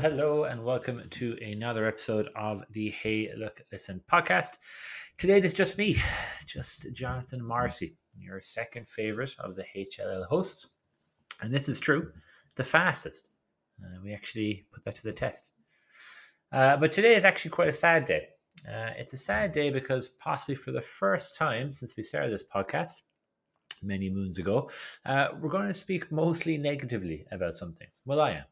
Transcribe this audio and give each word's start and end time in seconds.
hello, 0.00 0.44
and 0.44 0.62
welcome 0.62 1.02
to 1.10 1.36
another 1.42 1.84
episode 1.84 2.28
of 2.36 2.62
the 2.70 2.90
Hey 2.90 3.30
Look 3.36 3.60
Listen 3.72 4.00
podcast. 4.08 4.58
Today 5.16 5.38
it 5.38 5.44
is 5.44 5.54
just 5.54 5.76
me, 5.76 6.00
just 6.46 6.86
Jonathan 6.92 7.44
Marcy, 7.44 7.96
your 8.16 8.40
second 8.40 8.88
favorite 8.88 9.34
of 9.40 9.56
the 9.56 9.64
HLL 9.76 10.24
hosts. 10.26 10.68
And 11.42 11.52
this 11.52 11.68
is 11.68 11.80
true, 11.80 12.12
the 12.54 12.62
fastest. 12.62 13.28
Uh, 13.82 13.98
we 14.04 14.14
actually 14.14 14.66
put 14.72 14.84
that 14.84 14.94
to 14.94 15.02
the 15.02 15.12
test. 15.12 15.50
Uh, 16.52 16.76
but 16.76 16.92
today 16.92 17.16
is 17.16 17.24
actually 17.24 17.50
quite 17.50 17.68
a 17.68 17.72
sad 17.72 18.04
day. 18.04 18.28
Uh, 18.68 18.90
it's 18.96 19.14
a 19.14 19.18
sad 19.18 19.50
day 19.50 19.68
because 19.68 20.10
possibly 20.10 20.54
for 20.54 20.70
the 20.70 20.80
first 20.80 21.36
time 21.36 21.72
since 21.72 21.96
we 21.96 22.04
started 22.04 22.32
this 22.32 22.44
podcast, 22.44 23.02
many 23.82 24.08
moons 24.08 24.38
ago, 24.38 24.70
uh, 25.06 25.28
we're 25.40 25.48
going 25.48 25.66
to 25.66 25.74
speak 25.74 26.12
mostly 26.12 26.56
negatively 26.56 27.26
about 27.32 27.56
something. 27.56 27.88
Well, 28.06 28.20
I 28.20 28.30
am. 28.30 28.44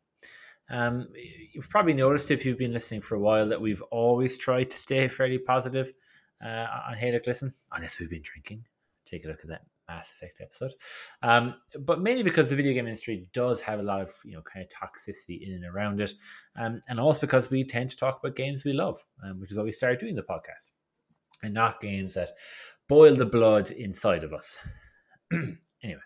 Um, 0.69 1.09
you've 1.53 1.71
probably 1.71 1.95
noticed 1.95 2.31
if 2.31 2.45
you've 2.45 2.59
been 2.59 2.73
listening 2.73 3.01
for 3.01 3.15
a 3.15 3.21
while 3.21 3.49
that 3.49 3.61
we've 3.61 3.83
always 3.83 4.37
tried 4.37 4.71
to 4.71 4.79
stay 4.79 5.07
fairly 5.09 5.39
positive 5.39 5.93
uh, 6.45 6.67
on 6.89 6.97
Hey 6.97 7.13
Look 7.13 7.27
Listen, 7.27 7.53
unless 7.73 8.01
we've 8.01 8.11
been 8.11 8.23
drinking. 8.23 8.65
Take 9.07 9.25
a 9.25 9.29
look 9.29 9.41
at 9.43 9.49
that 9.49 9.63
Mass 9.89 10.11
Effect 10.11 10.41
episode. 10.41 10.73
Um, 11.23 11.55
but 11.81 12.01
mainly 12.01 12.23
because 12.23 12.51
the 12.51 12.57
video 12.57 12.73
game 12.73 12.87
industry 12.87 13.29
does 13.33 13.61
have 13.63 13.79
a 13.79 13.83
lot 13.83 14.01
of 14.01 14.11
you 14.25 14.33
know 14.33 14.43
kind 14.43 14.65
of 14.65 14.71
toxicity 14.71 15.47
in 15.47 15.55
and 15.55 15.65
around 15.65 16.01
it, 16.01 16.15
um, 16.57 16.81
and 16.89 16.99
also 16.99 17.21
because 17.21 17.51
we 17.51 17.65
tend 17.65 17.91
to 17.91 17.97
talk 17.97 18.19
about 18.19 18.37
games 18.37 18.65
we 18.65 18.73
love, 18.73 18.99
um, 19.25 19.41
which 19.41 19.51
is 19.51 19.57
why 19.57 19.63
we 19.63 19.73
started 19.73 20.01
doing 20.01 20.17
the 20.17 20.23
podcast, 20.23 20.73
and 21.43 21.55
not 21.55 21.81
games 21.81 22.15
that 22.15 22.31
boil 22.89 23.15
the 23.15 23.27
blood 23.27 23.71
inside 23.71 24.25
of 24.25 24.33
us. 24.33 24.59
Anyway, 25.87 26.01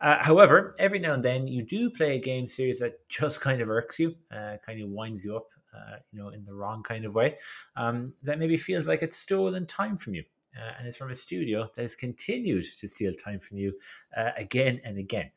uh, 0.00 0.16
however, 0.22 0.72
every 0.78 0.98
now 0.98 1.12
and 1.12 1.22
then 1.22 1.46
you 1.46 1.62
do 1.62 1.90
play 1.90 2.16
a 2.16 2.18
game 2.18 2.48
series 2.48 2.78
that 2.78 3.06
just 3.10 3.40
kind 3.42 3.60
of 3.60 3.68
irks 3.68 3.98
you, 3.98 4.14
uh, 4.34 4.56
kind 4.64 4.82
of 4.82 4.88
winds 4.88 5.22
you 5.22 5.36
up, 5.36 5.48
uh, 5.74 5.96
you 6.10 6.18
know, 6.18 6.30
in 6.30 6.46
the 6.46 6.54
wrong 6.54 6.82
kind 6.82 7.04
of 7.04 7.14
way. 7.14 7.36
Um, 7.76 8.14
that 8.22 8.38
maybe 8.38 8.56
feels 8.56 8.88
like 8.88 9.02
it's 9.02 9.18
stolen 9.18 9.66
time 9.66 9.98
from 9.98 10.14
you, 10.14 10.24
uh, 10.56 10.72
and 10.78 10.88
it's 10.88 10.96
from 10.96 11.10
a 11.10 11.14
studio 11.14 11.68
that 11.76 11.82
has 11.82 11.94
continued 11.94 12.64
to 12.80 12.88
steal 12.88 13.12
time 13.12 13.38
from 13.38 13.58
you 13.58 13.74
uh, 14.16 14.30
again 14.38 14.80
and 14.82 14.96
again. 14.96 15.30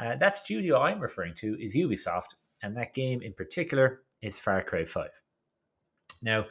Uh, 0.00 0.16
that 0.16 0.36
studio 0.36 0.80
I'm 0.80 1.00
referring 1.00 1.34
to 1.34 1.58
is 1.60 1.76
Ubisoft, 1.76 2.36
and 2.62 2.74
that 2.78 2.94
game 2.94 3.20
in 3.20 3.34
particular 3.34 4.04
is 4.22 4.38
Far 4.38 4.62
Cry 4.62 4.86
Five. 4.86 5.20
Now, 6.22 6.46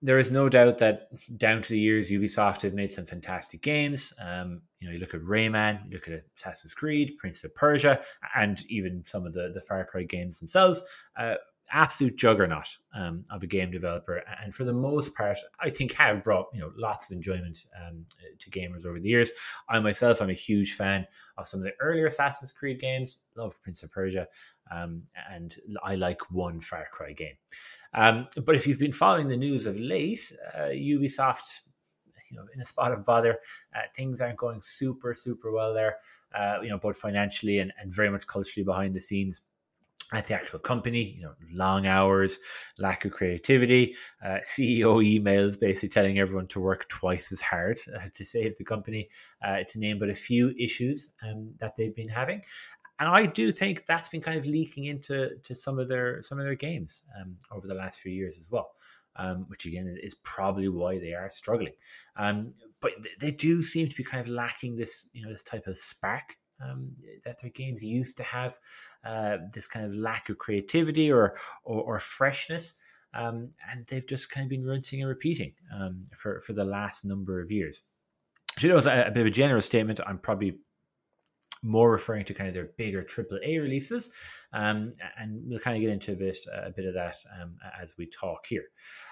there 0.00 0.18
is 0.18 0.30
no 0.30 0.48
doubt 0.48 0.78
that 0.78 1.08
down 1.38 1.60
to 1.62 1.70
the 1.70 1.78
years, 1.78 2.10
Ubisoft 2.10 2.62
have 2.62 2.74
made 2.74 2.90
some 2.90 3.04
fantastic 3.04 3.62
games. 3.62 4.12
Um, 4.20 4.62
you 4.78 4.86
know, 4.86 4.94
you 4.94 5.00
look 5.00 5.14
at 5.14 5.22
Rayman, 5.22 5.84
you 5.86 5.94
look 5.94 6.08
at 6.08 6.22
Assassin's 6.36 6.74
Creed, 6.74 7.16
Prince 7.18 7.42
of 7.42 7.54
Persia, 7.54 8.00
and 8.36 8.62
even 8.68 9.02
some 9.06 9.26
of 9.26 9.32
the 9.32 9.50
the 9.52 9.60
Far 9.60 9.84
Cry 9.84 10.04
games 10.04 10.38
themselves. 10.38 10.82
Uh, 11.16 11.34
absolute 11.70 12.16
juggernaut 12.16 12.66
um, 12.94 13.24
of 13.30 13.42
a 13.42 13.46
game 13.46 13.70
developer, 13.70 14.22
and 14.42 14.54
for 14.54 14.64
the 14.64 14.72
most 14.72 15.14
part, 15.14 15.38
I 15.60 15.70
think 15.70 15.92
have 15.92 16.24
brought 16.24 16.46
you 16.52 16.60
know 16.60 16.72
lots 16.76 17.06
of 17.06 17.12
enjoyment 17.12 17.66
um, 17.76 18.04
to 18.38 18.50
gamers 18.50 18.86
over 18.86 18.98
the 19.00 19.08
years. 19.08 19.30
I 19.68 19.78
myself, 19.80 20.20
I'm 20.20 20.30
a 20.30 20.34
huge 20.34 20.74
fan 20.74 21.06
of 21.36 21.46
some 21.46 21.60
of 21.60 21.64
the 21.64 21.72
earlier 21.80 22.06
Assassin's 22.06 22.52
Creed 22.52 22.80
games. 22.80 23.18
Love 23.36 23.60
Prince 23.62 23.82
of 23.82 23.90
Persia, 23.90 24.26
um, 24.70 25.02
and 25.30 25.56
I 25.82 25.94
like 25.94 26.20
one 26.30 26.60
Far 26.60 26.86
Cry 26.90 27.12
game. 27.12 27.36
Um, 27.94 28.26
but 28.44 28.54
if 28.54 28.66
you've 28.66 28.78
been 28.78 28.92
following 28.92 29.28
the 29.28 29.36
news 29.36 29.66
of 29.66 29.78
late, 29.78 30.32
uh, 30.54 30.68
Ubisoft, 30.68 31.60
you 32.30 32.36
know, 32.36 32.44
in 32.54 32.60
a 32.60 32.64
spot 32.64 32.92
of 32.92 33.04
bother, 33.04 33.38
uh, 33.74 33.80
things 33.96 34.20
aren't 34.20 34.36
going 34.36 34.60
super, 34.60 35.14
super 35.14 35.50
well 35.50 35.72
there. 35.72 35.96
Uh, 36.34 36.58
you 36.62 36.68
know, 36.68 36.78
both 36.78 36.98
financially 36.98 37.58
and, 37.58 37.72
and 37.80 37.92
very 37.92 38.10
much 38.10 38.26
culturally 38.26 38.64
behind 38.64 38.94
the 38.94 39.00
scenes 39.00 39.40
at 40.12 40.26
the 40.26 40.34
actual 40.34 40.58
company, 40.58 41.02
you 41.02 41.22
know, 41.22 41.34
long 41.52 41.86
hours, 41.86 42.38
lack 42.78 43.04
of 43.04 43.12
creativity, 43.12 43.94
uh, 44.24 44.38
CEO 44.44 45.04
emails 45.04 45.60
basically 45.60 45.90
telling 45.90 46.18
everyone 46.18 46.46
to 46.46 46.60
work 46.60 46.88
twice 46.88 47.30
as 47.30 47.42
hard 47.42 47.78
uh, 47.94 48.08
to 48.14 48.24
save 48.24 48.56
the 48.56 48.64
company, 48.64 49.08
uh, 49.46 49.58
to 49.68 49.78
name 49.78 49.98
but 49.98 50.08
a 50.08 50.14
few 50.14 50.54
issues 50.58 51.10
um, 51.22 51.52
that 51.60 51.74
they've 51.76 51.94
been 51.94 52.08
having 52.08 52.40
and 53.00 53.08
I 53.08 53.26
do 53.26 53.52
think 53.52 53.86
that's 53.86 54.08
been 54.08 54.20
kind 54.20 54.38
of 54.38 54.46
leaking 54.46 54.86
into 54.86 55.36
to 55.44 55.54
some 55.54 55.78
of 55.78 55.88
their 55.88 56.20
some 56.22 56.38
of 56.38 56.44
their 56.44 56.56
games 56.56 57.04
um, 57.20 57.36
over 57.52 57.66
the 57.66 57.74
last 57.74 58.00
few 58.00 58.12
years 58.12 58.38
as 58.38 58.50
well, 58.50 58.72
um, 59.16 59.44
which 59.48 59.66
again 59.66 59.96
is 60.02 60.16
probably 60.16 60.68
why 60.68 60.98
they 60.98 61.14
are 61.14 61.30
struggling. 61.30 61.74
Um, 62.16 62.54
but 62.80 62.92
they 63.20 63.30
do 63.30 63.62
seem 63.62 63.88
to 63.88 63.94
be 63.94 64.04
kind 64.04 64.20
of 64.20 64.28
lacking 64.28 64.76
this 64.76 65.08
you 65.12 65.22
know 65.22 65.30
this 65.30 65.44
type 65.44 65.66
of 65.66 65.76
spark 65.76 66.36
um, 66.64 66.90
that 67.24 67.40
their 67.40 67.50
games 67.50 67.82
used 67.82 68.16
to 68.16 68.22
have, 68.22 68.58
uh, 69.04 69.38
this 69.54 69.66
kind 69.66 69.86
of 69.86 69.94
lack 69.94 70.28
of 70.28 70.38
creativity 70.38 71.10
or 71.10 71.36
or, 71.64 71.82
or 71.82 71.98
freshness. 71.98 72.74
Um, 73.14 73.50
and 73.70 73.86
they've 73.86 74.06
just 74.06 74.30
kind 74.30 74.44
of 74.44 74.50
been 74.50 74.64
rinsing 74.64 75.00
and 75.00 75.08
repeating 75.08 75.54
um, 75.74 76.02
for, 76.14 76.40
for 76.42 76.52
the 76.52 76.64
last 76.64 77.06
number 77.06 77.40
of 77.40 77.50
years. 77.50 77.82
So, 78.58 78.66
you 78.68 78.74
was 78.74 78.86
a, 78.86 79.04
a 79.06 79.10
bit 79.10 79.22
of 79.22 79.26
a 79.28 79.30
general 79.30 79.62
statement. 79.62 79.98
I'm 80.06 80.18
probably 80.18 80.58
more 81.62 81.90
referring 81.90 82.24
to 82.24 82.34
kind 82.34 82.48
of 82.48 82.54
their 82.54 82.70
bigger 82.76 83.02
AAA 83.02 83.60
releases, 83.60 84.10
um, 84.52 84.92
and 85.18 85.42
we'll 85.46 85.58
kind 85.58 85.76
of 85.76 85.80
get 85.80 85.90
into 85.90 86.12
a 86.12 86.16
bit 86.16 86.38
a 86.52 86.70
bit 86.70 86.86
of 86.86 86.94
that 86.94 87.16
um, 87.40 87.56
as 87.80 87.94
we 87.98 88.06
talk 88.06 88.46
here. 88.46 88.64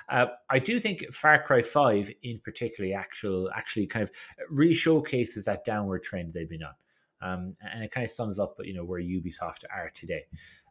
Uh, 0.09 0.27
I 0.51 0.59
do 0.59 0.81
think 0.81 1.13
Far 1.13 1.43
Cry 1.43 1.63
Five, 1.63 2.11
in 2.23 2.41
particular, 2.45 2.97
actual 2.97 3.51
actually 3.55 3.87
kind 3.87 4.03
of 4.03 4.11
really 4.51 4.75
showcases 4.75 5.45
that 5.47 5.65
downward 5.65 6.03
trend 6.03 6.33
they've 6.33 6.49
been 6.49 6.63
on, 6.63 6.75
um, 7.23 7.57
and 7.61 7.85
it 7.85 7.91
kind 7.91 8.05
of 8.05 8.11
sums 8.11 8.39
up 8.39 8.57
you 8.63 8.75
know 8.75 8.85
where 8.85 9.01
Ubisoft 9.01 9.65
are 9.75 9.91
today. 9.95 10.25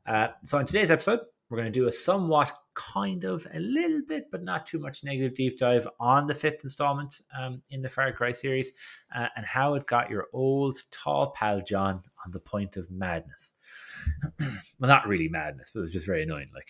Uh, 0.05 0.27
so 0.43 0.59
in 0.59 0.65
today's 0.65 0.91
episode, 0.91 1.19
we're 1.49 1.57
going 1.57 1.71
to 1.71 1.79
do 1.79 1.87
a 1.87 1.91
somewhat 1.91 2.51
kind 2.73 3.23
of 3.23 3.45
a 3.53 3.59
little 3.59 4.01
bit, 4.07 4.31
but 4.31 4.43
not 4.43 4.65
too 4.65 4.79
much 4.79 5.03
negative 5.03 5.35
deep 5.35 5.57
dive 5.57 5.87
on 5.99 6.25
the 6.27 6.33
fifth 6.33 6.63
installment 6.63 7.21
um, 7.37 7.61
in 7.69 7.81
the 7.81 7.89
Far 7.89 8.11
Cry 8.11 8.31
series 8.31 8.71
uh, 9.15 9.27
and 9.35 9.45
how 9.45 9.75
it 9.75 9.85
got 9.85 10.09
your 10.09 10.27
old 10.33 10.77
tall 10.91 11.31
pal 11.31 11.61
John 11.61 12.01
on 12.25 12.31
the 12.31 12.39
point 12.39 12.77
of 12.77 12.89
madness. 12.89 13.53
well, 14.39 14.49
not 14.81 15.07
really 15.07 15.29
madness, 15.29 15.71
but 15.73 15.81
it 15.81 15.83
was 15.83 15.93
just 15.93 16.07
very 16.07 16.23
annoying. 16.23 16.49
Like, 16.53 16.69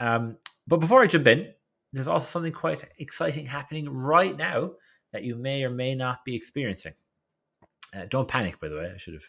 um, 0.00 0.36
but 0.66 0.78
before 0.78 1.02
I 1.02 1.06
jump 1.06 1.26
in, 1.26 1.52
there's 1.92 2.08
also 2.08 2.26
something 2.26 2.52
quite 2.52 2.84
exciting 2.98 3.46
happening 3.46 3.88
right 3.88 4.36
now 4.36 4.72
that 5.12 5.24
you 5.24 5.34
may 5.36 5.64
or 5.64 5.70
may 5.70 5.94
not 5.94 6.24
be 6.24 6.34
experiencing. 6.34 6.92
Uh, 7.94 8.06
don't 8.08 8.28
panic, 8.28 8.60
by 8.60 8.68
the 8.68 8.76
way. 8.76 8.90
I 8.94 8.96
should 8.96 9.14
have 9.14 9.24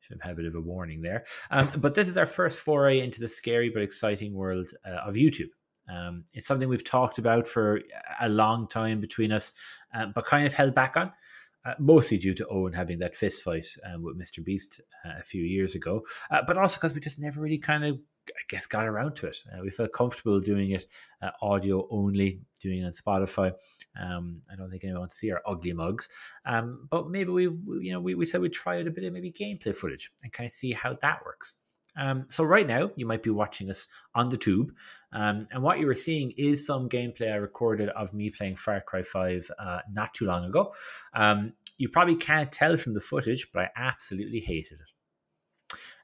should 0.00 0.16
have 0.16 0.22
had 0.22 0.32
a 0.32 0.36
bit 0.36 0.46
of 0.46 0.56
a 0.56 0.60
warning 0.60 1.00
there. 1.00 1.24
Um, 1.50 1.70
but 1.76 1.94
this 1.94 2.08
is 2.08 2.16
our 2.16 2.26
first 2.26 2.58
foray 2.58 3.00
into 3.00 3.20
the 3.20 3.28
scary 3.28 3.70
but 3.70 3.82
exciting 3.82 4.34
world 4.34 4.70
uh, 4.84 5.06
of 5.06 5.14
YouTube. 5.14 5.50
Um, 5.88 6.24
it's 6.32 6.46
something 6.46 6.68
we've 6.68 6.82
talked 6.82 7.18
about 7.18 7.46
for 7.46 7.80
a 8.20 8.28
long 8.28 8.66
time 8.66 9.00
between 9.00 9.30
us, 9.30 9.52
uh, 9.94 10.06
but 10.12 10.24
kind 10.24 10.46
of 10.46 10.54
held 10.54 10.74
back 10.74 10.96
on 10.96 11.12
uh, 11.64 11.74
mostly 11.78 12.18
due 12.18 12.34
to 12.34 12.48
Owen 12.48 12.72
having 12.72 12.98
that 12.98 13.14
fist 13.14 13.42
fight 13.42 13.66
um, 13.86 14.02
with 14.02 14.18
Mr. 14.18 14.44
Beast 14.44 14.80
uh, 15.04 15.20
a 15.20 15.22
few 15.22 15.42
years 15.44 15.74
ago, 15.74 16.02
uh, 16.30 16.40
but 16.46 16.56
also 16.58 16.76
because 16.76 16.94
we 16.94 17.00
just 17.00 17.20
never 17.20 17.40
really 17.40 17.58
kind 17.58 17.84
of, 17.84 17.98
Guess, 18.52 18.66
got 18.66 18.86
around 18.86 19.16
to 19.16 19.28
it. 19.28 19.38
Uh, 19.50 19.62
we 19.62 19.70
felt 19.70 19.94
comfortable 19.94 20.38
doing 20.38 20.72
it 20.72 20.84
uh, 21.22 21.30
audio 21.40 21.88
only, 21.90 22.42
doing 22.60 22.82
it 22.82 22.84
on 22.84 22.92
Spotify. 22.92 23.50
Um, 23.98 24.42
I 24.52 24.56
don't 24.56 24.70
think 24.70 24.84
anyone 24.84 25.00
wants 25.00 25.14
to 25.14 25.18
see 25.20 25.32
our 25.32 25.40
ugly 25.46 25.72
mugs, 25.72 26.10
um, 26.44 26.86
but 26.90 27.08
maybe 27.08 27.30
we, 27.30 27.44
you 27.44 27.92
know, 27.92 28.00
we, 28.00 28.14
we 28.14 28.26
said 28.26 28.42
we'd 28.42 28.52
try 28.52 28.78
out 28.78 28.86
a 28.86 28.90
bit 28.90 29.04
of 29.04 29.12
maybe 29.14 29.32
gameplay 29.32 29.74
footage 29.74 30.10
and 30.22 30.30
kind 30.34 30.46
of 30.46 30.52
see 30.52 30.70
how 30.72 30.92
that 31.00 31.24
works. 31.24 31.54
Um, 31.96 32.26
so 32.28 32.44
right 32.44 32.66
now 32.66 32.90
you 32.94 33.06
might 33.06 33.22
be 33.22 33.30
watching 33.30 33.70
us 33.70 33.86
on 34.14 34.28
the 34.28 34.36
tube, 34.36 34.74
um, 35.14 35.46
and 35.50 35.62
what 35.62 35.78
you 35.78 35.88
are 35.88 35.94
seeing 35.94 36.32
is 36.36 36.66
some 36.66 36.90
gameplay 36.90 37.32
I 37.32 37.36
recorded 37.36 37.88
of 37.88 38.12
me 38.12 38.28
playing 38.28 38.56
Far 38.56 38.82
Cry 38.82 39.02
Five 39.02 39.50
uh, 39.58 39.78
not 39.90 40.12
too 40.12 40.26
long 40.26 40.44
ago. 40.44 40.74
Um, 41.14 41.54
you 41.78 41.88
probably 41.88 42.16
can't 42.16 42.52
tell 42.52 42.76
from 42.76 42.92
the 42.92 43.00
footage, 43.00 43.50
but 43.50 43.62
I 43.62 43.68
absolutely 43.76 44.40
hated 44.40 44.74
it. 44.74 44.92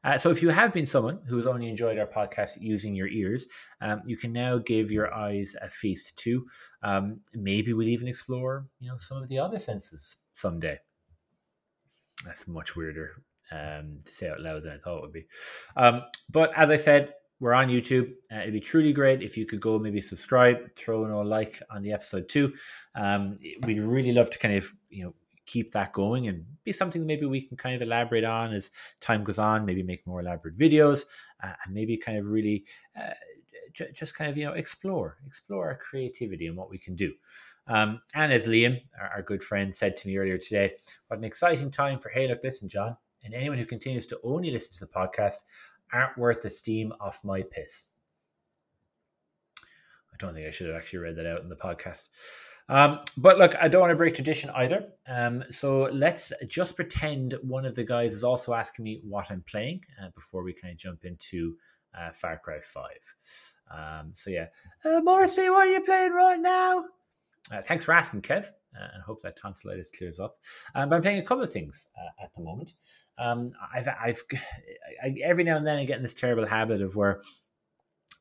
Uh, 0.08 0.16
so 0.16 0.30
if 0.30 0.40
you 0.40 0.48
have 0.48 0.72
been 0.72 0.86
someone 0.86 1.20
who 1.28 1.36
has 1.36 1.46
only 1.46 1.68
enjoyed 1.68 1.98
our 1.98 2.06
podcast 2.06 2.52
using 2.60 2.94
your 2.94 3.08
ears, 3.08 3.46
um, 3.82 4.00
you 4.06 4.16
can 4.16 4.32
now 4.32 4.56
give 4.56 4.90
your 4.90 5.12
eyes 5.12 5.54
a 5.60 5.68
feast 5.68 6.16
too. 6.16 6.46
Um, 6.82 7.20
maybe 7.34 7.74
we'll 7.74 7.88
even 7.88 8.08
explore, 8.08 8.66
you 8.80 8.88
know, 8.88 8.96
some 8.96 9.22
of 9.22 9.28
the 9.28 9.38
other 9.38 9.58
senses 9.58 10.16
someday. 10.32 10.78
That's 12.24 12.48
much 12.48 12.74
weirder 12.74 13.22
um, 13.52 13.98
to 14.02 14.14
say 14.14 14.30
out 14.30 14.40
loud 14.40 14.62
than 14.62 14.72
I 14.72 14.78
thought 14.78 14.96
it 14.96 15.02
would 15.02 15.12
be. 15.12 15.26
Um, 15.76 16.04
but 16.30 16.52
as 16.56 16.70
I 16.70 16.76
said, 16.76 17.12
we're 17.38 17.52
on 17.52 17.68
YouTube. 17.68 18.10
Uh, 18.32 18.38
it'd 18.38 18.54
be 18.54 18.60
truly 18.60 18.94
great 18.94 19.22
if 19.22 19.36
you 19.36 19.44
could 19.44 19.60
go 19.60 19.78
maybe 19.78 20.00
subscribe, 20.00 20.74
throw 20.74 21.04
in 21.04 21.10
a 21.10 21.20
like 21.20 21.62
on 21.70 21.82
the 21.82 21.92
episode 21.92 22.30
too. 22.30 22.54
Um, 22.94 23.36
we'd 23.64 23.80
really 23.80 24.14
love 24.14 24.30
to 24.30 24.38
kind 24.38 24.54
of 24.54 24.72
you 24.88 25.04
know 25.04 25.14
keep 25.48 25.72
that 25.72 25.92
going 25.92 26.28
and 26.28 26.44
be 26.64 26.72
something 26.72 27.00
that 27.02 27.06
maybe 27.06 27.26
we 27.26 27.40
can 27.40 27.56
kind 27.56 27.74
of 27.74 27.82
elaborate 27.82 28.24
on 28.24 28.52
as 28.52 28.70
time 29.00 29.24
goes 29.24 29.38
on. 29.38 29.64
Maybe 29.64 29.82
make 29.82 30.06
more 30.06 30.20
elaborate 30.20 30.56
videos 30.56 31.04
uh, 31.42 31.52
and 31.64 31.74
maybe 31.74 31.96
kind 31.96 32.18
of 32.18 32.26
really 32.26 32.64
uh, 32.96 33.14
j- 33.72 33.90
just 33.92 34.14
kind 34.14 34.30
of 34.30 34.36
you 34.36 34.44
know 34.44 34.52
explore 34.52 35.16
explore 35.26 35.68
our 35.68 35.76
creativity 35.76 36.46
and 36.46 36.56
what 36.56 36.70
we 36.70 36.78
can 36.78 36.94
do. 36.94 37.12
Um, 37.66 38.00
and 38.14 38.32
as 38.32 38.46
Liam, 38.46 38.80
our, 38.98 39.08
our, 39.08 39.22
good 39.22 39.42
friend, 39.42 39.74
said 39.74 39.94
to 39.98 40.08
me 40.08 40.16
earlier 40.16 40.38
today, 40.38 40.72
what 41.08 41.18
an 41.18 41.24
exciting 41.24 41.70
time 41.70 41.98
for 41.98 42.08
Hey, 42.08 42.26
look, 42.26 42.40
listen, 42.42 42.66
John 42.66 42.96
and 43.24 43.34
anyone 43.34 43.58
who 43.58 43.66
continues 43.66 44.06
to 44.06 44.20
only 44.22 44.50
listen 44.50 44.72
to 44.72 44.80
the 44.80 44.86
podcast 44.86 45.44
aren't 45.92 46.16
worth 46.18 46.42
the 46.42 46.50
steam 46.50 46.92
off 47.00 47.24
my 47.24 47.42
piss. 47.42 47.86
I 49.62 50.16
don't 50.18 50.34
think 50.34 50.46
I 50.46 50.50
should 50.50 50.68
have 50.68 50.76
actually 50.76 51.00
read 51.00 51.16
that 51.16 51.26
out 51.26 51.42
in 51.42 51.48
the 51.48 51.56
podcast. 51.56 52.08
Um, 52.68 53.00
but 53.16 53.38
look, 53.38 53.54
I 53.60 53.68
don't 53.68 53.80
want 53.80 53.92
to 53.92 53.96
break 53.96 54.14
tradition 54.14 54.50
either. 54.50 54.88
Um, 55.06 55.42
so 55.50 55.88
let's 55.92 56.32
just 56.46 56.76
pretend 56.76 57.34
one 57.42 57.64
of 57.64 57.74
the 57.74 57.84
guys 57.84 58.12
is 58.12 58.24
also 58.24 58.52
asking 58.52 58.84
me 58.84 59.00
what 59.02 59.30
I'm 59.30 59.42
playing 59.42 59.80
uh, 60.02 60.08
before 60.14 60.42
we 60.42 60.52
kind 60.52 60.72
of 60.72 60.78
jump 60.78 61.04
into 61.04 61.56
uh, 61.98 62.10
Far 62.10 62.38
Cry 62.38 62.60
5. 62.60 62.84
Um, 63.70 64.12
so 64.14 64.30
yeah, 64.30 64.46
uh, 64.84 65.00
Morrissey, 65.02 65.48
what 65.48 65.66
are 65.66 65.70
you 65.70 65.80
playing 65.80 66.12
right 66.12 66.40
now? 66.40 66.84
Uh, 67.50 67.62
thanks 67.62 67.84
for 67.84 67.92
asking, 67.92 68.22
Kev, 68.22 68.44
uh, 68.44 68.88
and 68.94 69.02
hope 69.02 69.22
that 69.22 69.36
tonsillitis 69.36 69.90
clears 69.90 70.20
up. 70.20 70.36
Um, 70.74 70.88
but 70.88 70.96
I'm 70.96 71.02
playing 71.02 71.20
a 71.20 71.24
couple 71.24 71.44
of 71.44 71.52
things 71.52 71.88
uh, 71.96 72.24
at 72.24 72.34
the 72.34 72.42
moment. 72.42 72.74
Um, 73.18 73.52
I've, 73.74 73.88
I've, 73.88 74.22
I, 75.02 75.14
every 75.22 75.44
now 75.44 75.56
and 75.56 75.66
then 75.66 75.76
I 75.76 75.84
get 75.84 75.96
in 75.96 76.02
this 76.02 76.14
terrible 76.14 76.46
habit 76.46 76.82
of 76.82 76.96
where 76.96 77.20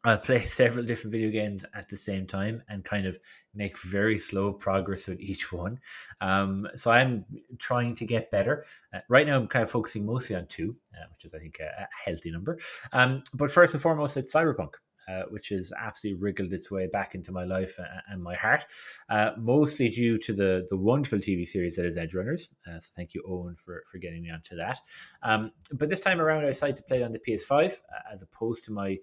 I'll 0.08 0.18
play 0.18 0.46
several 0.46 0.86
different 0.86 1.12
video 1.12 1.30
games 1.30 1.66
at 1.76 1.90
the 1.90 1.98
same 1.98 2.26
time 2.26 2.64
and 2.70 2.84
kind 2.86 3.06
of 3.06 3.20
make 3.54 3.78
very 3.78 4.18
slow 4.18 4.54
progress 4.54 5.08
with 5.08 5.20
each 5.20 5.52
one. 5.64 5.80
Um, 6.22 6.68
so 6.76 6.92
I'm 6.92 7.26
trying 7.60 7.96
to 7.96 8.06
get 8.06 8.32
better. 8.32 8.66
Uh, 8.94 9.00
right 9.10 9.28
now, 9.28 9.38
I'm 9.38 9.48
kind 9.48 9.64
of 9.64 9.70
focusing 9.70 10.06
mostly 10.06 10.36
on 10.36 10.48
two, 10.48 10.76
uh, 10.94 11.06
which 11.12 11.26
is, 11.26 11.34
I 11.34 11.40
think, 11.40 11.60
a, 11.60 11.66
a 11.66 11.88
healthy 12.06 12.32
number. 12.32 12.58
Um, 12.94 13.22
but 13.34 13.52
first 13.52 13.74
and 13.74 13.84
foremost, 13.84 14.18
it's 14.18 14.34
Cyberpunk. 14.34 14.72
Uh, 15.10 15.24
which 15.30 15.48
has 15.48 15.72
absolutely 15.80 16.22
wriggled 16.22 16.52
its 16.52 16.70
way 16.70 16.86
back 16.86 17.16
into 17.16 17.32
my 17.32 17.46
life 17.46 17.80
and, 18.10 18.22
my 18.22 18.36
heart, 18.36 18.66
uh, 19.08 19.32
mostly 19.38 19.88
due 19.88 20.18
to 20.18 20.34
the 20.34 20.68
the 20.70 20.76
wonderful 20.76 21.18
TV 21.18 21.48
series 21.48 21.78
that 21.78 21.86
is 21.86 21.96
Edgerunners. 21.96 22.50
Uh, 22.68 22.78
so 22.78 22.92
thank 22.94 23.14
you, 23.14 23.24
Owen, 23.26 23.56
for, 23.56 23.84
for 23.90 24.00
getting 24.00 24.22
me 24.22 24.30
onto 24.30 24.58
that. 24.58 24.82
Um, 25.24 25.54
but 25.72 25.88
this 25.88 26.02
time 26.02 26.20
around, 26.20 26.44
I 26.44 26.48
decided 26.48 26.76
to 26.76 26.84
play 26.84 27.04
it 27.04 27.06
on 27.06 27.14
the 27.14 27.20
PS5 27.20 27.68
uh, 27.68 27.72
as 28.12 28.22
opposed 28.22 28.66
to 28.66 28.74
my 28.74 28.98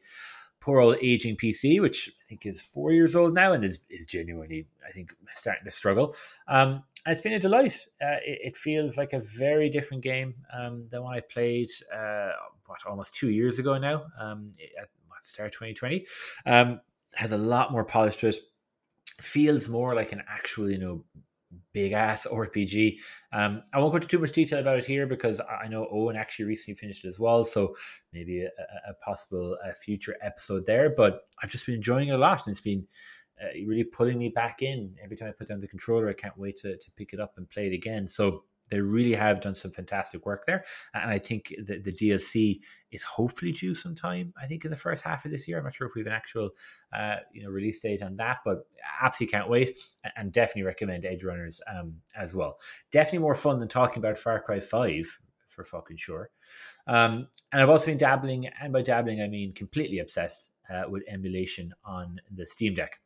poor 0.64 0.80
old 0.80 0.96
aging 1.02 1.36
PC, 1.36 1.78
which 1.78 2.08
I 2.08 2.24
think 2.26 2.46
is 2.46 2.58
four 2.58 2.90
years 2.90 3.14
old 3.14 3.34
now 3.34 3.52
and 3.52 3.62
is, 3.62 3.80
is 3.90 4.06
genuinely, 4.06 4.66
I 4.88 4.92
think, 4.92 5.14
starting 5.34 5.62
to 5.66 5.70
struggle. 5.70 6.16
Um, 6.48 6.82
it's 7.06 7.20
been 7.20 7.34
a 7.34 7.38
delight. 7.38 7.86
Uh, 8.00 8.16
it, 8.24 8.38
it, 8.42 8.56
feels 8.56 8.96
like 8.96 9.12
a 9.12 9.20
very 9.20 9.68
different 9.68 10.02
game 10.02 10.34
um, 10.58 10.88
than 10.88 11.02
when 11.02 11.12
I 11.12 11.20
played, 11.20 11.68
uh, 11.94 12.30
what, 12.64 12.78
almost 12.88 13.14
two 13.14 13.28
years 13.28 13.58
ago 13.58 13.76
now, 13.76 14.06
um, 14.18 14.52
at 14.80 14.88
start 15.20 15.52
2020. 15.52 16.06
Um, 16.46 16.80
has 17.14 17.32
a 17.32 17.38
lot 17.38 17.70
more 17.70 17.84
polish 17.84 18.16
to 18.16 18.28
it. 18.28 18.36
Feels 19.20 19.68
more 19.68 19.94
like 19.94 20.12
an 20.12 20.22
actual, 20.26 20.70
you 20.70 20.78
know, 20.78 21.04
big 21.74 21.92
ass 21.92 22.26
RPG. 22.32 22.96
Um, 23.32 23.62
I 23.74 23.78
won't 23.78 23.92
go 23.92 23.96
into 23.96 24.08
too 24.08 24.18
much 24.18 24.32
detail 24.32 24.60
about 24.60 24.78
it 24.78 24.86
here 24.86 25.06
because 25.06 25.40
I 25.40 25.68
know 25.68 25.86
Owen 25.92 26.16
actually 26.16 26.46
recently 26.46 26.76
finished 26.76 27.04
it 27.04 27.08
as 27.08 27.20
well, 27.20 27.44
so 27.44 27.76
maybe 28.14 28.42
a, 28.42 28.90
a 28.90 28.94
possible 29.04 29.58
a 29.62 29.74
future 29.74 30.16
episode 30.22 30.64
there. 30.64 30.94
But 30.96 31.20
I've 31.42 31.50
just 31.50 31.66
been 31.66 31.74
enjoying 31.74 32.08
it 32.08 32.14
a 32.14 32.18
lot, 32.18 32.46
and 32.46 32.52
it's 32.52 32.62
been 32.62 32.86
uh, 33.42 33.48
really 33.66 33.84
pulling 33.84 34.18
me 34.18 34.30
back 34.30 34.62
in 34.62 34.94
every 35.02 35.16
time 35.16 35.28
I 35.28 35.32
put 35.32 35.48
down 35.48 35.58
the 35.58 35.68
controller. 35.68 36.08
I 36.08 36.14
can't 36.14 36.38
wait 36.38 36.56
to 36.62 36.78
to 36.78 36.90
pick 36.92 37.12
it 37.12 37.20
up 37.20 37.34
and 37.36 37.50
play 37.50 37.66
it 37.66 37.74
again. 37.74 38.06
So 38.06 38.44
they 38.70 38.80
really 38.80 39.14
have 39.14 39.40
done 39.40 39.54
some 39.54 39.70
fantastic 39.70 40.24
work 40.24 40.44
there. 40.46 40.64
And 40.94 41.10
I 41.10 41.18
think 41.18 41.54
the, 41.64 41.78
the 41.78 41.92
DLC 41.92 42.60
is 42.90 43.02
hopefully 43.02 43.52
due 43.52 43.74
sometime, 43.74 44.32
I 44.40 44.46
think, 44.46 44.64
in 44.64 44.70
the 44.70 44.76
first 44.76 45.02
half 45.02 45.24
of 45.24 45.30
this 45.30 45.46
year. 45.46 45.58
I'm 45.58 45.64
not 45.64 45.74
sure 45.74 45.86
if 45.86 45.94
we 45.94 46.00
have 46.00 46.06
an 46.06 46.12
actual 46.12 46.50
uh, 46.96 47.16
you 47.32 47.42
know 47.42 47.50
release 47.50 47.80
date 47.80 48.02
on 48.02 48.16
that, 48.16 48.38
but 48.44 48.66
absolutely 49.02 49.32
can't 49.32 49.50
wait 49.50 49.70
and 50.16 50.32
definitely 50.32 50.62
recommend 50.62 51.04
Edgerunners 51.04 51.60
um, 51.72 51.96
as 52.16 52.34
well. 52.34 52.58
Definitely 52.90 53.20
more 53.20 53.34
fun 53.34 53.58
than 53.58 53.68
talking 53.68 53.98
about 53.98 54.16
Far 54.16 54.40
Cry 54.40 54.60
5 54.60 55.18
for 55.48 55.64
fucking 55.64 55.96
sure. 55.96 56.30
Um, 56.86 57.28
and 57.52 57.62
I've 57.62 57.70
also 57.70 57.86
been 57.86 57.98
dabbling, 57.98 58.48
and 58.60 58.72
by 58.72 58.82
dabbling, 58.82 59.22
I 59.22 59.28
mean 59.28 59.52
completely 59.54 60.00
obsessed 60.00 60.50
uh, 60.72 60.84
with 60.88 61.04
emulation 61.08 61.72
on 61.84 62.20
the 62.34 62.46
Steam 62.46 62.74
Deck. 62.74 62.98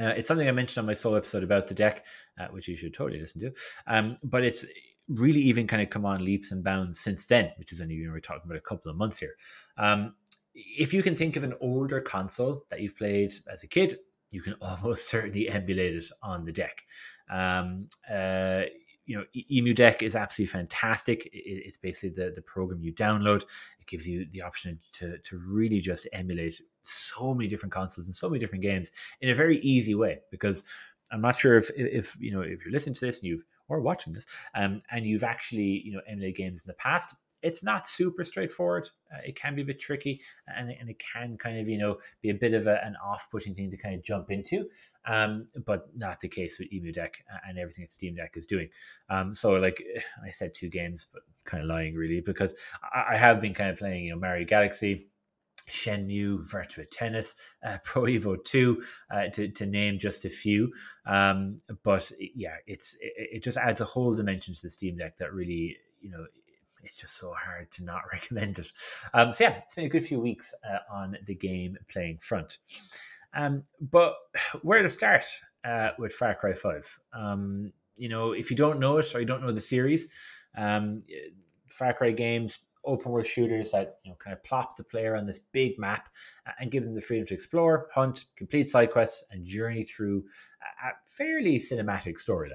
Uh, 0.00 0.14
it's 0.16 0.28
something 0.28 0.48
I 0.48 0.52
mentioned 0.52 0.82
on 0.82 0.86
my 0.86 0.94
solo 0.94 1.16
episode 1.16 1.44
about 1.44 1.68
the 1.68 1.74
deck, 1.74 2.04
uh, 2.38 2.46
which 2.48 2.68
you 2.68 2.76
should 2.76 2.94
totally 2.94 3.20
listen 3.20 3.40
to. 3.40 3.52
Um, 3.86 4.16
but 4.22 4.44
it's 4.44 4.64
really 5.08 5.40
even 5.40 5.66
kind 5.66 5.82
of 5.82 5.90
come 5.90 6.06
on 6.06 6.24
leaps 6.24 6.52
and 6.52 6.64
bounds 6.64 7.00
since 7.00 7.26
then, 7.26 7.50
which 7.56 7.72
is 7.72 7.80
only 7.80 7.94
you 7.94 8.06
know 8.06 8.12
we're 8.12 8.20
talking 8.20 8.42
about 8.44 8.56
a 8.56 8.60
couple 8.60 8.90
of 8.90 8.96
months 8.96 9.18
here. 9.18 9.34
Um, 9.76 10.14
if 10.54 10.92
you 10.92 11.02
can 11.02 11.16
think 11.16 11.36
of 11.36 11.44
an 11.44 11.54
older 11.60 12.00
console 12.00 12.64
that 12.70 12.80
you've 12.80 12.96
played 12.96 13.32
as 13.50 13.62
a 13.62 13.66
kid, 13.66 13.96
you 14.30 14.42
can 14.42 14.54
almost 14.60 15.08
certainly 15.08 15.48
emulate 15.48 15.94
it 15.94 16.04
on 16.22 16.44
the 16.44 16.52
deck. 16.52 16.82
Um, 17.30 17.88
uh, 18.10 18.62
you 19.04 19.16
know, 19.16 19.24
EmuDeck 19.50 20.02
is 20.02 20.14
absolutely 20.14 20.52
fantastic. 20.52 21.28
It's 21.32 21.76
basically 21.76 22.10
the, 22.10 22.30
the 22.30 22.42
program 22.42 22.82
you 22.82 22.92
download. 22.92 23.42
It 23.42 23.86
gives 23.86 24.06
you 24.06 24.26
the 24.30 24.42
option 24.42 24.78
to, 24.94 25.18
to 25.18 25.38
really 25.38 25.80
just 25.80 26.06
emulate 26.12 26.60
so 26.84 27.34
many 27.34 27.48
different 27.48 27.72
consoles 27.72 28.06
and 28.06 28.14
so 28.14 28.28
many 28.28 28.38
different 28.38 28.62
games 28.62 28.90
in 29.20 29.30
a 29.30 29.34
very 29.34 29.58
easy 29.60 29.94
way. 29.94 30.20
Because 30.30 30.62
I'm 31.10 31.20
not 31.20 31.36
sure 31.36 31.56
if, 31.58 31.70
if 31.76 32.16
you 32.20 32.32
know, 32.32 32.42
if 32.42 32.64
you're 32.64 32.72
listening 32.72 32.94
to 32.94 33.06
this 33.06 33.18
and 33.18 33.28
you've, 33.28 33.44
or 33.68 33.80
watching 33.80 34.12
this, 34.12 34.26
um, 34.54 34.82
and 34.90 35.04
you've 35.06 35.24
actually, 35.24 35.82
you 35.84 35.92
know, 35.92 36.00
emulated 36.06 36.36
games 36.36 36.62
in 36.62 36.68
the 36.68 36.74
past, 36.74 37.14
it's 37.42 37.64
not 37.64 37.88
super 37.88 38.24
straightforward. 38.24 38.88
Uh, 39.12 39.18
it 39.26 39.34
can 39.34 39.54
be 39.54 39.62
a 39.62 39.64
bit 39.64 39.80
tricky, 39.80 40.20
and, 40.46 40.70
and 40.70 40.88
it 40.88 41.02
can 41.12 41.36
kind 41.36 41.58
of 41.58 41.68
you 41.68 41.78
know 41.78 41.98
be 42.20 42.30
a 42.30 42.34
bit 42.34 42.54
of 42.54 42.66
a, 42.66 42.84
an 42.84 42.96
off-putting 43.04 43.54
thing 43.54 43.70
to 43.70 43.76
kind 43.76 43.94
of 43.94 44.02
jump 44.02 44.30
into. 44.30 44.68
Um, 45.04 45.48
but 45.66 45.88
not 45.96 46.20
the 46.20 46.28
case 46.28 46.58
with 46.58 46.70
EmuDeck 46.70 47.14
and 47.48 47.58
everything 47.58 47.82
that 47.82 47.90
Steam 47.90 48.14
Deck 48.14 48.34
is 48.36 48.46
doing. 48.46 48.68
Um, 49.10 49.34
so 49.34 49.52
like 49.52 49.82
I 50.24 50.30
said, 50.30 50.54
two 50.54 50.68
games, 50.68 51.06
but 51.12 51.22
kind 51.44 51.62
of 51.62 51.68
lying 51.68 51.94
really 51.94 52.20
because 52.20 52.54
I, 52.82 53.14
I 53.14 53.16
have 53.16 53.40
been 53.40 53.54
kind 53.54 53.70
of 53.70 53.78
playing 53.78 54.04
you 54.06 54.12
know 54.12 54.18
Mario 54.18 54.44
Galaxy. 54.46 55.08
Shenmue, 55.68 56.44
Virtua 56.50 56.86
Tennis, 56.90 57.36
uh, 57.64 57.78
Pro 57.84 58.02
Evo 58.02 58.42
2, 58.42 58.82
uh, 59.10 59.28
to, 59.32 59.48
to 59.48 59.64
name 59.64 59.96
just 59.98 60.24
a 60.24 60.28
few. 60.28 60.72
Um, 61.06 61.58
but 61.84 62.10
yeah, 62.34 62.56
it's 62.66 62.96
it, 63.00 63.28
it, 63.34 63.42
just 63.44 63.56
adds 63.56 63.80
a 63.80 63.84
whole 63.84 64.12
dimension 64.12 64.54
to 64.54 64.60
the 64.60 64.70
Steam 64.70 64.96
Deck 64.96 65.16
that 65.18 65.32
really, 65.32 65.76
you 66.00 66.10
know, 66.10 66.26
it's 66.82 66.96
just 66.96 67.16
so 67.16 67.32
hard 67.32 67.70
to 67.72 67.84
not 67.84 68.02
recommend 68.12 68.58
it. 68.58 68.72
Um, 69.14 69.32
so 69.32 69.44
yeah, 69.44 69.58
it's 69.58 69.74
been 69.74 69.86
a 69.86 69.88
good 69.88 70.04
few 70.04 70.20
weeks 70.20 70.54
uh, 70.68 70.78
on 70.92 71.16
the 71.26 71.34
game 71.34 71.76
playing 71.88 72.18
front. 72.18 72.58
Um, 73.34 73.62
but 73.80 74.14
where 74.62 74.82
to 74.82 74.88
start 74.88 75.24
uh, 75.64 75.90
with 75.98 76.12
Far 76.12 76.34
Cry 76.34 76.54
Five? 76.54 76.98
Um, 77.12 77.72
you 77.96 78.08
know, 78.08 78.32
if 78.32 78.50
you 78.50 78.56
don't 78.56 78.80
know 78.80 78.98
it 78.98 79.14
or 79.14 79.20
you 79.20 79.26
don't 79.26 79.42
know 79.42 79.52
the 79.52 79.60
series, 79.60 80.08
um, 80.56 81.00
Far 81.68 81.92
Cry 81.92 82.12
games 82.12 82.60
open 82.84 83.12
world 83.12 83.26
shooters 83.26 83.70
that 83.70 83.98
you 84.04 84.10
know 84.10 84.16
kind 84.16 84.34
of 84.34 84.42
plop 84.42 84.76
the 84.76 84.84
player 84.84 85.14
on 85.14 85.26
this 85.26 85.38
big 85.52 85.78
map 85.78 86.08
and 86.58 86.70
give 86.70 86.84
them 86.84 86.94
the 86.94 87.00
freedom 87.00 87.26
to 87.26 87.34
explore, 87.34 87.88
hunt, 87.94 88.26
complete 88.36 88.68
side 88.68 88.90
quests, 88.90 89.24
and 89.30 89.44
journey 89.44 89.84
through 89.84 90.24
a 90.84 90.90
fairly 91.06 91.58
cinematic 91.58 92.16
storyline. 92.22 92.52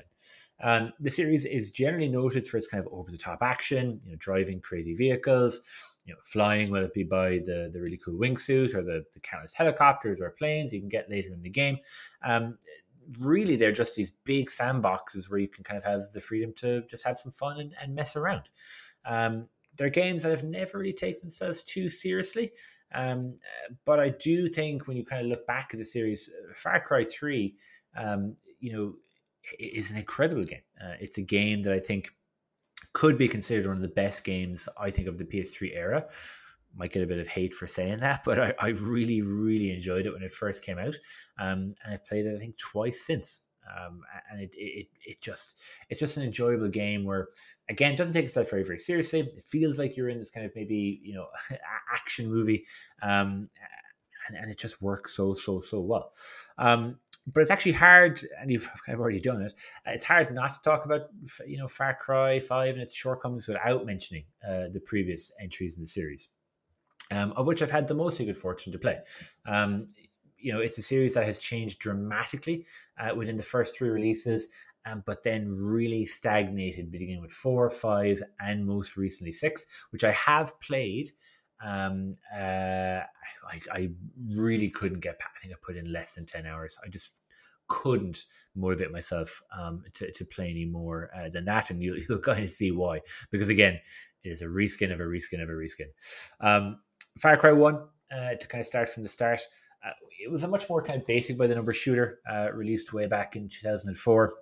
Um, 0.62 0.91
the 1.00 1.12
series 1.12 1.46
is 1.46 1.72
generally 1.72 2.10
noted 2.10 2.46
for 2.46 2.57
its 2.57 2.67
kind 2.67 2.84
of 2.84 2.91
over 2.91 3.12
the 3.12 3.17
top 3.17 3.39
action, 3.41 4.01
you 4.03 4.12
know, 4.12 4.17
driving 4.17 4.60
crazy 4.60 4.96
vehicles, 4.96 5.62
you 6.07 6.13
know, 6.13 6.19
flying, 6.23 6.71
whether 6.71 6.85
it 6.85 6.93
be 6.93 7.03
by 7.03 7.39
the, 7.45 7.69
the 7.71 7.81
really 7.81 7.97
cool 7.97 8.17
wingsuit 8.17 8.73
or 8.73 8.81
the, 8.81 9.03
the 9.13 9.19
countless 9.19 9.53
helicopters 9.53 10.21
or 10.21 10.29
planes 10.31 10.71
you 10.71 10.79
can 10.79 10.89
get 10.89 11.09
later 11.09 11.33
in 11.33 11.41
the 11.41 11.49
game. 11.49 11.77
Um, 12.23 12.57
really, 13.19 13.57
they're 13.57 13.73
just 13.73 13.95
these 13.95 14.11
big 14.23 14.49
sandboxes 14.49 15.29
where 15.29 15.39
you 15.39 15.49
can 15.49 15.65
kind 15.65 15.77
of 15.77 15.83
have 15.83 16.11
the 16.13 16.21
freedom 16.21 16.53
to 16.53 16.81
just 16.83 17.03
have 17.03 17.19
some 17.19 17.31
fun 17.31 17.59
and, 17.59 17.73
and 17.81 17.93
mess 17.93 18.15
around. 18.15 18.49
Um, 19.05 19.47
they're 19.75 19.89
games 19.89 20.23
that 20.23 20.29
have 20.29 20.43
never 20.43 20.79
really 20.79 20.93
taken 20.93 21.19
themselves 21.23 21.61
too 21.63 21.89
seriously. 21.89 22.53
Um, 22.95 23.35
but 23.83 23.99
I 23.99 24.09
do 24.09 24.47
think 24.47 24.87
when 24.87 24.95
you 24.95 25.03
kind 25.03 25.21
of 25.21 25.27
look 25.27 25.45
back 25.45 25.71
at 25.73 25.77
the 25.77 25.85
series, 25.85 26.29
Far 26.55 26.79
Cry 26.79 27.03
3, 27.03 27.53
um, 27.97 28.37
you 28.61 28.71
know, 28.71 28.93
is 29.59 29.91
an 29.91 29.97
incredible 29.97 30.43
game. 30.43 30.61
Uh, 30.81 30.93
it's 31.01 31.17
a 31.17 31.21
game 31.21 31.61
that 31.63 31.73
I 31.73 31.79
think 31.79 32.13
could 32.98 33.16
be 33.16 33.27
considered 33.27 33.68
one 33.68 33.75
of 33.75 33.84
the 33.84 33.88
best 33.89 34.24
games 34.24 34.68
I 34.75 34.89
think 34.89 35.08
of 35.08 35.20
the 35.20 35.24
PS3 35.24 35.75
era. 35.75 36.08
Might 36.75 36.92
get 36.92 37.04
a 37.04 37.06
bit 37.06 37.20
of 37.20 37.27
hate 37.27 37.54
for 37.54 37.68
saying 37.68 37.98
that, 37.98 38.24
but 38.25 38.39
I, 38.39 38.56
I 38.60 38.70
really, 38.70 39.22
really 39.22 39.72
enjoyed 39.72 40.08
it 40.08 40.12
when 40.12 40.24
it 40.24 40.34
first 40.34 40.66
came 40.66 40.80
out, 40.80 40.96
um, 41.38 41.75
and 41.84 41.94
I've 41.94 42.06
played 42.06 42.25
it 42.25 42.36
I 42.36 42.39
think 42.39 42.58
twice 42.58 43.06
since. 43.06 43.42
Um, 43.68 44.01
and 44.32 44.42
it, 44.42 44.50
it 44.58 44.88
it 45.06 45.22
just 45.22 45.62
it's 45.89 46.00
just 46.00 46.18
an 46.18 46.24
enjoyable 46.24 46.70
game 46.70 47.06
where 47.06 47.27
again 47.70 47.92
it 47.92 47.98
doesn't 47.98 48.16
take 48.16 48.25
itself 48.25 48.50
very 48.50 48.63
very 48.63 48.80
seriously. 48.80 49.20
It 49.20 49.44
feels 49.44 49.77
like 49.77 49.96
you're 49.96 50.10
in 50.10 50.18
this 50.18 50.32
kind 50.32 50.48
of 50.48 50.54
maybe 50.56 51.00
you 51.04 51.13
know 51.13 51.27
action 51.94 52.27
movie, 52.32 52.66
um, 53.04 53.48
and, 54.27 54.38
and 54.38 54.50
it 54.50 54.58
just 54.58 54.82
works 54.82 55.16
so 55.16 55.36
so 55.36 55.62
so 55.62 55.82
well. 55.82 56.13
Um, 56.58 56.98
but 57.27 57.41
it's 57.41 57.51
actually 57.51 57.74
hard, 57.74 58.22
and 58.39 58.50
you've 58.50 58.69
kind 58.86 58.96
of 58.96 59.01
already 59.01 59.19
done 59.19 59.41
it. 59.41 59.53
Uh, 59.86 59.91
it's 59.91 60.05
hard 60.05 60.34
not 60.34 60.53
to 60.53 60.62
talk 60.62 60.86
about, 60.86 61.10
you 61.46 61.57
know, 61.57 61.67
Far 61.67 61.93
Cry 61.96 62.39
Five 62.39 62.74
and 62.75 62.81
its 62.81 62.93
shortcomings 62.93 63.48
without 63.48 63.86
mentioning 63.86 64.24
uh, 64.48 64.67
the 64.72 64.81
previous 64.84 65.31
entries 65.39 65.75
in 65.75 65.81
the 65.81 65.88
series, 65.88 66.29
um, 67.12 67.34
of 67.34 67.46
which 67.46 67.62
I've 67.62 67.72
had 67.72 67.88
the 67.88 67.93
most 67.93 68.17
good 68.17 68.38
fortune 68.38 68.72
to 68.72 68.79
play. 68.79 69.00
Um, 69.46 69.88
you 70.38 70.53
know, 70.53 70.60
it's 70.60 70.77
a 70.77 70.84
series 70.84 71.15
that 71.15 71.25
has 71.25 71.39
changed 71.39 71.79
dramatically 71.79 72.65
uh, 73.00 73.13
within 73.15 73.38
the 73.38 73.43
first 73.43 73.75
three 73.75 73.89
releases, 73.89 74.48
um, 74.86 75.03
but 75.05 75.24
then 75.24 75.50
really 75.50 76.05
stagnated, 76.05 76.91
beginning 76.91 77.22
with 77.22 77.31
four, 77.31 77.69
five, 77.69 78.22
and 78.39 78.65
most 78.65 78.96
recently 78.96 79.31
six, 79.31 79.65
which 79.89 80.03
I 80.03 80.12
have 80.12 80.60
played 80.62 81.12
Um, 81.63 82.15
uh, 82.33 83.01
I, 83.49 83.59
I 83.71 83.89
really 84.29 84.69
couldn't 84.69 84.99
get. 84.99 85.17
I 85.21 85.39
think 85.41 85.53
I 85.53 85.57
put 85.61 85.77
in 85.77 85.91
less 85.91 86.13
than 86.13 86.25
ten 86.25 86.45
hours. 86.45 86.77
I 86.83 86.89
just 86.89 87.21
couldn't 87.67 88.25
motivate 88.55 88.91
myself 88.91 89.41
um, 89.57 89.83
to, 89.93 90.11
to 90.11 90.25
play 90.25 90.49
any 90.49 90.65
more 90.65 91.09
uh, 91.15 91.29
than 91.29 91.45
that, 91.45 91.69
and 91.69 91.81
you'll, 91.81 91.97
you'll 92.09 92.19
kind 92.19 92.43
of 92.43 92.49
see 92.49 92.71
why. 92.71 93.01
Because 93.31 93.49
again, 93.49 93.79
it 94.23 94.29
is 94.29 94.41
a 94.41 94.45
reskin 94.45 94.91
of 94.91 94.99
a 94.99 95.03
reskin 95.03 95.41
of 95.41 95.49
a 95.49 95.53
reskin. 95.53 95.87
Um, 96.39 96.79
Far 97.17 97.37
Cry 97.37 97.51
One 97.51 97.87
uh, 98.11 98.35
to 98.39 98.47
kind 98.47 98.61
of 98.61 98.67
start 98.67 98.89
from 98.89 99.03
the 99.03 99.09
start. 99.09 99.41
Uh, 99.85 99.91
it 100.23 100.31
was 100.31 100.43
a 100.43 100.47
much 100.47 100.67
more 100.69 100.81
kind 100.81 101.01
of 101.01 101.07
basic 101.07 101.37
by 101.37 101.47
the 101.47 101.55
number 101.55 101.73
shooter, 101.73 102.19
uh, 102.29 102.51
released 102.53 102.93
way 102.93 103.07
back 103.07 103.35
in 103.35 103.47
2004, 103.47 104.33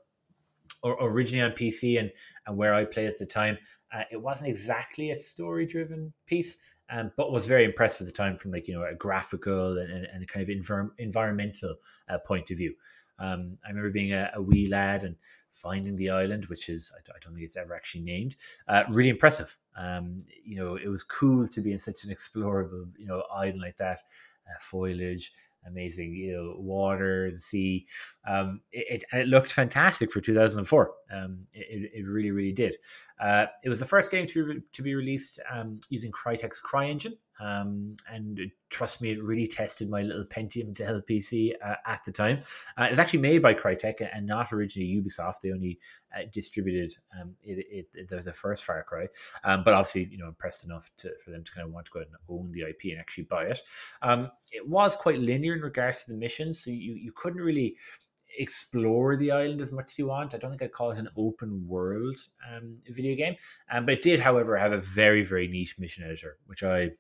or 0.84 0.98
originally 1.02 1.44
on 1.44 1.52
PC 1.52 2.00
and, 2.00 2.12
and 2.48 2.58
where 2.58 2.74
I 2.74 2.86
played 2.86 3.08
at 3.08 3.18
the 3.18 3.26
time. 3.26 3.58
Uh, 3.94 4.04
it 4.12 4.18
wasn't 4.18 4.50
exactly 4.50 5.12
a 5.12 5.16
story 5.16 5.66
driven 5.66 6.14
piece, 6.26 6.58
um, 6.90 7.12
but 7.18 7.32
was 7.32 7.48
very 7.48 7.66
impressed 7.66 8.00
with 8.00 8.08
the 8.08 8.14
time 8.14 8.38
from 8.38 8.52
like 8.52 8.68
you 8.68 8.74
know 8.74 8.86
a 8.86 8.94
graphical 8.94 9.78
and, 9.78 9.92
and, 9.92 10.06
and 10.06 10.28
kind 10.28 10.48
of 10.48 10.56
envir- 10.56 10.92
environmental 10.98 11.76
uh, 12.10 12.18
point 12.20 12.52
of 12.52 12.58
view. 12.58 12.74
Um, 13.18 13.58
I 13.66 13.70
remember 13.70 13.92
being 13.92 14.14
a, 14.14 14.30
a, 14.36 14.42
wee 14.42 14.68
lad 14.68 15.04
and 15.04 15.16
finding 15.52 15.96
the 15.96 16.10
island, 16.10 16.46
which 16.48 16.68
is 16.68 16.92
I, 16.96 17.00
I 17.12 17.18
don't 17.22 17.34
think 17.34 17.46
it's 17.46 17.56
ever 17.56 17.74
actually 17.74 18.04
named. 18.04 18.36
Uh, 18.68 18.84
really 18.90 19.10
impressive. 19.10 19.56
Um, 19.78 20.24
you 20.44 20.58
know, 20.58 20.76
it 20.76 20.88
was 20.88 21.04
cool 21.04 21.48
to 21.48 21.62
be 21.62 21.72
in 21.72 21.80
such 21.80 22.04
an 22.04 22.14
explorable 22.14 22.88
you 22.98 23.08
know 23.08 23.24
island 23.34 23.62
like 23.62 23.78
that, 23.78 24.02
uh, 24.48 24.60
foliage, 24.60 25.34
amazing 25.68 26.14
you 26.14 26.34
know 26.34 26.56
water 26.58 27.32
the 27.32 27.40
sea. 27.40 27.86
Um, 28.28 28.62
it, 28.72 29.04
it, 29.12 29.20
it 29.20 29.28
looked 29.28 29.52
fantastic 29.52 30.12
for 30.12 30.22
2004 30.22 30.92
um, 31.14 31.46
it, 31.54 31.92
it 31.94 32.08
really 32.08 32.32
really 32.32 32.54
did. 32.54 32.76
Uh, 33.20 33.46
it 33.64 33.70
was 33.70 33.80
the 33.80 33.86
first 33.86 34.12
game 34.12 34.28
to, 34.28 34.62
to 34.74 34.82
be 34.82 34.94
released 34.94 35.40
um, 35.52 35.80
using 35.90 36.12
crytek's 36.12 36.62
CryEngine 36.62 37.14
um, 37.40 37.94
and 38.12 38.40
trust 38.70 39.02
me, 39.02 39.12
it 39.12 39.24
really 39.24 39.48
tested 39.48 39.90
my 39.90 40.02
little 40.02 40.24
Pentium 40.26 40.74
Dell 40.74 41.02
PC 41.10 41.54
uh, 41.64 41.76
at 41.86 42.04
the 42.06 42.12
time. 42.12 42.40
Uh, 42.80 42.86
it 42.86 42.92
was 42.92 43.00
actually 43.00 43.20
made 43.20 43.42
by 43.42 43.54
Crytek 43.54 44.08
and 44.14 44.26
not 44.26 44.54
originally 44.54 45.02
Ubisoft. 45.02 45.42
They 45.42 45.52
only 45.52 45.80
uh, 46.16 46.24
distributed 46.32 46.92
um, 47.20 47.36
it, 47.44 47.66
it, 47.70 47.88
it, 47.94 48.08
the, 48.08 48.22
the, 48.22 48.34
first 48.34 48.64
Far 48.64 48.84
Cry, 48.84 49.08
um, 49.44 49.64
but 49.64 49.74
obviously, 49.74 50.08
you 50.12 50.18
know, 50.18 50.28
impressed 50.28 50.64
enough 50.64 50.90
to, 50.98 51.12
for 51.24 51.32
them 51.32 51.44
to 51.44 51.52
kind 51.52 51.68
of 51.68 51.74
want 51.74 51.86
to 51.88 51.92
go 51.92 52.00
out 52.00 52.08
and 52.08 52.16
own 52.30 52.52
the 52.52 52.62
IP 52.62 52.92
and 52.92 53.00
actually 53.00 53.26
buy 53.26 53.46
it. 53.46 53.60
Um, 54.02 54.32
it 54.52 54.68
was 54.68 54.96
quite 54.96 55.20
linear 55.20 55.56
in 55.56 55.62
regards 55.62 56.04
to 56.04 56.12
the 56.12 56.18
missions, 56.18 56.64
so 56.64 56.72
you, 56.72 56.94
you 56.94 57.12
couldn't 57.14 57.42
really 57.42 57.76
explore 58.38 59.16
the 59.16 59.32
island 59.32 59.62
as 59.62 59.72
much 59.72 59.92
as 59.92 60.00
you 60.00 60.08
want. 60.08 60.34
I 60.34 60.38
don't 60.38 60.52
think 60.52 60.62
I'd 60.62 60.72
call 60.72 60.92
it 60.92 61.00
an 61.00 61.10
open 61.18 61.66
world 61.68 62.18
um, 62.50 62.78
video 62.90 63.16
game, 63.16 63.36
um, 63.72 63.86
but 63.86 63.96
it 63.96 64.02
did, 64.02 64.20
however, 64.20 64.58
have 64.58 64.74
a 64.74 64.78
very, 64.78 65.24
very 65.24 65.48
neat 65.48 65.74
mission 65.78 66.04
editor, 66.04 66.38
which 66.46 66.64
I 66.64 66.92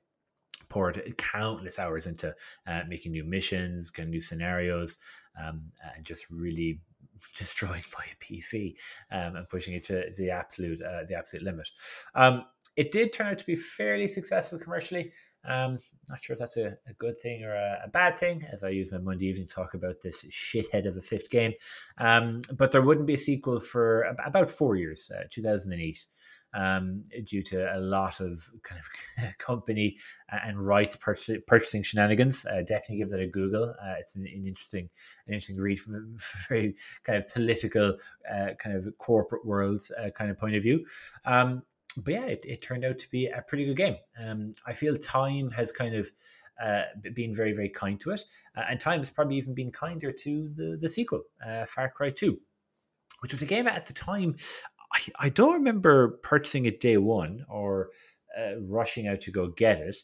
poured 0.69 1.15
countless 1.17 1.79
hours 1.79 2.05
into 2.05 2.33
uh, 2.67 2.81
making 2.87 3.11
new 3.11 3.23
missions, 3.23 3.89
getting 3.89 4.11
new 4.11 4.21
scenarios, 4.21 4.97
um, 5.41 5.71
and 5.95 6.05
just 6.05 6.29
really 6.29 6.79
destroying 7.37 7.83
my 7.97 8.05
PC 8.21 8.75
um, 9.11 9.35
and 9.35 9.49
pushing 9.49 9.73
it 9.73 9.83
to 9.83 10.05
the 10.17 10.29
absolute 10.29 10.81
uh, 10.81 11.03
the 11.07 11.15
absolute 11.15 11.43
limit. 11.43 11.69
Um, 12.13 12.45
it 12.75 12.91
did 12.91 13.13
turn 13.13 13.27
out 13.27 13.39
to 13.39 13.45
be 13.45 13.55
fairly 13.55 14.07
successful 14.07 14.59
commercially. 14.59 15.11
Um, 15.47 15.77
not 16.09 16.23
sure 16.23 16.33
if 16.33 16.39
that's 16.39 16.57
a, 16.57 16.75
a 16.87 16.93
good 16.97 17.17
thing 17.21 17.43
or 17.43 17.53
a, 17.53 17.81
a, 17.85 17.87
bad 17.87 18.17
thing, 18.17 18.43
as 18.51 18.63
I 18.63 18.69
use 18.69 18.91
my 18.91 18.97
Monday 18.97 19.27
evening 19.27 19.45
talk 19.45 19.75
about 19.75 20.01
this 20.01 20.25
shithead 20.25 20.87
of 20.87 20.97
a 20.97 21.01
fifth 21.01 21.29
game. 21.29 21.53
Um, 21.99 22.41
but 22.57 22.71
there 22.71 22.81
wouldn't 22.81 23.05
be 23.05 23.13
a 23.13 23.17
sequel 23.17 23.59
for 23.59 24.15
about 24.25 24.49
four 24.49 24.75
years, 24.75 25.11
uh, 25.15 25.25
2008 25.29 26.03
um, 26.55 27.03
due 27.25 27.43
to 27.43 27.75
a 27.75 27.79
lot 27.79 28.19
of 28.19 28.49
kind 28.63 28.79
of 28.79 29.37
company 29.37 29.97
and 30.29 30.59
rights 30.59 30.95
purchasing 30.95 31.83
shenanigans. 31.83 32.45
Uh, 32.45 32.61
definitely 32.61 32.97
give 32.97 33.09
that 33.09 33.19
a 33.19 33.27
Google. 33.27 33.75
Uh, 33.81 33.93
it's 33.99 34.15
an, 34.15 34.25
an, 34.25 34.47
interesting, 34.47 34.89
an 35.27 35.33
interesting 35.33 35.57
read 35.57 35.79
from 35.79 35.95
a 35.95 35.99
very 36.49 36.75
kind 37.03 37.19
of 37.19 37.31
political, 37.31 37.97
uh, 38.33 38.53
kind 38.61 38.75
of 38.75 38.87
corporate 38.97 39.45
world 39.45 39.81
uh, 40.01 40.09
kind 40.11 40.31
of 40.31 40.37
point 40.37 40.55
of 40.55 40.63
view. 40.63 40.85
Um, 41.25 41.63
but 42.03 42.13
yeah, 42.13 42.25
it, 42.25 42.45
it, 42.45 42.61
turned 42.61 42.83
out 42.83 42.99
to 42.99 43.09
be 43.09 43.27
a 43.27 43.41
pretty 43.41 43.65
good 43.65 43.77
game. 43.77 43.95
Um, 44.21 44.53
I 44.65 44.73
feel 44.73 44.95
time 44.97 45.49
has 45.51 45.71
kind 45.71 45.95
of 45.95 46.11
uh, 46.61 46.83
been 47.13 47.33
very, 47.33 47.53
very 47.53 47.69
kind 47.69 47.99
to 48.01 48.11
it, 48.11 48.21
uh, 48.57 48.63
and 48.69 48.79
time 48.79 48.99
has 48.99 49.11
probably 49.11 49.37
even 49.37 49.53
been 49.53 49.71
kinder 49.71 50.11
to 50.11 50.49
the 50.55 50.77
the 50.79 50.89
sequel, 50.89 51.23
uh, 51.45 51.65
Far 51.65 51.89
Cry 51.89 52.09
Two, 52.09 52.39
which 53.21 53.31
was 53.31 53.41
a 53.41 53.45
game 53.45 53.67
at 53.67 53.85
the 53.85 53.93
time 53.93 54.35
I, 54.93 54.99
I 55.19 55.29
don't 55.29 55.53
remember 55.53 56.19
purchasing 56.23 56.65
it 56.65 56.79
day 56.79 56.97
one 56.97 57.45
or 57.49 57.89
uh, 58.37 58.59
rushing 58.61 59.07
out 59.07 59.21
to 59.21 59.31
go 59.31 59.47
get 59.47 59.79
it. 59.79 59.95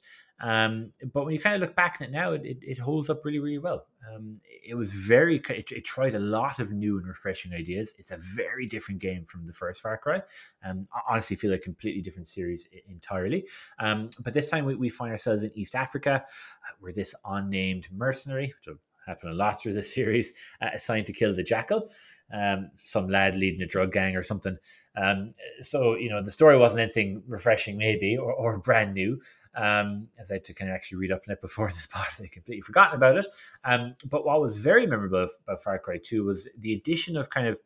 Um, 0.41 0.91
but 1.13 1.23
when 1.23 1.33
you 1.33 1.39
kind 1.39 1.55
of 1.55 1.61
look 1.61 1.75
back 1.75 1.97
at 1.99 2.07
it 2.07 2.11
now, 2.11 2.31
it, 2.31 2.41
it, 2.43 2.57
it 2.63 2.77
holds 2.79 3.09
up 3.09 3.23
really, 3.23 3.39
really 3.39 3.59
well. 3.59 3.85
Um, 4.11 4.39
it 4.65 4.73
was 4.73 4.91
very, 4.91 5.37
it, 5.37 5.71
it, 5.71 5.85
tried 5.85 6.15
a 6.15 6.19
lot 6.19 6.59
of 6.59 6.71
new 6.71 6.97
and 6.97 7.07
refreshing 7.07 7.53
ideas. 7.53 7.93
It's 7.99 8.09
a 8.09 8.17
very 8.17 8.65
different 8.65 8.99
game 8.99 9.23
from 9.23 9.45
the 9.45 9.53
first 9.53 9.81
Far 9.81 9.97
Cry. 9.99 10.21
Um, 10.65 10.87
I 10.95 11.13
honestly 11.13 11.35
feel 11.35 11.53
a 11.53 11.59
completely 11.59 12.01
different 12.01 12.27
series 12.27 12.67
entirely. 12.89 13.47
Um, 13.77 14.09
but 14.23 14.33
this 14.33 14.49
time 14.49 14.65
we, 14.65 14.75
we 14.75 14.89
find 14.89 15.11
ourselves 15.11 15.43
in 15.43 15.51
East 15.53 15.75
Africa, 15.75 16.23
uh, 16.25 16.73
where 16.79 16.91
this 16.91 17.13
unnamed 17.23 17.87
mercenary, 17.91 18.47
which 18.47 18.67
will 18.67 18.81
happen 19.05 19.29
a 19.29 19.35
lot 19.35 19.61
through 19.61 19.73
this 19.73 19.93
series, 19.95 20.33
uh, 20.61 20.69
assigned 20.73 21.05
to 21.05 21.13
kill 21.13 21.35
the 21.35 21.43
jackal 21.43 21.91
um, 22.33 22.71
some 22.83 23.09
lad 23.09 23.35
leading 23.35 23.61
a 23.61 23.67
drug 23.67 23.91
gang 23.91 24.15
or 24.15 24.23
something. 24.23 24.57
Um, 24.95 25.29
so 25.61 25.95
you 25.95 26.09
know 26.09 26.21
the 26.21 26.31
story 26.31 26.57
wasn't 26.57 26.81
anything 26.81 27.23
refreshing, 27.27 27.77
maybe 27.77 28.17
or, 28.17 28.33
or 28.33 28.57
brand 28.57 28.93
new. 28.93 29.21
Um, 29.53 30.07
as 30.17 30.31
I 30.31 30.35
had 30.35 30.45
to 30.45 30.53
kind 30.53 30.71
of 30.71 30.75
actually 30.75 30.99
read 30.99 31.11
up 31.11 31.21
on 31.27 31.33
it 31.33 31.41
before 31.41 31.67
this 31.67 31.87
part, 31.87 32.07
I 32.21 32.27
completely 32.27 32.61
forgotten 32.61 32.95
about 32.95 33.17
it. 33.17 33.27
Um, 33.63 33.95
but 34.05 34.25
what 34.25 34.41
was 34.41 34.57
very 34.57 34.87
memorable 34.87 35.27
about 35.43 35.63
Far 35.63 35.79
Cry 35.79 35.97
Two 36.03 36.25
was 36.25 36.47
the 36.57 36.73
addition 36.73 37.17
of 37.17 37.29
kind 37.29 37.47
of 37.47 37.59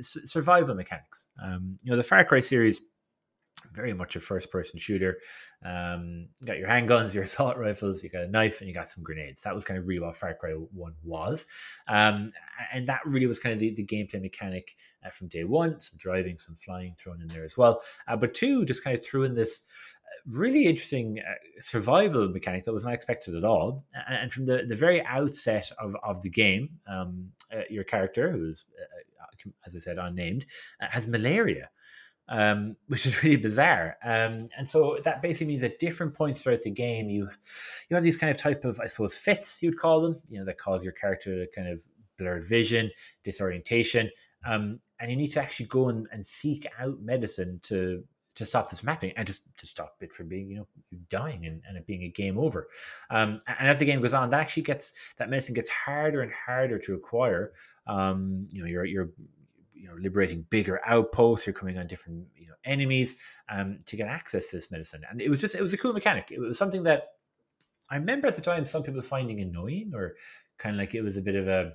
survival 0.00 0.74
mechanics. 0.74 1.26
Um, 1.42 1.76
you 1.82 1.90
know, 1.90 1.96
the 1.96 2.02
Far 2.02 2.24
Cry 2.24 2.40
series 2.40 2.80
very 3.72 3.92
much 3.92 4.16
a 4.16 4.20
first 4.20 4.50
person 4.50 4.78
shooter. 4.78 5.18
Um, 5.64 6.28
you 6.40 6.46
got 6.46 6.58
your 6.58 6.68
handguns, 6.68 7.14
your 7.14 7.24
assault 7.24 7.56
rifles, 7.56 8.02
you 8.02 8.10
got 8.10 8.24
a 8.24 8.28
knife, 8.28 8.60
and 8.60 8.68
you 8.68 8.74
got 8.74 8.88
some 8.88 9.02
grenades. 9.02 9.42
That 9.42 9.54
was 9.54 9.64
kind 9.64 9.78
of 9.78 9.86
really 9.86 10.00
what 10.00 10.16
Far 10.16 10.34
Cry 10.34 10.52
1 10.52 10.94
was. 11.04 11.46
Um, 11.88 12.32
and 12.72 12.86
that 12.88 13.00
really 13.04 13.26
was 13.26 13.38
kind 13.38 13.52
of 13.52 13.58
the, 13.58 13.74
the 13.74 13.84
gameplay 13.84 14.20
mechanic 14.20 14.76
uh, 15.04 15.10
from 15.10 15.28
day 15.28 15.44
one 15.44 15.80
some 15.80 15.96
driving, 15.96 16.38
some 16.38 16.56
flying 16.56 16.94
thrown 16.98 17.20
in 17.20 17.28
there 17.28 17.44
as 17.44 17.56
well. 17.56 17.80
Uh, 18.06 18.16
but 18.16 18.34
two 18.34 18.64
just 18.64 18.82
kind 18.82 18.96
of 18.96 19.04
threw 19.04 19.24
in 19.24 19.34
this 19.34 19.62
uh, 20.04 20.38
really 20.38 20.66
interesting 20.66 21.18
uh, 21.20 21.34
survival 21.60 22.28
mechanic 22.28 22.64
that 22.64 22.72
was 22.72 22.84
not 22.84 22.94
expected 22.94 23.34
at 23.34 23.44
all. 23.44 23.84
And 24.08 24.32
from 24.32 24.46
the, 24.46 24.64
the 24.66 24.74
very 24.74 25.04
outset 25.04 25.70
of, 25.78 25.96
of 26.02 26.20
the 26.22 26.30
game, 26.30 26.70
um, 26.88 27.30
uh, 27.52 27.62
your 27.70 27.84
character, 27.84 28.30
who's, 28.30 28.66
uh, 28.80 29.50
as 29.66 29.76
I 29.76 29.78
said, 29.78 29.98
unnamed, 29.98 30.46
has 30.80 31.06
malaria 31.06 31.70
um, 32.28 32.76
which 32.88 33.06
is 33.06 33.22
really 33.22 33.36
bizarre. 33.36 33.96
Um, 34.04 34.46
and 34.56 34.68
so 34.68 34.98
that 35.04 35.22
basically 35.22 35.48
means 35.48 35.62
at 35.62 35.78
different 35.78 36.14
points 36.14 36.42
throughout 36.42 36.62
the 36.62 36.70
game, 36.70 37.08
you 37.08 37.28
you 37.88 37.94
have 37.94 38.04
these 38.04 38.16
kind 38.16 38.30
of 38.30 38.36
type 38.36 38.64
of, 38.64 38.78
I 38.80 38.86
suppose, 38.86 39.14
fits 39.14 39.62
you'd 39.62 39.78
call 39.78 40.00
them, 40.00 40.20
you 40.28 40.38
know, 40.38 40.44
that 40.44 40.58
cause 40.58 40.84
your 40.84 40.92
character 40.92 41.44
to 41.44 41.50
kind 41.52 41.68
of 41.68 41.82
blurred 42.18 42.44
vision, 42.44 42.90
disorientation, 43.24 44.10
um, 44.44 44.80
and 45.00 45.10
you 45.10 45.16
need 45.16 45.32
to 45.32 45.40
actually 45.40 45.66
go 45.66 45.88
and, 45.88 46.06
and 46.12 46.24
seek 46.24 46.66
out 46.78 47.00
medicine 47.00 47.60
to 47.64 48.04
to 48.34 48.46
stop 48.46 48.70
this 48.70 48.84
mapping 48.84 49.12
and 49.16 49.26
just 49.26 49.42
to 49.56 49.66
stop 49.66 49.96
it 50.00 50.12
from 50.12 50.28
being, 50.28 50.48
you 50.48 50.56
know, 50.56 50.68
dying 51.08 51.44
and, 51.44 51.60
and 51.66 51.76
it 51.76 51.84
being 51.88 52.04
a 52.04 52.08
game 52.08 52.38
over. 52.38 52.68
Um, 53.10 53.40
and 53.48 53.68
as 53.68 53.80
the 53.80 53.84
game 53.84 54.00
goes 54.00 54.14
on, 54.14 54.30
that 54.30 54.40
actually 54.40 54.62
gets 54.62 54.92
that 55.16 55.28
medicine 55.28 55.54
gets 55.54 55.68
harder 55.68 56.20
and 56.22 56.30
harder 56.32 56.78
to 56.78 56.94
acquire. 56.94 57.52
Um, 57.88 58.46
you 58.52 58.62
know, 58.62 58.68
you're 58.68 58.84
you're 58.84 59.10
you 59.78 59.88
know 59.88 59.94
liberating 60.00 60.44
bigger 60.50 60.80
outposts 60.86 61.46
you're 61.46 61.54
coming 61.54 61.78
on 61.78 61.86
different 61.86 62.26
you 62.36 62.46
know 62.46 62.54
enemies 62.64 63.16
um, 63.48 63.78
to 63.86 63.96
get 63.96 64.08
access 64.08 64.48
to 64.48 64.56
this 64.56 64.70
medicine 64.70 65.02
and 65.10 65.20
it 65.20 65.28
was 65.28 65.40
just 65.40 65.54
it 65.54 65.62
was 65.62 65.72
a 65.72 65.78
cool 65.78 65.92
mechanic 65.92 66.30
it 66.30 66.40
was 66.40 66.58
something 66.58 66.82
that 66.82 67.04
i 67.90 67.96
remember 67.96 68.26
at 68.26 68.36
the 68.36 68.42
time 68.42 68.66
some 68.66 68.82
people 68.82 69.02
finding 69.02 69.40
annoying 69.40 69.92
or 69.94 70.14
kind 70.58 70.74
of 70.74 70.80
like 70.80 70.94
it 70.94 71.02
was 71.02 71.16
a 71.16 71.22
bit 71.22 71.36
of 71.36 71.48
a 71.48 71.72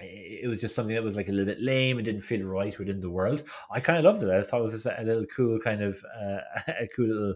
it 0.00 0.48
was 0.48 0.60
just 0.60 0.74
something 0.74 0.94
that 0.94 1.02
was 1.02 1.16
like 1.16 1.28
a 1.28 1.32
little 1.32 1.52
bit 1.52 1.60
lame 1.60 1.98
and 1.98 2.06
didn't 2.06 2.20
feel 2.20 2.46
right 2.46 2.78
within 2.78 3.00
the 3.00 3.10
world. 3.10 3.42
I 3.70 3.80
kind 3.80 3.98
of 3.98 4.04
loved 4.04 4.22
it. 4.22 4.30
I 4.30 4.42
thought 4.42 4.60
it 4.60 4.64
was 4.64 4.72
just 4.72 4.86
a 4.86 5.02
little 5.02 5.26
cool 5.26 5.58
kind 5.58 5.82
of 5.82 5.98
uh, 6.16 6.38
a 6.68 6.88
cool 6.94 7.08
little 7.08 7.34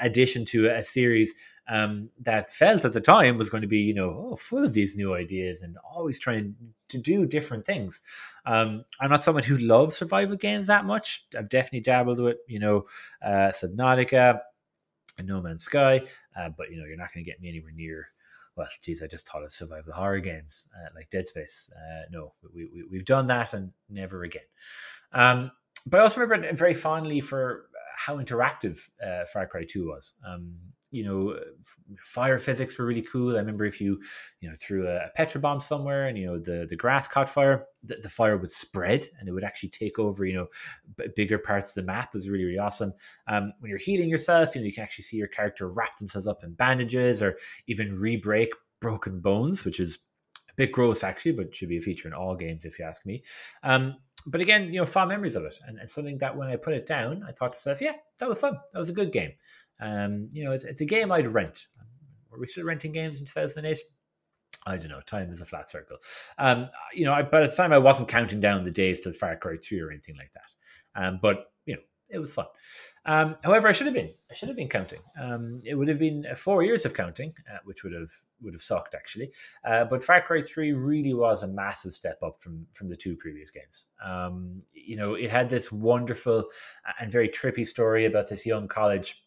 addition 0.00 0.44
to 0.46 0.68
a 0.68 0.82
series 0.82 1.34
um, 1.68 2.10
that 2.20 2.52
felt 2.52 2.84
at 2.84 2.92
the 2.92 3.00
time 3.00 3.36
was 3.36 3.50
going 3.50 3.62
to 3.62 3.68
be, 3.68 3.78
you 3.78 3.94
know, 3.94 4.30
oh, 4.32 4.36
full 4.36 4.64
of 4.64 4.74
these 4.74 4.96
new 4.96 5.14
ideas 5.14 5.62
and 5.62 5.76
always 5.78 6.18
trying 6.18 6.54
to 6.88 6.98
do 6.98 7.26
different 7.26 7.64
things. 7.64 8.00
Um, 8.46 8.84
I'm 9.00 9.10
not 9.10 9.22
someone 9.22 9.44
who 9.44 9.56
loves 9.56 9.96
survival 9.96 10.36
games 10.36 10.66
that 10.66 10.84
much. 10.84 11.26
I've 11.36 11.48
definitely 11.48 11.80
dabbled 11.80 12.20
with, 12.20 12.36
you 12.46 12.58
know, 12.58 12.84
uh, 13.24 13.52
Subnautica 13.52 14.40
and 15.18 15.28
No 15.28 15.40
Man's 15.40 15.64
Sky, 15.64 16.02
uh, 16.38 16.50
but 16.56 16.70
you 16.70 16.76
know, 16.76 16.84
you're 16.86 16.96
not 16.96 17.12
going 17.12 17.24
to 17.24 17.30
get 17.30 17.40
me 17.40 17.48
anywhere 17.48 17.72
near. 17.74 18.08
Well, 18.56 18.68
geez, 18.82 19.02
I 19.02 19.06
just 19.06 19.28
thought 19.28 19.42
of 19.42 19.52
survival 19.52 19.92
horror 19.92 20.20
games 20.20 20.68
uh, 20.76 20.90
like 20.94 21.10
Dead 21.10 21.26
Space. 21.26 21.70
Uh, 21.74 22.02
no, 22.10 22.34
we, 22.54 22.66
we, 22.72 22.84
we've 22.90 23.04
done 23.04 23.26
that 23.26 23.52
and 23.54 23.72
never 23.88 24.22
again. 24.22 24.42
Um, 25.12 25.50
but 25.86 26.00
I 26.00 26.04
also 26.04 26.20
remember 26.20 26.54
very 26.54 26.74
fondly 26.74 27.20
for 27.20 27.66
how 27.96 28.18
interactive 28.18 28.88
uh, 29.04 29.24
Far 29.26 29.46
Cry 29.46 29.64
2 29.68 29.88
was. 29.88 30.14
Um, 30.26 30.54
you 30.94 31.04
know, 31.04 31.36
fire 32.04 32.38
physics 32.38 32.78
were 32.78 32.86
really 32.86 33.02
cool. 33.02 33.34
I 33.34 33.40
remember 33.40 33.64
if 33.64 33.80
you, 33.80 34.00
you 34.40 34.48
know, 34.48 34.54
threw 34.60 34.86
a, 34.86 35.10
a 35.18 35.38
bomb 35.40 35.58
somewhere 35.58 36.06
and, 36.06 36.16
you 36.16 36.26
know, 36.26 36.38
the, 36.38 36.66
the 36.68 36.76
grass 36.76 37.08
caught 37.08 37.28
fire, 37.28 37.66
the, 37.82 37.96
the 38.00 38.08
fire 38.08 38.36
would 38.36 38.50
spread 38.50 39.04
and 39.18 39.28
it 39.28 39.32
would 39.32 39.42
actually 39.42 39.70
take 39.70 39.98
over, 39.98 40.24
you 40.24 40.34
know, 40.34 40.46
b- 40.96 41.06
bigger 41.16 41.36
parts 41.36 41.70
of 41.70 41.74
the 41.74 41.86
map 41.86 42.10
it 42.10 42.14
was 42.14 42.28
really, 42.28 42.44
really 42.44 42.58
awesome. 42.58 42.92
Um, 43.26 43.52
when 43.58 43.70
you're 43.70 43.78
healing 43.78 44.08
yourself, 44.08 44.54
you 44.54 44.60
know, 44.60 44.66
you 44.66 44.72
can 44.72 44.84
actually 44.84 45.02
see 45.02 45.16
your 45.16 45.26
character 45.26 45.68
wrap 45.68 45.96
themselves 45.96 46.28
up 46.28 46.44
in 46.44 46.52
bandages 46.52 47.22
or 47.22 47.38
even 47.66 47.98
re-break 47.98 48.52
broken 48.80 49.18
bones, 49.18 49.64
which 49.64 49.80
is 49.80 49.98
a 50.48 50.54
bit 50.54 50.70
gross 50.70 51.02
actually, 51.02 51.32
but 51.32 51.52
should 51.52 51.68
be 51.68 51.78
a 51.78 51.82
feature 51.82 52.06
in 52.06 52.14
all 52.14 52.36
games 52.36 52.64
if 52.64 52.78
you 52.78 52.84
ask 52.84 53.04
me. 53.04 53.24
Um, 53.64 53.96
but 54.26 54.40
again, 54.40 54.72
you 54.72 54.80
know, 54.80 54.86
fond 54.86 55.10
memories 55.10 55.36
of 55.36 55.44
it, 55.44 55.58
and, 55.66 55.78
something 55.88 56.18
that 56.18 56.36
when 56.36 56.48
I 56.48 56.56
put 56.56 56.74
it 56.74 56.86
down, 56.86 57.24
I 57.26 57.32
thought 57.32 57.52
to 57.52 57.56
myself, 57.56 57.80
yeah, 57.80 57.94
that 58.18 58.28
was 58.28 58.40
fun. 58.40 58.58
That 58.72 58.78
was 58.78 58.88
a 58.88 58.94
good 58.94 59.12
game. 59.12 59.32
Um, 59.80 60.28
you 60.32 60.44
know, 60.44 60.52
it's, 60.52 60.64
it's 60.64 60.80
a 60.80 60.86
game 60.86 61.12
I'd 61.12 61.26
rent. 61.26 61.66
Were 62.30 62.38
we 62.38 62.46
still 62.46 62.64
renting 62.64 62.92
games 62.92 63.20
in 63.20 63.26
2008? 63.26 63.78
I 64.66 64.76
don't 64.76 64.88
know. 64.88 65.00
Time 65.02 65.30
is 65.30 65.42
a 65.42 65.46
flat 65.46 65.68
circle. 65.68 65.98
Um, 66.38 66.68
you 66.94 67.04
know, 67.04 67.12
I, 67.12 67.22
by 67.22 67.46
the 67.46 67.52
time 67.52 67.72
I 67.72 67.78
wasn't 67.78 68.08
counting 68.08 68.40
down 68.40 68.64
the 68.64 68.70
days 68.70 69.00
to 69.02 69.12
Far 69.12 69.36
Cry 69.36 69.56
3 69.62 69.80
or 69.80 69.90
anything 69.90 70.16
like 70.16 70.32
that. 70.32 71.02
Um, 71.02 71.18
but 71.20 71.52
it 72.14 72.18
was 72.18 72.32
fun. 72.32 72.46
Um, 73.06 73.36
however, 73.42 73.68
I 73.68 73.72
should 73.72 73.86
have 73.86 73.94
been. 73.94 74.10
I 74.30 74.34
should 74.34 74.48
have 74.48 74.56
been 74.56 74.68
counting. 74.68 75.00
Um, 75.20 75.58
it 75.64 75.74
would 75.74 75.88
have 75.88 75.98
been 75.98 76.26
four 76.36 76.62
years 76.62 76.86
of 76.86 76.94
counting, 76.94 77.34
uh, 77.52 77.58
which 77.64 77.82
would 77.84 77.92
have 77.92 78.10
would 78.40 78.54
have 78.54 78.62
sucked 78.62 78.94
actually. 78.94 79.32
Uh, 79.64 79.84
but 79.84 80.02
Far 80.02 80.22
Cry 80.22 80.42
Three 80.42 80.72
really 80.72 81.12
was 81.12 81.42
a 81.42 81.48
massive 81.48 81.92
step 81.92 82.18
up 82.22 82.40
from 82.40 82.66
from 82.72 82.88
the 82.88 82.96
two 82.96 83.16
previous 83.16 83.50
games. 83.50 83.86
Um, 84.02 84.62
you 84.72 84.96
know, 84.96 85.14
it 85.14 85.30
had 85.30 85.50
this 85.50 85.70
wonderful 85.70 86.44
and 87.00 87.10
very 87.10 87.28
trippy 87.28 87.66
story 87.66 88.06
about 88.06 88.28
this 88.28 88.46
young 88.46 88.68
college 88.68 89.24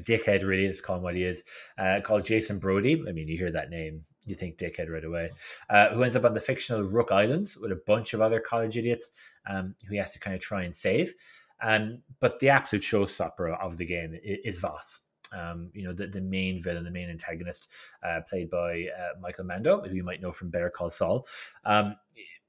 dickhead, 0.00 0.44
really, 0.44 0.66
let's 0.66 0.80
call 0.80 0.96
him 0.96 1.02
what 1.02 1.14
he 1.14 1.24
is, 1.24 1.44
uh, 1.78 2.00
called 2.02 2.24
Jason 2.24 2.58
Brody. 2.58 3.02
I 3.08 3.12
mean, 3.12 3.28
you 3.28 3.36
hear 3.36 3.50
that 3.50 3.70
name, 3.70 4.04
you 4.26 4.34
think 4.34 4.58
dickhead 4.58 4.90
right 4.90 5.04
away, 5.04 5.30
uh, 5.70 5.88
who 5.90 6.02
ends 6.02 6.16
up 6.16 6.24
on 6.24 6.34
the 6.34 6.40
fictional 6.40 6.82
Rook 6.82 7.12
Islands 7.12 7.56
with 7.56 7.72
a 7.72 7.80
bunch 7.86 8.14
of 8.14 8.20
other 8.20 8.40
college 8.40 8.76
idiots 8.76 9.10
um, 9.48 9.74
who 9.86 9.92
he 9.92 9.98
has 9.98 10.12
to 10.12 10.20
kind 10.20 10.34
of 10.34 10.42
try 10.42 10.62
and 10.62 10.74
save. 10.74 11.14
Um, 11.62 12.02
but 12.20 12.38
the 12.40 12.48
absolute 12.48 12.82
showstopper 12.82 13.58
of 13.60 13.76
the 13.76 13.84
game 13.84 14.14
is, 14.22 14.38
is 14.44 14.60
Vaas. 14.60 15.00
Um, 15.32 15.70
you 15.74 15.84
know, 15.84 15.92
the, 15.92 16.06
the 16.06 16.20
main 16.20 16.62
villain, 16.62 16.84
the 16.84 16.90
main 16.90 17.10
antagonist, 17.10 17.68
uh, 18.02 18.20
played 18.28 18.48
by 18.48 18.86
uh, 18.96 19.18
Michael 19.20 19.44
Mando, 19.44 19.82
who 19.82 19.94
you 19.94 20.04
might 20.04 20.22
know 20.22 20.32
from 20.32 20.50
Better 20.50 20.70
Call 20.70 20.90
Saul. 20.90 21.26
Um, 21.64 21.96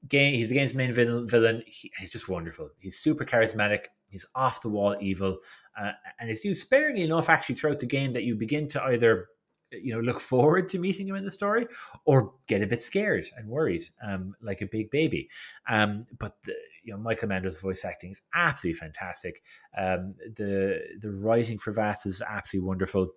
game, 0.08 0.34
he's 0.34 0.48
the 0.48 0.54
game's 0.54 0.74
main 0.74 0.92
villain. 0.92 1.28
villain. 1.28 1.62
He, 1.66 1.92
he's 1.98 2.10
just 2.10 2.28
wonderful. 2.28 2.70
He's 2.78 2.98
super 2.98 3.24
charismatic. 3.24 3.86
He's 4.10 4.26
off 4.34 4.62
the 4.62 4.70
wall 4.70 4.96
evil, 5.00 5.38
uh, 5.80 5.92
and 6.18 6.30
it's 6.30 6.44
used 6.44 6.62
sparingly 6.62 7.02
enough 7.02 7.28
actually 7.28 7.56
throughout 7.56 7.80
the 7.80 7.86
game 7.86 8.12
that 8.14 8.24
you 8.24 8.34
begin 8.34 8.66
to 8.68 8.82
either 8.84 9.28
you 9.72 9.94
know 9.94 10.00
look 10.00 10.20
forward 10.20 10.68
to 10.68 10.78
meeting 10.78 11.08
him 11.08 11.16
in 11.16 11.24
the 11.24 11.30
story 11.30 11.66
or 12.04 12.32
get 12.46 12.62
a 12.62 12.66
bit 12.66 12.82
scared 12.82 13.24
and 13.36 13.48
worried 13.48 13.82
um, 14.06 14.34
like 14.42 14.60
a 14.60 14.66
big 14.66 14.90
baby. 14.90 15.28
Um, 15.68 16.02
but 16.18 16.36
the, 16.44 16.54
you 16.82 16.92
know 16.92 16.98
michael 16.98 17.28
mando's 17.28 17.60
voice 17.60 17.84
acting 17.84 18.12
is 18.12 18.22
absolutely 18.34 18.78
fantastic. 18.78 19.42
Um, 19.76 20.14
the 20.36 20.80
the 21.00 21.10
writing 21.10 21.58
for 21.58 21.72
Vaas 21.72 22.06
is 22.06 22.22
absolutely 22.22 22.66
wonderful. 22.66 23.08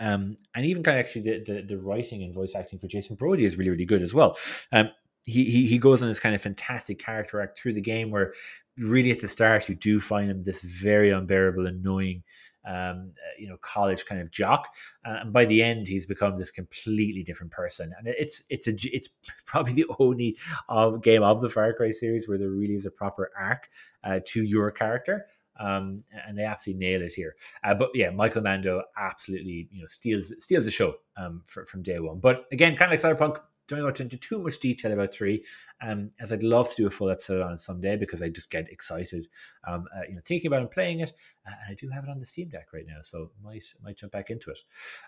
Um, 0.00 0.36
and 0.54 0.64
even 0.64 0.82
kind 0.82 0.98
of 0.98 1.04
actually 1.04 1.22
the, 1.22 1.44
the, 1.44 1.62
the 1.62 1.78
writing 1.78 2.22
and 2.22 2.32
voice 2.32 2.54
acting 2.54 2.78
for 2.78 2.86
jason 2.86 3.16
brody 3.16 3.44
is 3.44 3.56
really 3.56 3.70
really 3.70 3.86
good 3.86 4.02
as 4.02 4.14
well. 4.14 4.36
Um, 4.70 4.90
he, 5.24 5.44
he, 5.44 5.66
he 5.66 5.78
goes 5.78 6.00
on 6.02 6.08
this 6.08 6.20
kind 6.20 6.34
of 6.34 6.40
fantastic 6.40 6.98
character 6.98 7.40
act 7.40 7.58
through 7.58 7.74
the 7.74 7.80
game 7.80 8.10
where 8.10 8.32
really 8.78 9.10
at 9.10 9.20
the 9.20 9.28
start 9.28 9.68
you 9.68 9.74
do 9.74 10.00
find 10.00 10.30
him 10.30 10.42
this 10.42 10.62
very 10.62 11.10
unbearable 11.10 11.66
annoying 11.66 12.22
um, 12.66 13.12
uh, 13.16 13.34
you 13.38 13.48
know, 13.48 13.56
college 13.60 14.06
kind 14.06 14.20
of 14.20 14.30
jock, 14.30 14.68
uh, 15.06 15.18
and 15.20 15.32
by 15.32 15.44
the 15.44 15.62
end, 15.62 15.88
he's 15.88 16.06
become 16.06 16.36
this 16.36 16.50
completely 16.50 17.22
different 17.22 17.52
person. 17.52 17.92
And 17.98 18.08
it's 18.08 18.42
it's 18.48 18.66
a 18.66 18.74
it's 18.94 19.08
probably 19.46 19.72
the 19.72 19.86
only 19.98 20.36
of 20.68 21.02
game 21.02 21.22
of 21.22 21.40
the 21.40 21.48
Far 21.48 21.72
Cry 21.72 21.90
series 21.90 22.28
where 22.28 22.38
there 22.38 22.50
really 22.50 22.74
is 22.74 22.86
a 22.86 22.90
proper 22.90 23.30
arc 23.38 23.68
uh, 24.04 24.20
to 24.26 24.42
your 24.42 24.70
character. 24.70 25.26
Um, 25.60 26.04
and 26.24 26.38
they 26.38 26.44
absolutely 26.44 26.86
nail 26.86 27.02
it 27.02 27.12
here. 27.12 27.34
Uh, 27.64 27.74
but 27.74 27.90
yeah, 27.92 28.10
Michael 28.10 28.42
Mando 28.42 28.80
absolutely 28.96 29.68
you 29.72 29.80
know 29.80 29.88
steals 29.88 30.32
steals 30.38 30.64
the 30.64 30.70
show 30.70 30.94
um, 31.16 31.42
for, 31.44 31.64
from 31.66 31.82
day 31.82 31.98
one. 31.98 32.20
But 32.20 32.44
again, 32.52 32.76
kind 32.76 32.92
of 32.92 33.02
like 33.02 33.18
Cyberpunk, 33.18 33.40
don't 33.68 33.80
go 33.80 33.88
into 33.88 34.16
too 34.16 34.40
much 34.40 34.58
detail 34.58 34.92
about 34.92 35.12
three, 35.12 35.44
um, 35.82 36.10
as 36.18 36.32
I'd 36.32 36.42
love 36.42 36.68
to 36.70 36.76
do 36.76 36.86
a 36.86 36.90
full 36.90 37.10
episode 37.10 37.42
on 37.42 37.52
it 37.52 37.60
someday 37.60 37.96
because 37.96 38.22
I 38.22 38.28
just 38.28 38.50
get 38.50 38.68
excited, 38.70 39.28
um, 39.66 39.86
uh, 39.96 40.02
you 40.08 40.14
know, 40.14 40.20
thinking 40.24 40.48
about 40.48 40.62
and 40.62 40.70
playing 40.70 41.00
it. 41.00 41.12
Uh, 41.46 41.52
and 41.64 41.70
I 41.70 41.74
do 41.74 41.88
have 41.90 42.04
it 42.04 42.10
on 42.10 42.18
the 42.18 42.26
Steam 42.26 42.48
Deck 42.48 42.68
right 42.72 42.86
now, 42.86 43.00
so 43.02 43.30
might 43.44 43.64
might 43.82 43.96
jump 43.96 44.12
back 44.12 44.30
into 44.30 44.50
it. 44.50 44.60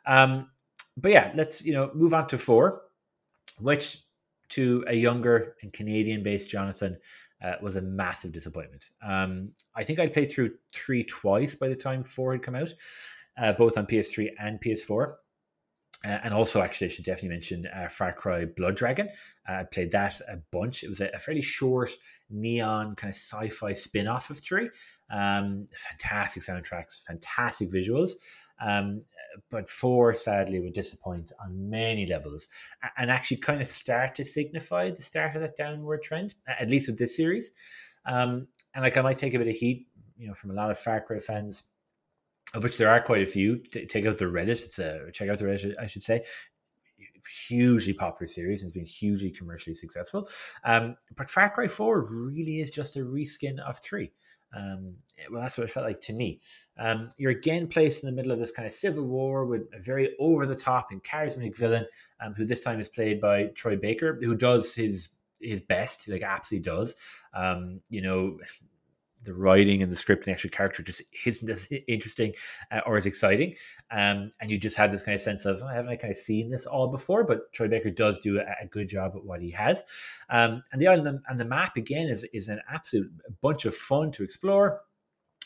Um, 0.06 0.50
but 0.96 1.10
yeah, 1.10 1.32
let's 1.34 1.64
you 1.64 1.72
know 1.72 1.90
move 1.94 2.14
on 2.14 2.26
to 2.28 2.38
four, 2.38 2.82
which 3.58 3.98
to 4.50 4.84
a 4.88 4.94
younger 4.94 5.56
and 5.62 5.72
Canadian-based 5.72 6.48
Jonathan 6.48 6.96
uh, 7.42 7.54
was 7.62 7.76
a 7.76 7.82
massive 7.82 8.32
disappointment. 8.32 8.90
Um, 9.02 9.52
I 9.74 9.84
think 9.84 9.98
I'd 9.98 10.12
played 10.12 10.30
through 10.30 10.54
three 10.74 11.04
twice 11.04 11.54
by 11.54 11.68
the 11.68 11.74
time 11.74 12.02
four 12.02 12.32
had 12.32 12.42
come 12.42 12.56
out, 12.56 12.72
uh, 13.40 13.52
both 13.52 13.78
on 13.78 13.86
PS3 13.86 14.30
and 14.38 14.60
PS4. 14.60 15.14
Uh, 16.04 16.18
and 16.24 16.32
also, 16.32 16.62
actually, 16.62 16.86
I 16.86 16.90
should 16.90 17.04
definitely 17.04 17.30
mention 17.30 17.66
uh, 17.66 17.88
Far 17.88 18.12
Cry 18.12 18.46
Blood 18.46 18.76
Dragon. 18.76 19.08
Uh, 19.48 19.52
I 19.52 19.64
played 19.64 19.90
that 19.92 20.18
a 20.28 20.38
bunch. 20.50 20.82
It 20.82 20.88
was 20.88 21.00
a, 21.00 21.10
a 21.14 21.18
fairly 21.18 21.42
short 21.42 21.90
neon 22.30 22.96
kind 22.96 23.10
of 23.10 23.16
sci-fi 23.16 23.74
spin-off 23.74 24.30
of 24.30 24.38
three. 24.38 24.70
Um, 25.10 25.66
fantastic 25.76 26.42
soundtracks, 26.42 27.02
fantastic 27.06 27.68
visuals. 27.70 28.12
Um, 28.64 29.02
but 29.50 29.68
four, 29.68 30.14
sadly, 30.14 30.60
would 30.60 30.72
disappoint 30.72 31.32
on 31.42 31.70
many 31.70 32.06
levels, 32.06 32.48
and 32.96 33.10
actually 33.10 33.36
kind 33.38 33.60
of 33.60 33.68
start 33.68 34.14
to 34.16 34.24
signify 34.24 34.90
the 34.90 35.02
start 35.02 35.36
of 35.36 35.42
that 35.42 35.56
downward 35.56 36.02
trend, 36.02 36.34
at 36.48 36.68
least 36.68 36.88
with 36.88 36.98
this 36.98 37.16
series. 37.16 37.52
Um, 38.06 38.48
and 38.74 38.82
like 38.82 38.96
I 38.96 39.02
might 39.02 39.18
take 39.18 39.34
a 39.34 39.38
bit 39.38 39.48
of 39.48 39.56
heat, 39.56 39.86
you 40.16 40.28
know, 40.28 40.34
from 40.34 40.50
a 40.50 40.54
lot 40.54 40.70
of 40.70 40.78
Far 40.78 41.00
Cry 41.00 41.18
fans 41.20 41.64
of 42.54 42.62
which 42.62 42.76
there 42.76 42.90
are 42.90 43.00
quite 43.00 43.22
a 43.22 43.26
few. 43.26 43.58
take 43.58 44.06
out 44.06 44.18
the 44.18 44.24
Reddit. 44.24 44.64
It's 44.64 44.78
a 44.78 45.10
check 45.12 45.28
out 45.28 45.38
the 45.38 45.44
Reddit, 45.44 45.74
I 45.78 45.86
should 45.86 46.02
say. 46.02 46.24
Hugely 47.48 47.92
popular 47.92 48.26
series 48.26 48.62
and 48.62 48.66
has 48.66 48.72
been 48.72 48.84
hugely 48.84 49.30
commercially 49.30 49.74
successful. 49.74 50.28
Um, 50.64 50.96
but 51.16 51.30
Far 51.30 51.50
Cry 51.50 51.68
Four 51.68 52.06
really 52.10 52.60
is 52.60 52.70
just 52.70 52.96
a 52.96 53.00
reskin 53.00 53.58
of 53.60 53.78
three. 53.78 54.10
Um, 54.56 54.96
well, 55.30 55.42
that's 55.42 55.56
what 55.58 55.64
it 55.64 55.70
felt 55.70 55.86
like 55.86 56.00
to 56.02 56.12
me. 56.12 56.40
Um, 56.78 57.08
you're 57.18 57.30
again 57.30 57.66
placed 57.66 58.02
in 58.02 58.08
the 58.08 58.16
middle 58.16 58.32
of 58.32 58.38
this 58.38 58.50
kind 58.50 58.66
of 58.66 58.72
civil 58.72 59.04
war 59.04 59.44
with 59.44 59.62
a 59.74 59.80
very 59.80 60.16
over 60.18 60.46
the 60.46 60.56
top 60.56 60.88
and 60.90 61.02
charismatic 61.04 61.56
villain, 61.56 61.86
um, 62.24 62.34
who 62.34 62.44
this 62.44 62.62
time 62.62 62.80
is 62.80 62.88
played 62.88 63.20
by 63.20 63.44
Troy 63.54 63.76
Baker, 63.76 64.18
who 64.20 64.34
does 64.34 64.74
his 64.74 65.10
his 65.40 65.60
best, 65.60 66.08
like 66.08 66.22
absolutely 66.22 66.64
does. 66.70 66.96
Um, 67.34 67.80
you 67.90 68.02
know, 68.02 68.38
the 69.22 69.34
writing 69.34 69.82
and 69.82 69.92
the 69.92 69.96
script 69.96 70.26
and 70.26 70.32
the 70.32 70.32
actual 70.32 70.50
character 70.50 70.82
just 70.82 71.02
isn't 71.26 71.48
as 71.48 71.68
interesting 71.88 72.32
uh, 72.70 72.80
or 72.86 72.96
as 72.96 73.06
exciting. 73.06 73.54
Um, 73.90 74.30
and 74.40 74.50
you 74.50 74.58
just 74.58 74.76
have 74.76 74.90
this 74.90 75.02
kind 75.02 75.14
of 75.14 75.20
sense 75.20 75.44
of, 75.44 75.60
oh, 75.62 75.66
haven't 75.66 75.90
I 75.90 75.96
kind 75.96 76.10
of 76.10 76.16
seen 76.16 76.50
this 76.50 76.66
all 76.66 76.88
before? 76.88 77.24
But 77.24 77.52
Troy 77.52 77.68
Baker 77.68 77.90
does 77.90 78.20
do 78.20 78.38
a, 78.38 78.42
a 78.62 78.66
good 78.66 78.88
job 78.88 79.12
at 79.16 79.24
what 79.24 79.42
he 79.42 79.50
has. 79.50 79.84
Um, 80.30 80.62
and 80.72 80.80
the 80.80 80.88
island 80.88 81.20
and 81.28 81.40
the 81.40 81.44
map 81.44 81.76
again 81.76 82.08
is 82.08 82.24
is 82.32 82.48
an 82.48 82.60
absolute 82.72 83.10
bunch 83.40 83.64
of 83.66 83.74
fun 83.74 84.10
to 84.12 84.22
explore 84.22 84.80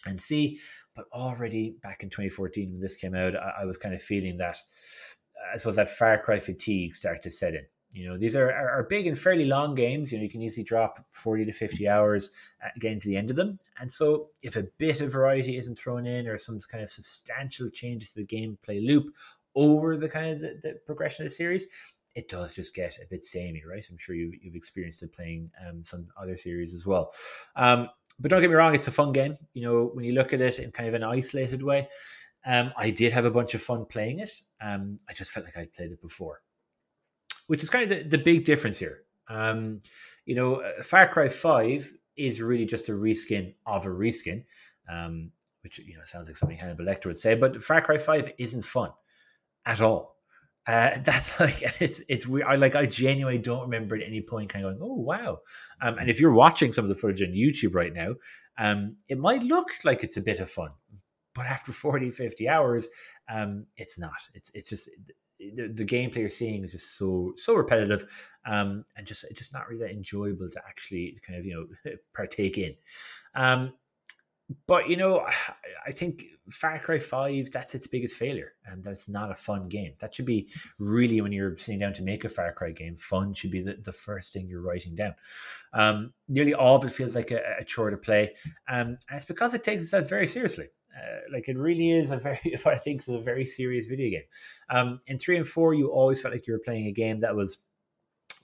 and 0.07 0.21
see. 0.21 0.61
But 0.95 1.07
already 1.13 1.77
back 1.83 2.03
in 2.03 2.11
2014 2.11 2.71
when 2.71 2.81
this 2.81 2.97
came 2.97 3.15
out, 3.15 3.35
I, 3.35 3.63
I 3.63 3.65
was 3.65 3.79
kind 3.79 3.95
of 3.95 4.03
feeling 4.03 4.37
that 4.39 4.59
I 5.53 5.57
suppose 5.57 5.77
that 5.77 5.91
Far 5.91 6.23
Cry 6.23 6.39
fatigue 6.39 6.95
started 6.95 7.23
to 7.23 7.31
set 7.31 7.55
in. 7.55 7.67
You 7.95 8.09
know, 8.09 8.19
these 8.19 8.35
are, 8.35 8.51
are, 8.51 8.71
are, 8.71 8.83
big 8.83 9.07
and 9.07 9.17
fairly 9.17 9.45
long 9.45 9.77
games. 9.77 10.11
You 10.11 10.19
know, 10.19 10.25
you 10.25 10.31
can 10.31 10.43
easily 10.43 10.65
drop 10.65 11.07
40 11.11 11.45
to 11.45 11.53
50 11.53 11.89
hours 11.89 12.31
uh, 12.63 12.69
getting 12.81 12.99
to 12.99 13.09
the 13.09 13.17
end 13.17 13.31
of 13.31 13.37
them. 13.37 13.57
And 13.79 13.91
so, 13.91 14.31
if 14.43 14.57
a 14.57 14.65
bit 14.79 15.01
of 15.01 15.13
variety 15.13 15.57
isn't 15.57 15.79
thrown 15.79 16.05
in 16.05 16.27
or 16.27 16.37
some 16.37 16.59
kind 16.61 16.83
of 16.83 16.91
substantial 16.91 17.71
changes 17.71 18.13
to 18.13 18.21
the 18.21 18.27
gameplay 18.27 18.85
loop 18.85 19.15
over 19.55 19.97
the 19.97 20.09
kind 20.09 20.33
of 20.33 20.41
the, 20.41 20.59
the 20.61 20.81
progression 20.85 21.25
of 21.25 21.31
the 21.31 21.37
series, 21.37 21.69
it 22.17 22.29
does 22.29 22.53
just 22.53 22.75
get 22.75 22.99
a 22.99 23.07
bit 23.09 23.23
samey, 23.23 23.63
right? 23.65 23.87
I'm 23.89 23.97
sure 23.97 24.17
you've, 24.17 24.35
you've 24.43 24.57
experienced 24.57 25.03
it 25.05 25.13
playing 25.13 25.51
um, 25.65 25.85
some 25.85 26.09
other 26.21 26.37
series 26.37 26.75
as 26.75 26.85
well. 26.87 27.13
Um, 27.55 27.89
but 28.19 28.31
don't 28.31 28.41
get 28.41 28.51
me 28.51 28.57
wrong, 28.57 28.75
it's 28.75 28.89
a 28.89 28.93
fun 28.93 29.13
game. 29.13 29.37
You 29.53 29.63
know, 29.63 29.91
when 29.95 30.05
you 30.05 30.15
look 30.15 30.33
at 30.33 30.41
it 30.41 30.59
in 30.59 30.73
kind 30.73 30.89
of 30.89 30.95
an 30.95 31.05
isolated 31.05 31.63
way, 31.63 31.89
um, 32.45 32.73
I 32.77 32.91
did 32.91 33.13
have 33.13 33.25
a 33.25 33.31
bunch 33.31 33.55
of 33.55 33.63
fun 33.63 33.85
playing 33.85 34.19
it. 34.19 34.31
Um, 34.61 34.99
I 35.09 35.13
just 35.13 35.31
felt 35.31 35.47
like 35.47 35.57
I'd 35.57 35.73
played 35.73 35.93
it 35.93 36.03
before 36.03 36.41
which 37.47 37.63
is 37.63 37.71
kind 37.71 37.91
of 37.91 37.99
the, 37.99 38.17
the 38.17 38.23
big 38.23 38.45
difference 38.45 38.79
here. 38.79 39.03
Um, 39.29 39.81
you 40.27 40.35
know, 40.35 40.57
uh, 40.57 40.83
Far 40.83 41.09
Cry 41.09 41.29
Five 41.29 41.93
is 42.17 42.41
really 42.41 42.65
just 42.67 42.89
a 42.89 42.93
reskin 42.93 43.55
of 43.67 43.87
a 43.87 43.91
reskin, 43.91 44.45
um, 44.89 45.31
which 45.63 45.79
you 45.79 45.97
know 45.97 46.05
sounds 46.05 46.29
like 46.29 46.37
something 46.37 46.57
Hannibal 46.57 46.85
Lecter 46.85 47.07
would 47.07 47.19
say. 47.19 47.35
But 47.35 47.63
Far 47.63 47.81
Cry 47.81 47.99
Five 47.99 48.33
isn't 48.39 48.63
fun 48.65 48.91
at 49.67 49.81
all. 49.81 50.17
Uh, 50.67 50.99
that's 51.05 51.39
like 51.41 51.63
it's 51.81 52.03
it's 52.09 52.27
weird. 52.27 52.47
I 52.47 52.57
like 52.57 52.75
I 52.75 52.87
genuinely 52.87 53.39
don't 53.39 53.63
remember 53.63 53.97
at 53.97 54.03
any 54.03 54.23
point 54.23 54.51
kind 54.51 54.65
of 54.65 54.79
going, 54.79 54.91
oh 54.91 54.95
wow. 54.95 55.41
Um, 55.83 55.99
and 55.99 56.09
if 56.09 56.21
you're 56.21 56.33
watching 56.33 56.73
some 56.73 56.85
of 56.85 56.89
the 56.89 56.95
footage 56.95 57.23
on 57.23 57.35
YouTube 57.35 57.75
right 57.75 57.93
now, 57.93 58.15
um, 58.59 58.97
it 59.09 59.19
might 59.19 59.43
look 59.43 59.69
like 59.85 60.05
it's 60.05 60.17
a 60.17 60.23
bit 60.23 60.41
of 60.41 60.49
fun, 60.51 60.71
but 61.35 61.47
after 61.47 61.73
40, 61.73 62.11
50 62.11 62.49
hours, 62.49 62.89
Um, 63.29 63.67
it's 63.77 63.99
not. 63.99 64.21
It's 64.35 64.51
it's 64.55 64.69
just 64.69 64.89
the, 65.55 65.69
the 65.69 65.85
gameplay 65.85 66.17
you're 66.17 66.31
seeing 66.31 66.65
is 66.65 66.73
just 66.73 66.97
so 66.97 67.33
so 67.37 67.55
repetitive, 67.55 68.05
um, 68.47 68.85
and 68.97 69.07
just 69.07 69.25
just 69.35 69.53
not 69.53 69.69
really 69.69 69.83
that 69.83 69.93
enjoyable 69.93 70.49
to 70.51 70.61
actually 70.67 71.19
kind 71.27 71.39
of 71.39 71.45
you 71.45 71.55
know 71.85 71.93
partake 72.15 72.59
in. 72.59 72.75
Um, 73.35 73.73
but 74.67 74.89
you 74.89 74.97
know, 74.97 75.27
I 75.87 75.91
think 75.93 76.25
Far 76.51 76.79
Cry 76.79 76.99
Five 76.99 77.51
that's 77.51 77.75
its 77.75 77.87
biggest 77.87 78.17
failure, 78.17 78.53
and 78.67 78.85
that's 78.85 79.09
not 79.09 79.31
a 79.31 79.35
fun 79.35 79.69
game. 79.69 79.95
That 80.01 80.15
should 80.15 80.27
be 80.27 80.49
really 80.79 81.21
when 81.21 81.33
you're 81.33 81.57
sitting 81.57 81.79
down 81.79 81.95
to 81.95 82.03
make 82.03 82.25
a 82.25 82.29
Far 82.29 82.53
Cry 82.53 82.71
game, 82.71 82.97
fun 82.97 83.33
should 83.33 83.51
be 83.51 83.63
the, 83.63 83.79
the 83.83 83.93
first 83.93 84.33
thing 84.33 84.47
you're 84.47 84.61
writing 84.61 84.95
down. 84.95 85.15
Um, 85.73 86.13
nearly 86.29 86.53
all 86.55 86.77
of 86.77 86.85
it 86.85 86.93
feels 86.93 87.15
like 87.15 87.31
a, 87.31 87.41
a 87.61 87.65
chore 87.65 87.91
to 87.91 87.97
play, 87.97 88.35
um, 88.69 88.99
and 89.09 89.17
it's 89.17 89.25
because 89.25 89.55
it 89.55 89.65
takes 89.65 89.85
itself 89.85 90.09
very 90.09 90.27
seriously. 90.27 90.67
Uh, 90.97 91.21
like 91.33 91.49
it 91.49 91.59
really 91.59 91.91
is 91.91 92.11
a 92.11 92.17
very, 92.17 92.39
what 92.63 92.75
I 92.75 92.79
think 92.79 93.01
is 93.01 93.09
a 93.09 93.19
very 93.19 93.45
serious 93.45 93.87
video 93.87 94.11
game. 94.11 94.27
Um, 94.71 95.01
in 95.07 95.19
three 95.19 95.37
and 95.37 95.47
four, 95.47 95.75
you 95.75 95.89
always 95.89 96.21
felt 96.21 96.33
like 96.33 96.47
you 96.47 96.53
were 96.53 96.61
playing 96.61 96.87
a 96.87 96.93
game 96.93 97.21
that 97.21 97.35
was 97.35 97.59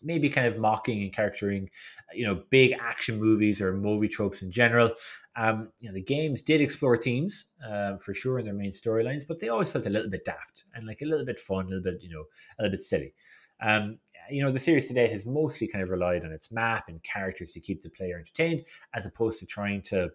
maybe 0.02 0.28
kind 0.28 0.46
of 0.46 0.58
mocking 0.58 1.02
and 1.02 1.12
charactering, 1.12 1.68
you 2.12 2.26
know, 2.26 2.42
big 2.50 2.72
action 2.80 3.18
movies 3.18 3.60
or 3.60 3.74
movie 3.74 4.08
tropes 4.08 4.42
in 4.42 4.50
general. 4.50 4.90
Um, 5.36 5.70
you 5.80 5.88
know, 5.88 5.94
the 5.94 6.02
games 6.02 6.42
did 6.42 6.60
explore 6.60 6.96
themes 6.96 7.46
uh, 7.66 7.96
for 7.98 8.14
sure 8.14 8.38
in 8.38 8.44
their 8.44 8.54
main 8.54 8.70
storylines, 8.70 9.26
but 9.26 9.38
they 9.38 9.48
always 9.48 9.70
felt 9.70 9.86
a 9.86 9.90
little 9.90 10.10
bit 10.10 10.24
daft 10.24 10.64
and 10.74 10.86
like 10.86 11.02
a 11.02 11.06
little 11.06 11.24
bit 11.24 11.38
fun, 11.38 11.66
a 11.66 11.68
little 11.68 11.82
bit, 11.82 12.02
you 12.02 12.10
know, 12.10 12.24
a 12.58 12.62
little 12.62 12.76
bit 12.76 12.82
silly. 12.82 13.14
Um, 13.62 13.98
you 14.30 14.42
know, 14.42 14.50
the 14.50 14.58
series 14.58 14.88
today 14.88 15.08
has 15.08 15.26
mostly 15.26 15.66
kind 15.66 15.82
of 15.82 15.90
relied 15.90 16.24
on 16.24 16.32
its 16.32 16.50
map 16.50 16.84
and 16.88 17.02
characters 17.02 17.52
to 17.52 17.60
keep 17.60 17.82
the 17.82 17.90
player 17.90 18.16
entertained, 18.16 18.64
as 18.94 19.06
opposed 19.06 19.38
to 19.40 19.46
trying 19.46 19.82
to 19.82 20.08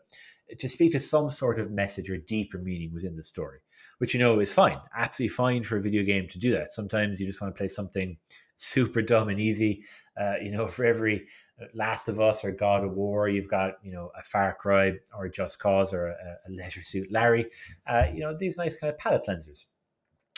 to 0.58 0.70
speak 0.70 0.92
to 0.92 1.00
some 1.00 1.30
sort 1.30 1.60
of 1.60 1.72
message 1.72 2.10
or 2.10 2.18
deeper 2.18 2.58
meaning 2.58 2.94
within 2.94 3.16
the 3.16 3.24
story, 3.24 3.60
which 3.98 4.14
you 4.14 4.20
know 4.20 4.40
is 4.40 4.54
fine, 4.54 4.80
absolutely 4.96 5.34
fine 5.34 5.64
for 5.64 5.78
a 5.78 5.82
video 5.82 6.04
game 6.04 6.28
to 6.30 6.40
do 6.40 6.52
that. 6.52 6.72
Sometimes 6.72 7.20
you 7.20 7.28
just 7.28 7.42
want 7.42 7.54
to 7.54 7.58
play 7.58 7.68
something 7.68 8.18
super 8.58 9.02
dumb 9.02 9.30
and 9.30 9.40
easy. 9.40 9.84
Uh, 10.20 10.36
you 10.42 10.52
know, 10.52 10.68
for 10.76 10.86
every 10.86 11.28
Last 11.74 12.10
of 12.10 12.20
Us 12.20 12.44
or 12.44 12.52
God 12.52 12.84
of 12.84 12.94
War, 12.94 13.30
you've 13.30 13.48
got 13.48 13.76
you 13.84 13.92
know 13.92 14.12
a 14.18 14.24
Far 14.24 14.56
Cry 14.60 14.94
or 15.18 15.30
Just 15.30 15.60
Cause 15.60 15.94
or 15.94 16.08
a, 16.08 16.14
a 16.48 16.50
Leisure 16.50 16.82
Suit 16.82 17.12
Larry. 17.12 17.46
Uh, 17.88 18.06
you 18.14 18.22
know 18.22 18.36
these 18.38 18.58
nice 18.58 18.76
kind 18.76 18.92
of 18.92 19.00
palate 19.00 19.24
cleansers. 19.28 19.66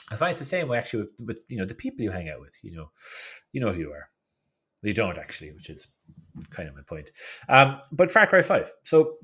I 0.10 0.16
find 0.16 0.32
it's 0.32 0.40
the 0.40 0.46
same 0.46 0.70
way 0.70 0.78
actually 0.78 1.04
with, 1.04 1.28
with, 1.28 1.40
you 1.48 1.58
know 1.58 1.66
the 1.66 1.76
people 1.76 2.04
you 2.04 2.12
hang 2.12 2.30
out 2.30 2.40
with. 2.40 2.56
You 2.62 2.72
know, 2.72 2.92
you 3.52 3.62
know 3.62 3.74
who 3.74 3.80
you 3.80 3.92
are. 3.92 4.10
you 4.84 4.94
don't 4.94 5.18
actually, 5.18 5.52
which 5.52 5.70
is 5.70 5.88
kind 6.52 6.70
of 6.70 6.76
my 6.76 6.82
point. 6.84 7.12
Um, 7.50 7.82
but 7.92 8.12
Far 8.12 8.28
Cry 8.28 8.44
Five. 8.44 8.72
So 8.84 9.16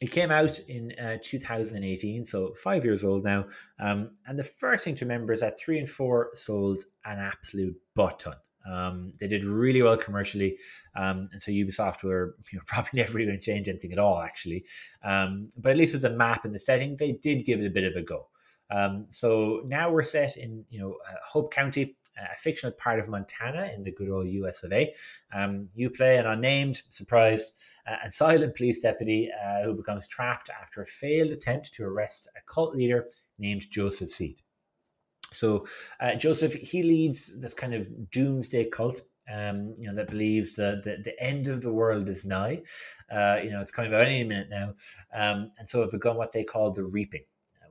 it 0.00 0.10
came 0.10 0.30
out 0.30 0.58
in 0.60 0.92
uh, 0.92 1.18
2018, 1.22 2.24
so 2.24 2.54
five 2.54 2.84
years 2.84 3.04
old 3.04 3.22
now. 3.22 3.44
Um, 3.78 4.12
and 4.26 4.38
the 4.38 4.44
first 4.44 4.84
thing 4.84 4.94
to 4.96 5.04
remember 5.04 5.32
is 5.32 5.40
that 5.40 5.60
three 5.60 5.78
and 5.78 5.88
four 5.88 6.30
sold 6.34 6.84
an 7.04 7.18
absolute 7.18 7.76
butt 7.94 8.18
ton. 8.18 8.36
Um, 8.70 9.12
they 9.20 9.26
did 9.26 9.44
really 9.44 9.82
well 9.82 9.96
commercially, 9.96 10.58
um, 10.96 11.28
and 11.32 11.40
so 11.40 11.50
Ubisoft 11.50 12.02
were 12.02 12.36
you 12.50 12.58
know, 12.58 12.62
probably 12.66 12.90
never 12.94 13.18
going 13.18 13.28
to 13.28 13.38
change 13.38 13.68
anything 13.68 13.92
at 13.92 13.98
all, 13.98 14.20
actually. 14.20 14.64
Um, 15.04 15.50
but 15.58 15.72
at 15.72 15.78
least 15.78 15.92
with 15.92 16.02
the 16.02 16.10
map 16.10 16.44
and 16.44 16.54
the 16.54 16.58
setting, 16.58 16.96
they 16.96 17.12
did 17.12 17.44
give 17.44 17.60
it 17.60 17.66
a 17.66 17.70
bit 17.70 17.84
of 17.84 17.94
a 17.94 18.02
go. 18.02 18.28
Um, 18.70 19.06
so 19.08 19.62
now 19.66 19.90
we're 19.90 20.02
set 20.02 20.36
in 20.36 20.64
you 20.70 20.80
know 20.80 20.96
uh, 21.08 21.14
Hope 21.26 21.52
County, 21.52 21.96
a 22.16 22.36
fictional 22.36 22.72
part 22.72 23.00
of 23.00 23.08
Montana 23.08 23.70
in 23.74 23.82
the 23.82 23.92
good 23.92 24.10
old 24.10 24.28
US 24.28 24.62
of 24.62 24.72
A. 24.72 24.94
Um, 25.34 25.68
you 25.74 25.90
play 25.90 26.18
an 26.18 26.26
unnamed, 26.26 26.82
surprise, 26.88 27.52
uh, 27.86 27.96
a 28.04 28.10
silent 28.10 28.56
police 28.56 28.80
deputy 28.80 29.30
uh, 29.32 29.64
who 29.64 29.74
becomes 29.74 30.06
trapped 30.06 30.50
after 30.50 30.82
a 30.82 30.86
failed 30.86 31.30
attempt 31.30 31.72
to 31.74 31.84
arrest 31.84 32.28
a 32.36 32.40
cult 32.52 32.74
leader 32.74 33.06
named 33.38 33.68
Joseph 33.70 34.10
Seed. 34.10 34.40
So 35.32 35.66
uh, 36.00 36.14
Joseph 36.14 36.54
he 36.54 36.82
leads 36.82 37.38
this 37.38 37.54
kind 37.54 37.74
of 37.74 38.10
doomsday 38.10 38.68
cult. 38.70 39.02
Um, 39.32 39.74
you 39.78 39.86
know 39.86 39.94
that 39.94 40.10
believes 40.10 40.56
that 40.56 40.82
the, 40.82 40.96
the 41.04 41.22
end 41.22 41.46
of 41.46 41.60
the 41.60 41.72
world 41.72 42.08
is 42.08 42.24
nigh. 42.24 42.62
Uh, 43.10 43.38
you 43.42 43.50
know 43.50 43.60
it's 43.60 43.70
coming 43.70 43.92
about 43.92 44.06
any 44.06 44.24
minute 44.24 44.48
now, 44.50 44.74
um, 45.14 45.50
and 45.58 45.68
so 45.68 45.82
have 45.82 45.92
begun 45.92 46.16
what 46.16 46.32
they 46.32 46.42
call 46.42 46.72
the 46.72 46.84
reaping, 46.84 47.24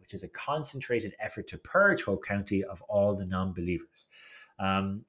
which 0.09 0.15
is 0.15 0.23
a 0.23 0.29
concentrated 0.29 1.13
effort 1.19 1.45
to 1.47 1.57
purge 1.59 2.03
Hope 2.03 2.25
County 2.25 2.63
of 2.63 2.81
all 2.89 3.15
the 3.15 3.25
non-believers. 3.25 4.07
Um, 4.59 5.05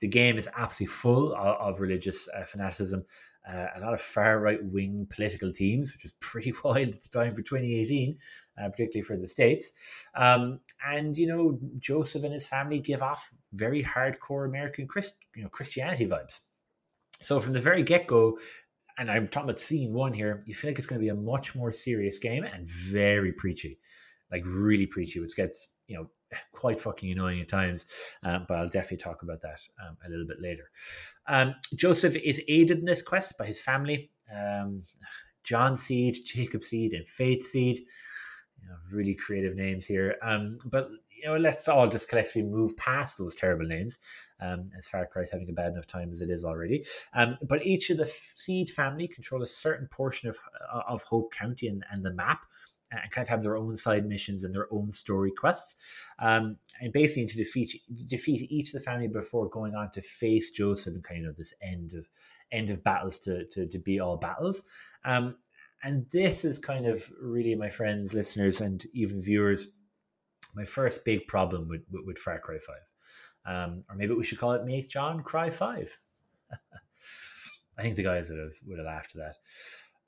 the 0.00 0.08
game 0.08 0.36
is 0.38 0.48
absolutely 0.56 0.92
full 0.92 1.32
of, 1.34 1.76
of 1.76 1.80
religious 1.80 2.28
uh, 2.36 2.44
fanaticism 2.44 3.04
uh, 3.48 3.66
a 3.76 3.80
lot 3.80 3.94
of 3.94 4.00
far 4.00 4.38
right 4.38 4.62
wing 4.62 5.06
political 5.08 5.52
themes, 5.52 5.92
which 5.92 6.02
was 6.02 6.12
pretty 6.20 6.52
wild 6.64 6.88
at 6.88 7.02
the 7.02 7.08
time 7.08 7.34
for 7.34 7.42
2018, 7.42 8.18
uh, 8.58 8.68
particularly 8.68 9.02
for 9.02 9.16
the 9.16 9.26
States. 9.26 9.72
Um, 10.14 10.60
and, 10.86 11.16
you 11.16 11.26
know, 11.26 11.58
Joseph 11.78 12.24
and 12.24 12.34
his 12.34 12.46
family 12.46 12.80
give 12.80 13.02
off 13.02 13.30
very 13.52 13.82
hardcore 13.82 14.46
American 14.46 14.86
Christ, 14.86 15.14
you 15.34 15.42
know, 15.42 15.48
Christianity 15.48 16.06
vibes. 16.06 16.40
So 17.22 17.40
from 17.40 17.52
the 17.52 17.60
very 17.60 17.82
get 17.82 18.06
go, 18.06 18.38
and 18.98 19.10
I'm 19.10 19.28
talking 19.28 19.48
about 19.48 19.60
scene 19.60 19.92
one 19.94 20.12
here, 20.12 20.42
you 20.46 20.54
feel 20.54 20.70
like 20.70 20.78
it's 20.78 20.86
going 20.86 21.00
to 21.00 21.04
be 21.04 21.08
a 21.08 21.14
much 21.14 21.54
more 21.54 21.72
serious 21.72 22.18
game 22.18 22.44
and 22.44 22.68
very 22.68 23.32
preachy, 23.32 23.78
like 24.30 24.44
really 24.46 24.86
preachy, 24.86 25.20
which 25.20 25.36
gets, 25.36 25.68
you 25.86 25.96
know, 25.96 26.10
quite 26.52 26.80
fucking 26.80 27.10
annoying 27.10 27.40
at 27.40 27.48
times, 27.48 27.86
um, 28.22 28.44
but 28.48 28.58
I'll 28.58 28.68
definitely 28.68 28.98
talk 28.98 29.22
about 29.22 29.40
that 29.42 29.60
um, 29.86 29.96
a 30.06 30.10
little 30.10 30.26
bit 30.26 30.40
later. 30.40 30.70
Um, 31.26 31.54
Joseph 31.74 32.16
is 32.16 32.42
aided 32.48 32.78
in 32.78 32.84
this 32.84 33.02
quest 33.02 33.36
by 33.38 33.46
his 33.46 33.60
family, 33.60 34.10
um, 34.34 34.82
John 35.42 35.76
Seed, 35.76 36.18
Jacob 36.24 36.62
Seed, 36.62 36.92
and 36.92 37.08
Faith 37.08 37.46
Seed. 37.46 37.78
You 38.62 38.68
know, 38.68 38.76
really 38.92 39.14
creative 39.14 39.56
names 39.56 39.86
here. 39.86 40.16
Um, 40.22 40.58
but 40.66 40.90
you 41.10 41.26
know, 41.26 41.36
let's 41.36 41.66
all 41.66 41.88
just 41.88 42.08
collectively 42.08 42.42
move 42.42 42.76
past 42.76 43.16
those 43.16 43.34
terrible 43.34 43.66
names, 43.66 43.98
um, 44.40 44.66
as 44.76 44.86
Far 44.86 45.06
Cry 45.06 45.22
is 45.22 45.30
having 45.30 45.48
a 45.48 45.52
bad 45.52 45.72
enough 45.72 45.86
time 45.86 46.10
as 46.12 46.20
it 46.20 46.28
is 46.28 46.44
already. 46.44 46.84
But 47.42 47.64
each 47.64 47.88
of 47.88 47.96
the 47.96 48.06
Seed 48.06 48.68
family 48.68 49.08
control 49.08 49.42
a 49.42 49.46
certain 49.46 49.88
portion 49.88 50.28
of 50.28 50.38
uh, 50.72 50.82
of 50.86 51.02
Hope 51.04 51.32
County 51.32 51.68
and, 51.68 51.84
and 51.90 52.04
the 52.04 52.12
map 52.12 52.40
and 52.90 53.10
kind 53.10 53.24
of 53.24 53.28
have 53.28 53.42
their 53.42 53.56
own 53.56 53.76
side 53.76 54.06
missions 54.06 54.44
and 54.44 54.54
their 54.54 54.66
own 54.72 54.92
story 54.92 55.30
quests. 55.30 55.76
Um, 56.18 56.56
and 56.80 56.92
basically 56.92 57.26
to 57.26 57.36
defeat 57.36 57.80
defeat 58.06 58.50
each 58.50 58.68
of 58.68 58.72
the 58.74 58.80
family 58.80 59.08
before 59.08 59.48
going 59.48 59.74
on 59.74 59.90
to 59.92 60.02
face 60.02 60.50
Joseph 60.50 60.94
and 60.94 61.04
kind 61.04 61.26
of 61.26 61.36
this 61.36 61.54
end 61.62 61.94
of 61.94 62.08
end 62.52 62.70
of 62.70 62.82
battles 62.82 63.18
to 63.20 63.44
to, 63.46 63.66
to 63.66 63.78
be 63.78 64.00
all 64.00 64.16
battles. 64.16 64.62
Um, 65.04 65.36
and 65.82 66.06
this 66.12 66.44
is 66.44 66.58
kind 66.58 66.86
of 66.86 67.10
really 67.20 67.54
my 67.54 67.70
friends, 67.70 68.12
listeners, 68.12 68.60
and 68.60 68.84
even 68.92 69.22
viewers, 69.22 69.68
my 70.54 70.64
first 70.64 71.04
big 71.04 71.26
problem 71.26 71.68
with 71.68 71.82
with, 71.90 72.04
with 72.06 72.18
Far 72.18 72.38
Cry 72.38 72.58
Five, 72.58 73.54
um, 73.54 73.84
or 73.88 73.96
maybe 73.96 74.14
we 74.14 74.24
should 74.24 74.38
call 74.38 74.52
it 74.52 74.64
Make 74.64 74.88
John 74.88 75.22
Cry 75.22 75.50
Five. 75.50 75.96
I 77.78 77.82
think 77.82 77.94
the 77.94 78.02
guys 78.02 78.28
would 78.28 78.38
have 78.38 78.52
would 78.66 78.78
have 78.78 78.86
laughed 78.86 79.14
at 79.16 79.22
that. 79.22 79.36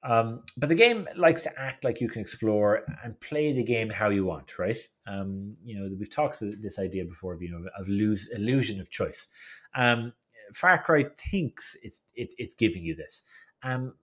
Um, 0.04 0.42
but 0.56 0.68
the 0.68 0.74
game 0.74 1.06
likes 1.16 1.42
to 1.42 1.58
act 1.58 1.84
like 1.84 2.00
you 2.00 2.08
can 2.08 2.20
explore 2.20 2.84
and 3.04 3.18
play 3.20 3.52
the 3.52 3.62
game 3.62 3.88
how 3.88 4.08
you 4.08 4.24
want, 4.24 4.58
right? 4.58 4.76
Um, 5.06 5.54
you 5.64 5.78
know, 5.78 5.88
we've 5.96 6.10
talked 6.10 6.42
about 6.42 6.60
this 6.60 6.78
idea 6.78 7.04
before, 7.04 7.38
you 7.40 7.50
know, 7.50 7.64
of 7.78 7.88
lose, 7.88 8.28
illusion 8.34 8.80
of 8.80 8.90
choice. 8.90 9.28
Um, 9.76 10.12
Far 10.54 10.82
Cry 10.82 11.06
thinks 11.30 11.76
it's 11.82 12.02
it, 12.14 12.34
it's 12.36 12.54
giving 12.54 12.84
you 12.84 12.94
this, 12.94 13.22
um, 13.62 13.94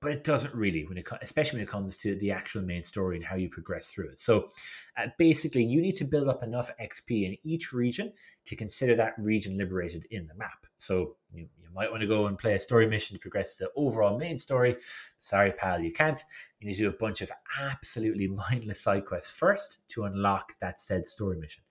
but 0.00 0.12
it 0.12 0.24
doesn't 0.24 0.54
really 0.54 0.84
when 0.84 0.98
it 0.98 1.06
especially 1.22 1.58
when 1.58 1.64
it 1.64 1.70
comes 1.70 1.96
to 1.96 2.16
the 2.16 2.30
actual 2.30 2.62
main 2.62 2.84
story 2.84 3.16
and 3.16 3.24
how 3.24 3.36
you 3.36 3.48
progress 3.48 3.88
through 3.88 4.10
it. 4.10 4.20
So 4.20 4.50
uh, 4.96 5.06
basically, 5.18 5.64
you 5.64 5.80
need 5.80 5.96
to 5.96 6.04
build 6.04 6.28
up 6.28 6.42
enough 6.42 6.70
XP 6.80 7.26
in 7.26 7.36
each 7.44 7.72
region 7.72 8.12
to 8.44 8.56
consider 8.56 8.94
that 8.96 9.14
region 9.18 9.56
liberated 9.56 10.06
in 10.10 10.26
the 10.26 10.34
map. 10.34 10.66
So 10.78 11.16
you, 11.34 11.48
you 11.58 11.68
might 11.74 11.90
want 11.90 12.02
to 12.02 12.06
go 12.06 12.26
and 12.26 12.38
play 12.38 12.54
a 12.54 12.60
story 12.60 12.86
mission 12.86 13.16
to 13.16 13.20
progress 13.20 13.56
the 13.56 13.70
overall 13.74 14.18
main 14.18 14.38
story. 14.38 14.76
Sorry, 15.18 15.52
pal, 15.52 15.80
you 15.80 15.92
can't. 15.92 16.22
You 16.60 16.68
need 16.68 16.74
to 16.74 16.82
do 16.82 16.88
a 16.88 16.92
bunch 16.92 17.22
of 17.22 17.32
absolutely 17.60 18.26
mindless 18.50 18.80
side 18.80 19.06
quests 19.06 19.30
first 19.30 19.78
to 19.88 20.04
unlock 20.04 20.52
that 20.60 20.80
said 20.80 21.08
story 21.08 21.38
mission. 21.38 21.62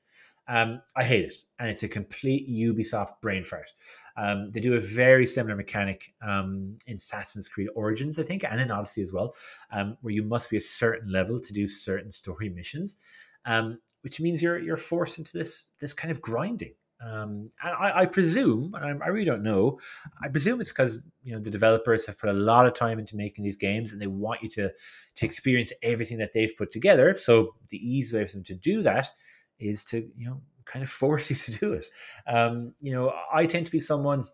Um, 0.47 0.81
I 0.95 1.03
hate 1.03 1.25
it, 1.25 1.35
and 1.59 1.69
it's 1.69 1.83
a 1.83 1.87
complete 1.87 2.47
Ubisoft 2.49 3.21
brain 3.21 3.43
fart. 3.43 3.71
Um, 4.17 4.49
they 4.51 4.59
do 4.59 4.75
a 4.75 4.79
very 4.79 5.25
similar 5.25 5.55
mechanic 5.55 6.13
um, 6.21 6.77
in 6.87 6.95
Assassin's 6.95 7.49
Creed 7.49 7.67
Origins, 7.75 8.17
I 8.17 8.23
think, 8.23 8.43
and 8.43 8.61
in 8.61 8.71
Odyssey 8.71 9.01
as 9.01 9.11
well, 9.11 9.35
um, 9.71 9.97
where 10.01 10.13
you 10.13 10.23
must 10.23 10.49
be 10.49 10.57
a 10.57 10.61
certain 10.61 11.11
level 11.11 11.39
to 11.39 11.53
do 11.53 11.67
certain 11.67 12.11
story 12.11 12.49
missions, 12.49 12.97
um, 13.45 13.79
which 14.01 14.21
means 14.21 14.41
you're 14.41 14.59
you're 14.59 14.77
forced 14.77 15.17
into 15.17 15.37
this 15.37 15.67
this 15.79 15.93
kind 15.93 16.11
of 16.11 16.21
grinding. 16.21 16.73
Um, 17.01 17.49
and 17.61 17.75
I, 17.77 18.01
I 18.01 18.05
presume, 18.05 18.73
and 18.73 19.03
I, 19.03 19.05
I, 19.05 19.09
really 19.09 19.25
don't 19.25 19.43
know, 19.43 19.79
I 20.23 20.29
presume 20.29 20.61
it's 20.61 20.71
because 20.71 21.03
you 21.23 21.33
know 21.33 21.39
the 21.39 21.51
developers 21.51 22.05
have 22.05 22.17
put 22.17 22.29
a 22.29 22.33
lot 22.33 22.65
of 22.65 22.73
time 22.73 22.99
into 22.99 23.17
making 23.17 23.43
these 23.43 23.57
games, 23.57 23.91
and 23.91 24.01
they 24.01 24.07
want 24.07 24.41
you 24.41 24.49
to 24.49 24.71
to 25.15 25.25
experience 25.25 25.73
everything 25.83 26.19
that 26.19 26.31
they've 26.33 26.55
put 26.57 26.71
together. 26.71 27.15
So 27.15 27.55
the 27.69 27.77
easy 27.77 28.15
way 28.15 28.25
for 28.25 28.37
them 28.37 28.43
to 28.45 28.55
do 28.55 28.81
that 28.83 29.11
is 29.59 29.83
to 29.85 30.07
you 30.17 30.27
know 30.27 30.41
kind 30.65 30.83
of 30.83 30.89
force 31.01 31.29
you 31.29 31.35
to 31.35 31.51
do 31.51 31.73
it. 31.73 31.85
Um, 32.27 32.73
you 32.79 32.93
know, 32.93 33.13
I 33.33 33.45
tend 33.45 33.65
to 33.65 33.71
be 33.71 33.79
someone. 33.79 34.25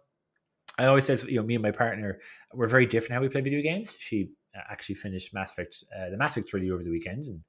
I 0.78 0.86
always 0.86 1.06
says, 1.06 1.24
you 1.26 1.36
know, 1.36 1.44
me 1.44 1.56
and 1.56 1.62
my 1.62 1.72
partner, 1.72 2.20
we're 2.54 2.68
very 2.68 2.86
different 2.86 3.14
how 3.14 3.22
we 3.22 3.30
play 3.30 3.42
video 3.42 3.62
games. 3.62 3.98
She 4.00 4.32
uh, 4.56 4.62
actually 4.70 4.96
finished 4.96 5.34
Mass 5.34 5.52
Effect, 5.52 5.84
uh, 5.96 6.10
the 6.10 6.18
Mass 6.18 6.32
Effect 6.32 6.48
trilogy 6.48 6.72
over 6.72 6.82
the 6.82 6.90
weekend, 6.90 7.26
and 7.26 7.42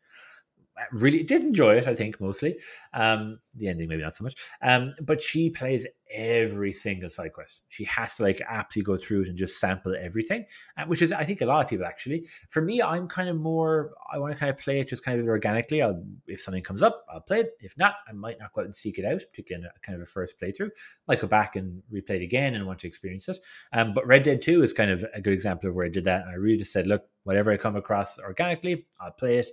really 0.91 1.23
did 1.23 1.43
enjoy 1.43 1.77
it. 1.77 1.87
I 1.87 1.95
think 1.95 2.21
mostly 2.21 2.59
um, 2.95 3.39
the 3.55 3.69
ending, 3.69 3.89
maybe 3.89 4.03
not 4.03 4.15
so 4.15 4.25
much. 4.25 4.35
Um, 4.63 4.93
but 5.01 5.21
she 5.21 5.51
plays 5.51 5.87
every 6.11 6.73
single 6.73 7.09
side 7.09 7.33
quest. 7.33 7.63
She 7.69 7.85
has 7.85 8.17
to 8.17 8.23
like 8.23 8.41
absolutely 8.47 8.93
go 8.93 9.03
through 9.03 9.23
it 9.23 9.29
and 9.29 9.37
just 9.37 9.59
sample 9.59 9.95
everything, 9.99 10.45
uh, 10.77 10.85
which 10.85 11.03
is 11.03 11.13
I 11.13 11.25
think 11.25 11.41
a 11.41 11.47
lot 11.47 11.65
of 11.65 11.71
people 11.71 11.87
actually. 11.87 12.27
For 12.49 12.63
me, 12.63 12.83
I'm 12.83 13.09
kind 13.09 13.29
of 13.29 13.37
more. 13.37 13.93
I 14.13 14.19
want 14.19 14.33
to 14.33 14.39
kind 14.39 14.51
of 14.51 14.59
play 14.59 14.81
it 14.81 14.89
just 14.89 15.05
kind 15.05 15.21
of 15.21 15.27
organically. 15.27 15.83
I'll 15.83 16.03
if 16.27 16.41
something 16.41 16.63
comes 16.63 16.83
up, 16.83 17.05
I'll 17.13 17.21
play 17.21 17.41
it. 17.41 17.53
If 17.61 17.77
not, 17.79 17.95
I 18.09 18.13
might 18.13 18.39
not 18.39 18.53
go 18.53 18.63
out 18.63 18.67
and 18.67 18.75
seek 18.75 18.99
it 18.99 19.05
out, 19.05 19.23
particularly 19.31 19.65
in 19.65 19.71
a 19.75 19.87
kind 19.87 19.97
of 19.97 20.03
a 20.03 20.07
first 20.11 20.41
playthrough. 20.41 20.69
I 20.69 21.09
might 21.09 21.21
go 21.21 21.29
back 21.29 21.57
and 21.57 21.83
replay 21.93 22.17
it 22.17 22.23
again 22.23 22.55
and 22.55 22.67
want 22.67 22.81
to 22.81 22.89
experience 22.89 23.29
it. 23.29 23.39
Um, 23.73 23.95
but 23.95 24.07
Red 24.07 24.23
Dead 24.23 24.41
Two 24.41 24.63
is 24.63 24.73
kind 24.73 24.91
of 24.91 25.05
a 25.15 25.21
good 25.21 25.33
example 25.33 25.71
of 25.71 25.77
where 25.77 25.87
I 25.87 25.91
did 25.91 26.05
that. 26.05 26.23
And 26.23 26.31
I 26.31 26.35
really 26.35 26.59
just 26.59 26.73
said, 26.73 26.87
look, 26.87 27.05
whatever 27.25 27.53
I 27.53 27.57
come 27.57 27.77
across 27.77 28.19
organically, 28.19 28.87
I'll 29.01 29.13
play 29.13 29.39
it 29.39 29.47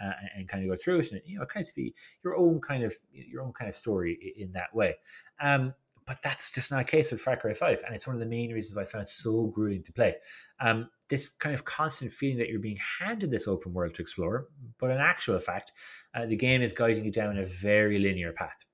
uh, 0.00 0.12
and, 0.20 0.30
and, 0.36 0.48
kind 0.48 0.64
of 0.64 0.70
go 0.70 0.82
through 0.82 1.00
it, 1.00 1.12
and 1.12 1.20
you 1.24 1.36
know, 1.36 1.42
it 1.42 1.48
kind 1.48 1.66
of 1.66 1.74
be 1.74 1.94
your 2.22 2.36
own 2.36 2.60
kind 2.60 2.84
of 2.84 2.94
your 3.12 3.42
own 3.42 3.52
kind 3.52 3.68
of 3.68 3.74
story 3.74 4.34
in 4.36 4.52
that 4.52 4.74
way. 4.74 4.94
Um, 5.40 5.74
but 6.06 6.20
that's 6.22 6.52
just 6.52 6.70
not 6.70 6.80
a 6.80 6.84
case 6.84 7.12
with 7.12 7.20
Far 7.20 7.36
Cry 7.36 7.52
5. 7.52 7.82
And 7.86 7.94
it's 7.94 8.06
one 8.06 8.16
of 8.16 8.20
the 8.20 8.26
main 8.26 8.52
reasons 8.52 8.76
why 8.76 8.82
I 8.82 8.84
found 8.84 9.02
it 9.02 9.08
so 9.08 9.46
grueling 9.46 9.82
to 9.84 9.92
play. 9.92 10.16
Um, 10.60 10.88
this 11.08 11.28
kind 11.28 11.54
of 11.54 11.64
constant 11.64 12.12
feeling 12.12 12.38
that 12.38 12.48
you're 12.48 12.60
being 12.60 12.78
handed 13.00 13.30
this 13.30 13.46
open 13.46 13.72
world 13.72 13.94
to 13.94 14.02
explore, 14.02 14.48
but 14.78 14.90
in 14.90 14.98
actual 14.98 15.38
fact, 15.38 15.72
uh, 16.14 16.26
the 16.26 16.36
game 16.36 16.62
is 16.62 16.72
guiding 16.72 17.04
you 17.04 17.12
down 17.12 17.38
a 17.38 17.44
very 17.44 17.98
linear 17.98 18.32
path. 18.32 18.64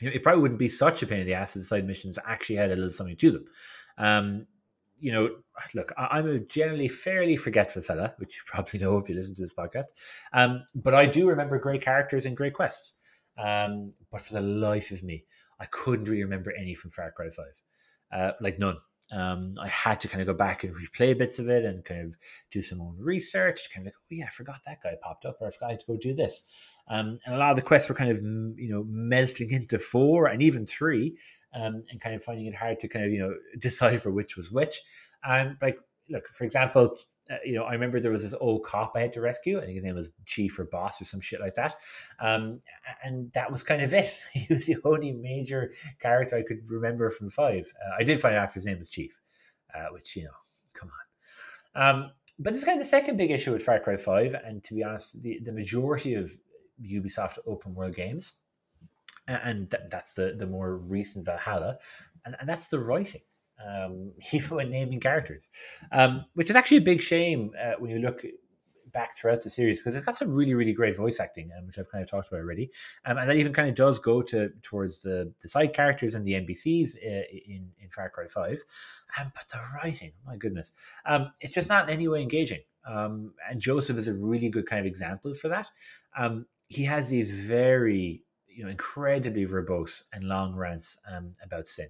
You 0.00 0.08
know, 0.08 0.14
it 0.14 0.22
probably 0.22 0.42
wouldn't 0.42 0.58
be 0.58 0.68
such 0.68 1.02
a 1.02 1.06
pain 1.06 1.20
in 1.20 1.26
the 1.26 1.34
ass 1.34 1.56
if 1.56 1.62
the 1.62 1.66
side 1.66 1.86
missions 1.86 2.18
actually 2.26 2.56
had 2.56 2.70
a 2.70 2.76
little 2.76 2.90
something 2.90 3.16
to 3.16 3.30
them. 3.30 3.44
Um, 3.96 4.46
you 4.98 5.12
know, 5.12 5.30
look, 5.74 5.92
I'm 5.96 6.28
a 6.28 6.38
generally 6.38 6.88
fairly 6.88 7.36
forgetful 7.36 7.82
fella, 7.82 8.14
which 8.18 8.36
you 8.36 8.42
probably 8.46 8.80
know 8.80 8.98
if 8.98 9.08
you 9.08 9.14
listen 9.14 9.34
to 9.34 9.42
this 9.42 9.54
podcast. 9.54 9.88
Um, 10.32 10.64
but 10.74 10.94
I 10.94 11.06
do 11.06 11.28
remember 11.28 11.58
great 11.58 11.82
characters 11.82 12.26
and 12.26 12.36
great 12.36 12.54
quests. 12.54 12.94
Um, 13.36 13.90
but 14.10 14.20
for 14.20 14.34
the 14.34 14.40
life 14.40 14.90
of 14.90 15.02
me, 15.02 15.24
I 15.60 15.66
couldn't 15.66 16.08
really 16.08 16.24
remember 16.24 16.52
any 16.58 16.74
from 16.74 16.90
Far 16.90 17.12
Cry 17.12 17.30
5. 17.30 17.44
Uh, 18.12 18.32
like 18.40 18.58
none. 18.58 18.76
Um, 19.12 19.54
I 19.60 19.68
had 19.68 20.00
to 20.00 20.08
kind 20.08 20.22
of 20.22 20.26
go 20.26 20.34
back 20.34 20.64
and 20.64 20.74
replay 20.74 21.16
bits 21.16 21.38
of 21.38 21.48
it 21.48 21.64
and 21.64 21.84
kind 21.84 22.00
of 22.00 22.16
do 22.50 22.62
some 22.62 22.80
own 22.80 22.96
research. 22.98 23.68
Kind 23.72 23.86
of 23.86 23.92
like, 23.92 23.94
oh 23.98 24.06
yeah, 24.10 24.26
I 24.26 24.30
forgot 24.30 24.60
that 24.66 24.82
guy 24.82 24.94
popped 25.02 25.26
up, 25.26 25.36
or 25.40 25.48
I 25.48 25.50
forgot 25.50 25.78
to 25.78 25.86
go 25.86 25.96
do 25.96 26.14
this. 26.14 26.44
Um, 26.88 27.18
and 27.24 27.34
a 27.34 27.38
lot 27.38 27.50
of 27.50 27.56
the 27.56 27.62
quests 27.62 27.88
were 27.88 27.94
kind 27.94 28.10
of 28.10 28.18
you 28.22 28.68
know 28.70 28.84
melting 28.88 29.50
into 29.50 29.78
four 29.78 30.26
and 30.26 30.42
even 30.42 30.66
three, 30.66 31.18
um, 31.54 31.84
and 31.90 32.00
kind 32.00 32.14
of 32.14 32.22
finding 32.22 32.46
it 32.46 32.54
hard 32.54 32.80
to 32.80 32.88
kind 32.88 33.04
of 33.04 33.12
you 33.12 33.18
know 33.18 33.34
decipher 33.58 34.10
which 34.10 34.36
was 34.36 34.50
which. 34.50 34.80
And 35.22 35.56
like, 35.62 35.78
look, 36.10 36.26
for 36.28 36.44
example, 36.44 36.98
uh, 37.30 37.36
you 37.44 37.54
know, 37.54 37.64
I 37.64 37.72
remember 37.72 38.00
there 38.00 38.12
was 38.12 38.22
this 38.22 38.34
old 38.38 38.64
cop 38.64 38.92
I 38.94 39.00
had 39.00 39.12
to 39.14 39.20
rescue. 39.20 39.58
I 39.58 39.62
think 39.62 39.74
his 39.74 39.84
name 39.84 39.94
was 39.94 40.10
Chief 40.26 40.58
or 40.58 40.64
Boss 40.64 41.00
or 41.00 41.06
some 41.06 41.20
shit 41.20 41.40
like 41.40 41.54
that. 41.54 41.74
Um, 42.20 42.60
and 43.02 43.32
that 43.32 43.50
was 43.50 43.62
kind 43.62 43.82
of 43.82 43.94
it. 43.94 44.20
He 44.32 44.52
was 44.52 44.66
the 44.66 44.76
only 44.84 45.12
major 45.12 45.72
character 46.00 46.36
I 46.36 46.42
could 46.42 46.68
remember 46.68 47.10
from 47.10 47.30
Five. 47.30 47.72
Uh, 47.82 47.94
I 47.98 48.04
did 48.04 48.20
find 48.20 48.34
out 48.34 48.52
his 48.52 48.66
name 48.66 48.78
was 48.78 48.90
Chief, 48.90 49.18
uh, 49.74 49.86
which 49.92 50.16
you 50.16 50.24
know, 50.24 50.30
come 50.74 50.90
on. 50.90 51.88
Um, 51.88 52.10
but 52.38 52.52
this 52.52 52.60
is 52.60 52.66
kind 52.66 52.78
of 52.78 52.84
the 52.84 52.90
second 52.90 53.16
big 53.16 53.30
issue 53.30 53.52
with 53.52 53.62
Far 53.62 53.80
Cry 53.80 53.96
Five, 53.96 54.34
and 54.34 54.62
to 54.64 54.74
be 54.74 54.84
honest, 54.84 55.20
the, 55.22 55.38
the 55.42 55.52
majority 55.52 56.14
of 56.14 56.30
Ubisoft 56.82 57.38
open 57.46 57.74
world 57.74 57.94
games, 57.94 58.32
and 59.26 59.70
th- 59.70 59.84
that's 59.90 60.14
the 60.14 60.34
the 60.36 60.46
more 60.46 60.76
recent 60.76 61.24
Valhalla, 61.24 61.78
and, 62.24 62.36
and 62.40 62.48
that's 62.48 62.68
the 62.68 62.78
writing 62.78 63.22
um, 63.64 64.12
even 64.32 64.56
when 64.56 64.70
naming 64.70 65.00
characters, 65.00 65.50
um, 65.92 66.24
which 66.34 66.50
is 66.50 66.56
actually 66.56 66.78
a 66.78 66.82
big 66.82 67.00
shame 67.00 67.52
uh, 67.60 67.72
when 67.78 67.90
you 67.90 67.98
look 67.98 68.24
back 68.92 69.16
throughout 69.16 69.42
the 69.42 69.50
series 69.50 69.80
because 69.80 69.96
it's 69.96 70.04
got 70.04 70.16
some 70.16 70.32
really 70.32 70.54
really 70.54 70.72
great 70.72 70.96
voice 70.96 71.18
acting, 71.18 71.50
um, 71.58 71.66
which 71.66 71.78
I've 71.78 71.90
kind 71.90 72.02
of 72.02 72.10
talked 72.10 72.28
about 72.28 72.40
already, 72.40 72.70
um, 73.04 73.18
and 73.18 73.28
that 73.28 73.36
even 73.36 73.52
kind 73.52 73.68
of 73.68 73.74
does 73.74 73.98
go 73.98 74.22
to 74.22 74.50
towards 74.62 75.02
the 75.02 75.32
the 75.42 75.48
side 75.48 75.72
characters 75.72 76.14
and 76.14 76.24
the 76.24 76.34
NPCs 76.34 76.96
uh, 76.96 77.24
in 77.46 77.70
in 77.80 77.90
Far 77.90 78.10
Cry 78.10 78.26
Five, 78.26 78.62
um, 79.18 79.32
but 79.34 79.48
the 79.48 79.58
writing, 79.76 80.12
my 80.26 80.36
goodness, 80.36 80.72
um, 81.06 81.30
it's 81.40 81.52
just 81.52 81.68
not 81.68 81.88
in 81.88 81.94
any 81.94 82.08
way 82.08 82.22
engaging. 82.22 82.60
Um, 82.86 83.32
and 83.50 83.60
Joseph 83.60 83.96
is 83.96 84.08
a 84.08 84.12
really 84.12 84.50
good 84.50 84.66
kind 84.66 84.80
of 84.80 84.84
example 84.84 85.32
for 85.32 85.48
that. 85.48 85.70
Um, 86.18 86.44
he 86.68 86.84
has 86.84 87.08
these 87.08 87.30
very 87.30 88.22
you 88.54 88.64
know 88.64 88.70
incredibly 88.70 89.46
verbose 89.46 90.04
and 90.12 90.24
long 90.24 90.54
rants 90.54 90.98
um, 91.10 91.32
about 91.42 91.66
sin 91.66 91.88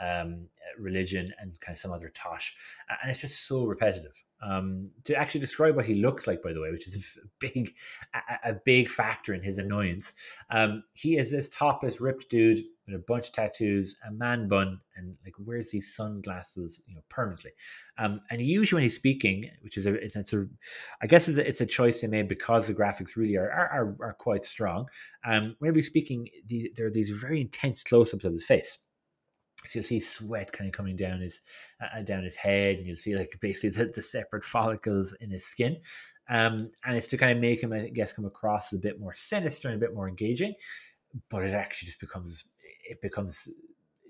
um, 0.00 0.46
religion 0.78 1.32
and 1.40 1.58
kind 1.60 1.74
of 1.74 1.78
some 1.80 1.92
other 1.92 2.08
tosh. 2.08 2.54
And 3.02 3.10
it's 3.10 3.20
just 3.20 3.46
so 3.46 3.64
repetitive. 3.64 4.22
Um, 4.42 4.90
to 5.04 5.16
actually 5.16 5.40
describe 5.40 5.76
what 5.76 5.86
he 5.86 5.94
looks 5.94 6.26
like, 6.26 6.42
by 6.42 6.52
the 6.52 6.60
way, 6.60 6.70
which 6.70 6.86
is 6.86 6.96
a 7.16 7.26
big, 7.40 7.74
a, 8.14 8.50
a 8.50 8.52
big 8.52 8.88
factor 8.88 9.32
in 9.32 9.42
his 9.42 9.58
annoyance. 9.58 10.12
Um, 10.50 10.84
he 10.92 11.16
is 11.16 11.30
this 11.30 11.48
topless, 11.48 12.00
ripped 12.00 12.28
dude 12.28 12.62
with 12.86 12.96
a 12.96 13.04
bunch 13.06 13.26
of 13.26 13.32
tattoos, 13.32 13.96
a 14.08 14.12
man 14.12 14.48
bun, 14.48 14.80
and 14.96 15.16
like 15.24 15.34
wears 15.38 15.70
these 15.70 15.94
sunglasses, 15.94 16.82
you 16.86 16.94
know, 16.94 17.02
permanently. 17.08 17.50
Um, 17.98 18.20
and 18.30 18.40
usually 18.40 18.78
when 18.78 18.82
he's 18.84 18.94
speaking, 18.94 19.50
which 19.62 19.76
is 19.76 19.86
a, 19.86 19.94
it's, 19.94 20.16
it's 20.16 20.32
a, 20.32 20.46
I 21.02 21.06
guess 21.06 21.28
it's 21.28 21.38
a, 21.38 21.48
it's 21.48 21.60
a, 21.60 21.66
choice 21.66 22.00
they 22.00 22.06
made 22.06 22.28
because 22.28 22.66
the 22.66 22.74
graphics 22.74 23.16
really 23.16 23.36
are 23.36 23.50
are, 23.50 23.68
are, 23.68 23.96
are 24.00 24.16
quite 24.18 24.44
strong. 24.44 24.86
Um, 25.24 25.56
whenever 25.58 25.78
he's 25.78 25.86
speaking, 25.86 26.28
the, 26.46 26.70
there 26.76 26.86
are 26.86 26.92
these 26.92 27.10
very 27.10 27.40
intense 27.40 27.82
close-ups 27.82 28.24
of 28.24 28.32
his 28.32 28.46
face 28.46 28.78
so 29.66 29.78
you'll 29.78 29.84
see 29.84 30.00
sweat 30.00 30.52
kind 30.52 30.68
of 30.68 30.76
coming 30.76 30.96
down 30.96 31.20
his 31.20 31.42
uh, 31.80 32.02
down 32.02 32.24
his 32.24 32.36
head, 32.36 32.76
and 32.76 32.86
you'll 32.86 32.96
see 32.96 33.16
like 33.16 33.36
basically 33.40 33.70
the, 33.70 33.90
the 33.92 34.02
separate 34.02 34.44
follicles 34.54 35.14
in 35.20 35.30
his 35.30 35.46
skin. 35.46 35.78
Um, 36.28 36.70
and 36.84 36.96
it's 36.96 37.06
to 37.08 37.16
kind 37.16 37.32
of 37.32 37.38
make 37.38 37.62
him, 37.62 37.72
I 37.72 37.88
guess, 37.88 38.12
come 38.12 38.24
across 38.24 38.72
a 38.72 38.78
bit 38.78 39.00
more 39.00 39.14
sinister 39.14 39.68
and 39.68 39.76
a 39.76 39.80
bit 39.80 39.94
more 39.94 40.08
engaging. 40.08 40.54
But 41.30 41.44
it 41.44 41.54
actually 41.54 41.86
just 41.86 42.00
becomes 42.00 42.44
it 42.88 43.00
becomes 43.02 43.48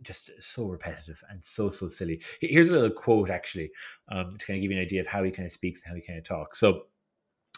just 0.02 0.30
so 0.40 0.66
repetitive 0.66 1.22
and 1.30 1.42
so 1.42 1.70
so 1.70 1.88
silly. 1.88 2.20
Here's 2.40 2.68
a 2.68 2.72
little 2.72 2.90
quote 2.90 3.30
actually 3.30 3.70
um, 4.10 4.36
to 4.36 4.46
kind 4.46 4.56
of 4.58 4.62
give 4.62 4.70
you 4.70 4.76
an 4.76 4.82
idea 4.82 5.00
of 5.00 5.06
how 5.06 5.22
he 5.24 5.30
kind 5.30 5.46
of 5.46 5.52
speaks 5.52 5.82
and 5.82 5.90
how 5.90 5.96
he 5.96 6.02
kind 6.02 6.18
of 6.18 6.24
talks. 6.24 6.60
So 6.60 6.82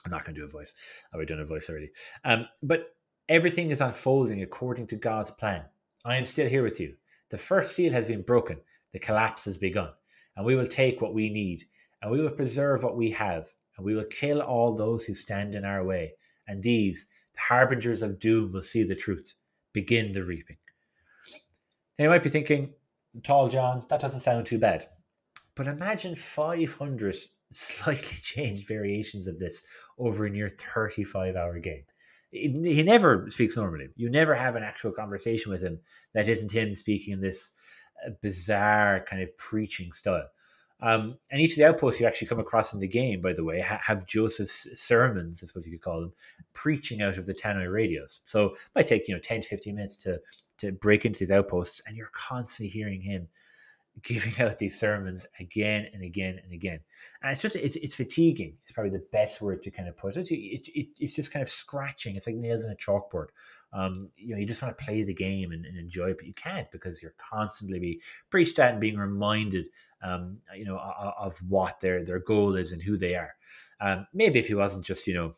I'm 0.05 0.11
not 0.11 0.25
going 0.25 0.35
to 0.35 0.41
do 0.41 0.47
a 0.47 0.49
voice. 0.49 0.73
I've 1.09 1.17
already 1.17 1.35
done 1.35 1.41
a 1.41 1.45
voice 1.45 1.69
already. 1.69 1.91
Um, 2.25 2.47
but 2.63 2.95
everything 3.29 3.71
is 3.71 3.81
unfolding 3.81 4.43
according 4.43 4.87
to 4.89 4.97
God's 4.97 5.31
plan. 5.31 5.65
I 6.05 6.17
am 6.17 6.25
still 6.25 6.49
here 6.49 6.63
with 6.63 6.81
you. 6.81 6.95
The 7.31 7.37
first 7.37 7.75
seal 7.75 7.93
has 7.93 8.07
been 8.07 8.23
broken, 8.23 8.59
the 8.93 8.99
collapse 8.99 9.45
has 9.45 9.59
begun, 9.59 9.91
and 10.37 10.47
we 10.47 10.55
will 10.55 10.67
take 10.67 11.03
what 11.03 11.13
we 11.13 11.29
need, 11.29 11.65
and 12.01 12.11
we 12.11 12.21
will 12.21 12.31
preserve 12.31 12.83
what 12.83 12.97
we 12.97 13.11
have, 13.11 13.53
and 13.77 13.85
we 13.85 13.95
will 13.95 14.05
kill 14.05 14.41
all 14.41 14.75
those 14.75 15.05
who 15.05 15.15
stand 15.15 15.55
in 15.55 15.65
our 15.65 15.85
way. 15.85 16.15
And 16.47 16.63
these, 16.63 17.07
the 17.35 17.41
harbingers 17.41 18.01
of 18.01 18.19
doom, 18.19 18.53
will 18.53 18.63
see 18.63 18.85
the 18.85 18.97
truth. 18.97 19.35
Begin 19.75 20.13
the 20.13 20.25
reaping. 20.25 20.57
Now 21.99 22.05
you 22.05 22.11
might 22.11 22.23
be 22.23 22.31
thinking, 22.31 22.75
Tall 23.23 23.49
John, 23.49 23.85
that 23.89 24.01
doesn't 24.01 24.21
sound 24.21 24.47
too 24.47 24.59
bad. 24.59 24.87
But 25.55 25.67
imagine 25.67 26.15
500 26.15 27.17
slightly 27.53 28.17
changed 28.23 28.69
variations 28.69 29.27
of 29.27 29.39
this 29.39 29.63
over 29.99 30.27
a 30.27 30.31
near 30.31 30.49
35 30.49 31.37
hour 31.37 31.59
game 31.59 31.85
he 32.31 32.83
never 32.83 33.29
speaks 33.31 33.57
normally. 33.57 33.89
You 33.97 34.11
never 34.11 34.35
have 34.35 34.57
an 34.57 34.63
actual 34.63 34.93
conversation 34.93 35.51
with 35.51 35.63
him 35.63 35.81
that 36.15 36.29
isn't 36.29 36.53
him 36.53 36.75
speaking 36.75 37.15
in 37.15 37.21
this 37.21 37.53
uh, 38.07 38.11
bizarre 38.21 39.05
kind 39.09 39.23
of 39.23 39.35
preaching 39.37 39.93
style. 39.93 40.29
Um, 40.81 41.19
and 41.31 41.41
each 41.41 41.53
of 41.53 41.57
the 41.57 41.67
outposts 41.67 42.01
you 42.01 42.07
actually 42.07 42.29
come 42.29 42.39
across 42.39 42.73
in 42.73 42.79
the 42.79 42.87
game, 42.87 43.21
by 43.21 43.33
the 43.33 43.43
way, 43.43 43.61
ha- 43.61 43.81
have 43.85 44.07
Joseph's 44.07 44.69
sermons, 44.81 45.43
I 45.43 45.47
suppose 45.47 45.67
you 45.67 45.73
could 45.73 45.83
call 45.83 46.01
them, 46.01 46.13
preaching 46.53 47.03
out 47.03 47.19
of 47.19 47.27
the 47.27 47.35
tannoy 47.35 47.73
radios. 47.73 48.21
So 48.25 48.47
it 48.47 48.59
might 48.77 48.87
take 48.87 49.09
you 49.09 49.15
know 49.15 49.21
ten 49.21 49.41
to 49.41 49.49
fifteen 49.49 49.75
minutes 49.75 49.97
to 49.97 50.21
to 50.59 50.73
break 50.73 51.05
into 51.05 51.19
these 51.19 51.31
outposts, 51.31 51.83
and 51.87 51.97
you're 51.97 52.11
constantly 52.13 52.71
hearing 52.71 53.01
him 53.01 53.29
giving 54.03 54.41
out 54.41 54.59
these 54.59 54.79
sermons 54.79 55.27
again 55.41 55.87
and 55.93 56.03
again 56.03 56.41
and 56.43 56.53
again. 56.53 56.81
And 57.23 57.33
it's 57.33 57.43
just, 57.43 57.57
it's, 57.57 57.77
it's 57.77 57.95
fatiguing. 57.95 58.57
It's 58.63 58.73
probably 58.73 58.91
the 58.91 59.05
best 59.13 59.41
word 59.41 59.63
to 59.63 59.71
kind 59.71 59.89
of 59.89 59.97
put 59.97 60.17
it. 60.17 60.31
it, 60.31 60.69
it 60.75 60.89
it's 60.99 61.15
just 61.15 61.33
kind 61.33 61.43
of 61.43 61.51
scratching. 61.51 62.17
It's 62.17 62.27
like 62.27 62.37
nails 62.37 62.65
on 62.65 62.71
a 62.71 62.77
chalkboard. 62.77 63.27
Um, 63.73 64.09
you 64.17 64.35
know, 64.35 64.41
you 64.41 64.47
just 64.47 64.63
want 64.63 64.77
to 64.77 64.85
play 64.85 65.03
the 65.03 65.15
game 65.15 65.53
and, 65.53 65.67
and, 65.67 65.77
enjoy 65.77 66.11
it, 66.11 66.17
but 66.17 66.27
you 66.27 66.33
can't 66.33 66.71
because 66.71 67.03
you're 67.03 67.15
constantly 67.19 67.79
be 67.79 68.01
preached 68.31 68.59
at 68.59 68.71
and 68.73 68.81
being 68.81 68.97
reminded, 68.97 69.69
um, 70.03 70.39
you 70.57 70.65
know, 70.65 70.79
of, 70.79 71.37
what 71.49 71.81
their, 71.81 72.05
their 72.05 72.21
goal 72.21 72.57
is 72.57 72.73
and 72.73 72.83
who 72.83 72.97
they 72.97 73.15
are. 73.15 73.35
Um, 73.81 74.07
maybe 74.13 74.39
if 74.39 74.49
he 74.49 74.55
wasn't 74.55 74.85
just, 74.85 75.07
you 75.07 75.15
know, 75.15 75.35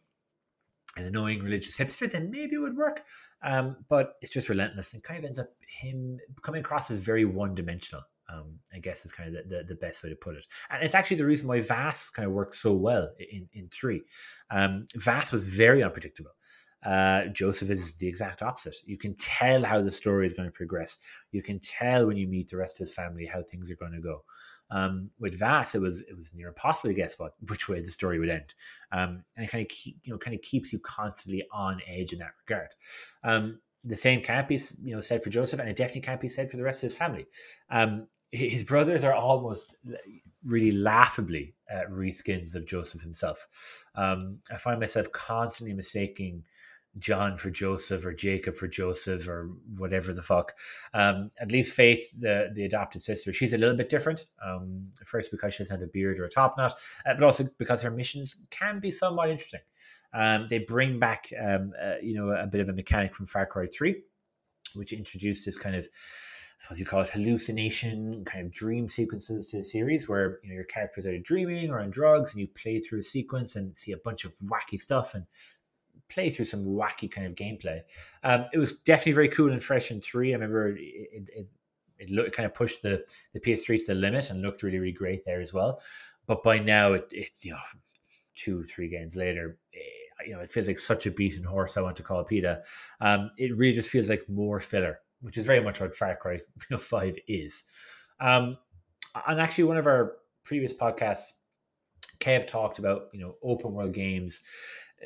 an 0.97 1.05
annoying 1.05 1.43
religious 1.43 1.77
hipster, 1.77 2.11
then 2.11 2.31
maybe 2.31 2.57
it 2.57 2.61
would 2.61 2.77
work. 2.77 3.03
Um, 3.43 3.77
but 3.89 4.17
it's 4.21 4.33
just 4.33 4.49
relentless 4.49 4.93
and 4.93 5.03
kind 5.03 5.19
of 5.19 5.25
ends 5.25 5.39
up 5.39 5.49
him 5.81 6.19
coming 6.43 6.61
across 6.61 6.91
as 6.91 6.99
very 6.99 7.25
one 7.25 7.55
dimensional 7.55 8.03
um, 8.33 8.59
I 8.73 8.79
guess 8.79 9.05
is 9.05 9.13
kind 9.13 9.35
of 9.35 9.49
the, 9.49 9.57
the, 9.57 9.65
the, 9.65 9.75
best 9.75 10.03
way 10.03 10.11
to 10.11 10.17
put 10.17 10.37
it. 10.37 10.47
And 10.71 10.83
it's 10.83 10.95
actually 10.95 11.17
the 11.19 11.25
reason 11.25 11.49
why 11.49 11.61
Vaas 11.61 12.11
kind 12.11 12.27
of 12.27 12.33
works 12.33 12.59
so 12.61 12.73
well 12.73 13.11
in, 13.19 13.49
in 13.53 13.69
three. 13.69 14.03
Um, 14.51 14.87
Vaas 14.97 15.33
was 15.33 15.45
very 15.45 15.83
unpredictable. 15.83 16.31
Uh, 16.85 17.27
Joseph 17.27 17.71
is 17.71 17.93
the 17.93 18.09
exact 18.09 18.43
opposite. 18.43 18.77
You 18.87 18.97
can 18.97 19.15
tell 19.15 19.63
how 19.63 19.83
the 19.83 19.91
story 19.91 20.27
is 20.27 20.35
going 20.35 20.49
to 20.49 20.53
progress. 20.53 20.97
You 21.33 21.43
can 21.43 21.59
tell 21.61 22.07
when 22.07 22.17
you 22.17 22.27
meet 22.27 22.49
the 22.49 22.57
rest 22.57 22.81
of 22.81 22.87
his 22.87 22.95
family 22.95 23.27
how 23.27 23.43
things 23.43 23.71
are 23.71 23.77
going 23.77 23.93
to 23.93 24.01
go. 24.01 24.25
Um, 24.71 25.11
with 25.19 25.39
Vaas, 25.39 25.75
it 25.75 25.81
was 25.81 26.01
it 26.03 26.17
was 26.17 26.33
near 26.33 26.49
impossible 26.49 26.91
to 26.91 26.95
guess 26.95 27.19
what 27.19 27.35
which 27.49 27.69
way 27.69 27.81
the 27.81 27.91
story 27.91 28.21
would 28.21 28.29
end, 28.29 28.55
um, 28.93 29.25
and 29.37 29.45
it 29.45 29.51
kind 29.51 29.63
of 29.63 29.69
keep, 29.69 29.97
you 30.05 30.13
know 30.13 30.19
kind 30.19 30.35
of 30.35 30.43
keeps 30.43 30.73
you 30.73 30.79
constantly 30.79 31.45
on 31.53 31.81
edge 31.89 32.13
in 32.13 32.21
that 32.21 32.35
regard. 32.47 32.69
Um, 33.25 33.59
the 33.83 33.97
same 33.97 34.21
can't 34.21 34.47
be 34.47 34.61
you 34.83 34.95
know 34.95 35.01
said 35.01 35.23
for 35.23 35.31
Joseph, 35.31 35.59
and 35.59 35.69
it 35.69 35.77
definitely 35.77 36.03
can't 36.03 36.21
be 36.21 36.29
said 36.29 36.51
for 36.51 36.57
the 36.57 36.63
rest 36.63 36.85
of 36.85 36.91
his 36.91 36.97
family. 36.97 37.27
Um, 37.69 38.07
his 38.31 38.63
brothers 38.63 39.03
are 39.03 39.13
almost 39.13 39.75
really 40.45 40.71
laughably 40.71 41.55
uh, 41.73 41.91
reskins 41.91 42.55
of 42.55 42.65
Joseph 42.65 43.03
himself. 43.03 43.49
Um, 43.97 44.39
I 44.53 44.57
find 44.57 44.79
myself 44.79 45.11
constantly 45.13 45.75
mistaking 45.75 46.45
John 46.99 47.37
for 47.37 47.51
Joseph 47.51 48.05
or 48.05 48.13
Jacob 48.13 48.55
for 48.55 48.67
Joseph 48.67 49.29
or 49.29 49.51
whatever 49.77 50.13
the 50.13 50.23
fuck. 50.23 50.55
Um, 50.93 51.31
at 51.41 51.53
least 51.53 51.73
Faith, 51.73 52.05
the 52.19 52.51
the 52.53 52.65
adopted 52.65 53.03
sister, 53.03 53.33
she's 53.33 53.53
a 53.53 53.59
little 53.59 53.77
bit 53.77 53.89
different. 53.89 54.27
Um, 54.45 54.89
first 55.05 55.31
because 55.31 55.55
she 55.55 55.63
doesn't 55.63 55.79
have 55.79 55.89
a 55.89 55.91
beard 55.91 56.19
or 56.19 56.25
a 56.25 56.31
top 56.31 56.57
knot, 56.57 56.75
uh, 57.07 57.15
but 57.15 57.23
also 57.23 57.49
because 57.59 57.83
her 57.83 57.91
missions 57.91 58.37
can 58.51 58.81
be 58.81 58.91
somewhat 58.91 59.31
interesting. 59.31 59.61
Um, 60.13 60.47
they 60.51 60.59
bring 60.59 60.99
back, 60.99 61.33
um, 61.41 61.73
uh, 61.81 61.95
you 62.03 62.17
know, 62.17 62.31
a 62.31 62.47
bit 62.47 62.61
of 62.61 62.69
a 62.69 62.73
mechanic 62.73 63.15
from 63.15 63.27
Far 63.27 63.47
Cry 63.47 63.67
Three, 63.67 64.03
which 64.75 64.93
introduced 64.93 65.47
this 65.47 65.57
kind 65.57 65.77
of 65.77 65.89
suppose 66.61 66.79
you 66.79 66.85
call 66.85 67.01
it 67.01 67.09
hallucination 67.09 68.23
kind 68.27 68.45
of 68.45 68.53
dream 68.53 68.87
sequences 68.87 69.47
to 69.47 69.57
the 69.57 69.65
series 69.65 70.11
where 70.11 70.41
you 70.43 70.51
know 70.51 70.55
your 70.55 70.65
characters 70.65 71.07
are 71.07 71.19
dreaming 71.21 71.71
or 71.71 71.81
on 71.81 71.89
drugs 71.89 72.33
and 72.33 72.41
you 72.43 72.49
play 72.49 72.79
through 72.79 73.01
a 73.01 73.03
sequence 73.03 73.57
and 73.57 73.77
see 73.79 73.93
a 73.93 73.97
bunch 73.97 74.27
of 74.27 74.35
wacky 74.45 74.79
stuff 74.79 75.15
and 75.15 75.25
play 76.11 76.31
through 76.31 76.45
some 76.45 76.65
wacky 76.65 77.11
kind 77.11 77.27
of 77.27 77.35
gameplay. 77.35 77.81
Um, 78.25 78.47
it 78.53 78.59
was 78.59 78.79
definitely 78.81 79.13
very 79.13 79.29
cool 79.29 79.53
and 79.53 79.63
fresh 79.63 79.91
in 79.91 80.01
three. 80.01 80.33
I 80.33 80.35
remember 80.35 80.69
it 80.69 80.81
it, 80.81 81.29
it, 81.35 81.49
it, 81.99 82.11
looked, 82.11 82.33
kind 82.37 82.47
of 82.47 82.55
pushed 82.55 82.83
the, 82.83 83.05
the 83.33 83.41
PS3 83.41 83.79
to 83.79 83.87
the 83.87 83.95
limit 83.95 84.31
and 84.31 84.43
looked 84.43 84.63
really 84.63 84.79
really 84.79 84.93
great 84.93 85.25
there 85.25 85.41
as 85.41 85.53
well. 85.53 85.81
But 86.27 86.43
by 86.43 86.59
now 86.59 86.93
it, 86.93 87.09
it's 87.13 87.45
you 87.45 87.53
know 87.53 87.59
two 88.35 88.65
three 88.65 88.89
games 88.89 89.17
later. 89.17 89.59
Eh, 89.75 90.27
you 90.27 90.35
know, 90.35 90.41
it 90.41 90.51
feels 90.51 90.69
like 90.69 90.79
such 90.79 91.07
a 91.07 91.11
beaten 91.11 91.43
horse. 91.43 91.79
I 91.79 91.81
want 91.81 91.97
to 91.97 92.03
call 92.03 92.23
PETA. 92.23 92.63
Um, 93.01 93.31
it 93.39 93.57
really 93.57 93.73
just 93.75 93.89
feels 93.89 94.11
like 94.11 94.29
more 94.29 94.61
filler 94.61 95.01
which 95.21 95.37
is 95.37 95.47
very 95.47 95.61
much 95.61 95.81
what 95.81 95.95
Far 95.95 96.17
Cry 96.17 96.39
5 96.79 97.17
is. 97.29 97.65
Um, 98.21 98.59
and 99.27 99.41
actually, 99.41 99.65
one 99.65 99.77
of 99.77 99.87
our 99.87 100.17
previous 100.45 100.73
podcasts, 100.73 101.33
Kev 102.19 102.47
talked 102.47 102.79
about 102.79 103.09
you 103.13 103.21
know 103.21 103.37
open 103.43 103.73
world 103.73 103.93
games, 103.93 104.43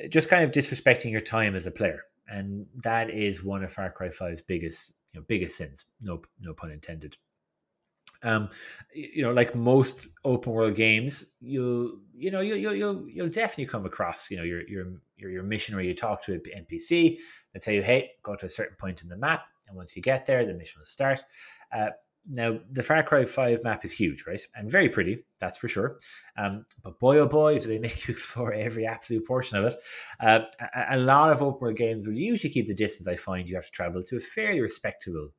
just 0.09 0.29
kind 0.29 0.43
of 0.43 0.51
disrespecting 0.51 1.11
your 1.11 1.21
time 1.21 1.55
as 1.55 1.65
a 1.65 1.71
player, 1.71 2.01
and 2.27 2.65
that 2.83 3.09
is 3.09 3.43
one 3.43 3.63
of 3.63 3.71
Far 3.71 3.91
Cry 3.91 4.09
5's 4.09 4.41
biggest 4.41 4.93
you 5.13 5.19
know 5.19 5.25
biggest 5.27 5.57
sins. 5.57 5.85
No 6.01 6.21
no 6.39 6.53
pun 6.53 6.71
intended. 6.71 7.17
Um, 8.23 8.49
you 8.93 9.21
know, 9.21 9.33
like 9.33 9.53
most 9.53 10.07
open 10.23 10.53
world 10.53 10.75
games, 10.75 11.25
you'll 11.39 11.99
you 12.13 12.31
know 12.31 12.41
you'll 12.41 12.75
you'll 12.75 13.07
you'll 13.07 13.29
definitely 13.29 13.67
come 13.67 13.85
across 13.85 14.31
you 14.31 14.37
know 14.37 14.43
your 14.43 14.67
your 14.67 14.85
your, 15.17 15.29
your 15.29 15.43
mission 15.43 15.75
where 15.75 15.83
you 15.83 15.93
talk 15.93 16.23
to 16.23 16.33
an 16.33 16.41
NPC. 16.41 17.17
They 17.53 17.59
tell 17.59 17.73
you, 17.73 17.83
hey, 17.83 18.11
go 18.23 18.35
to 18.35 18.45
a 18.45 18.49
certain 18.49 18.75
point 18.77 19.01
in 19.01 19.09
the 19.09 19.17
map 19.17 19.45
and 19.67 19.77
once 19.77 19.95
you 19.95 20.01
get 20.01 20.25
there, 20.25 20.45
the 20.45 20.53
mission 20.53 20.79
will 20.79 20.85
start. 20.85 21.23
Uh, 21.75 21.89
now, 22.27 22.59
the 22.71 22.81
Far 22.81 23.03
Cry 23.03 23.23
5 23.23 23.63
map 23.63 23.85
is 23.85 23.91
huge, 23.91 24.25
right? 24.27 24.41
And 24.55 24.69
very 24.69 24.89
pretty, 24.89 25.23
that's 25.39 25.57
for 25.57 25.67
sure. 25.67 25.99
Um, 26.37 26.65
but 26.83 26.99
boy, 26.99 27.19
oh 27.19 27.27
boy, 27.27 27.59
do 27.59 27.67
they 27.67 27.77
make 27.79 28.07
you 28.07 28.11
explore 28.11 28.53
every 28.53 28.85
absolute 28.85 29.25
portion 29.27 29.57
of 29.57 29.65
it. 29.65 29.75
Uh, 30.19 30.39
a, 30.75 30.95
a, 30.95 30.97
lot 30.97 31.31
of 31.31 31.41
open 31.41 31.59
world 31.61 31.77
games 31.77 32.07
will 32.07 32.15
usually 32.15 32.51
keep 32.51 32.67
the 32.67 32.73
distance, 32.73 33.07
I 33.07 33.15
find 33.15 33.47
you 33.47 33.55
have 33.55 33.65
to 33.65 33.71
travel 33.71 34.01
to 34.03 34.17
a 34.17 34.19
fairly 34.19 34.61
respectable 34.61 35.29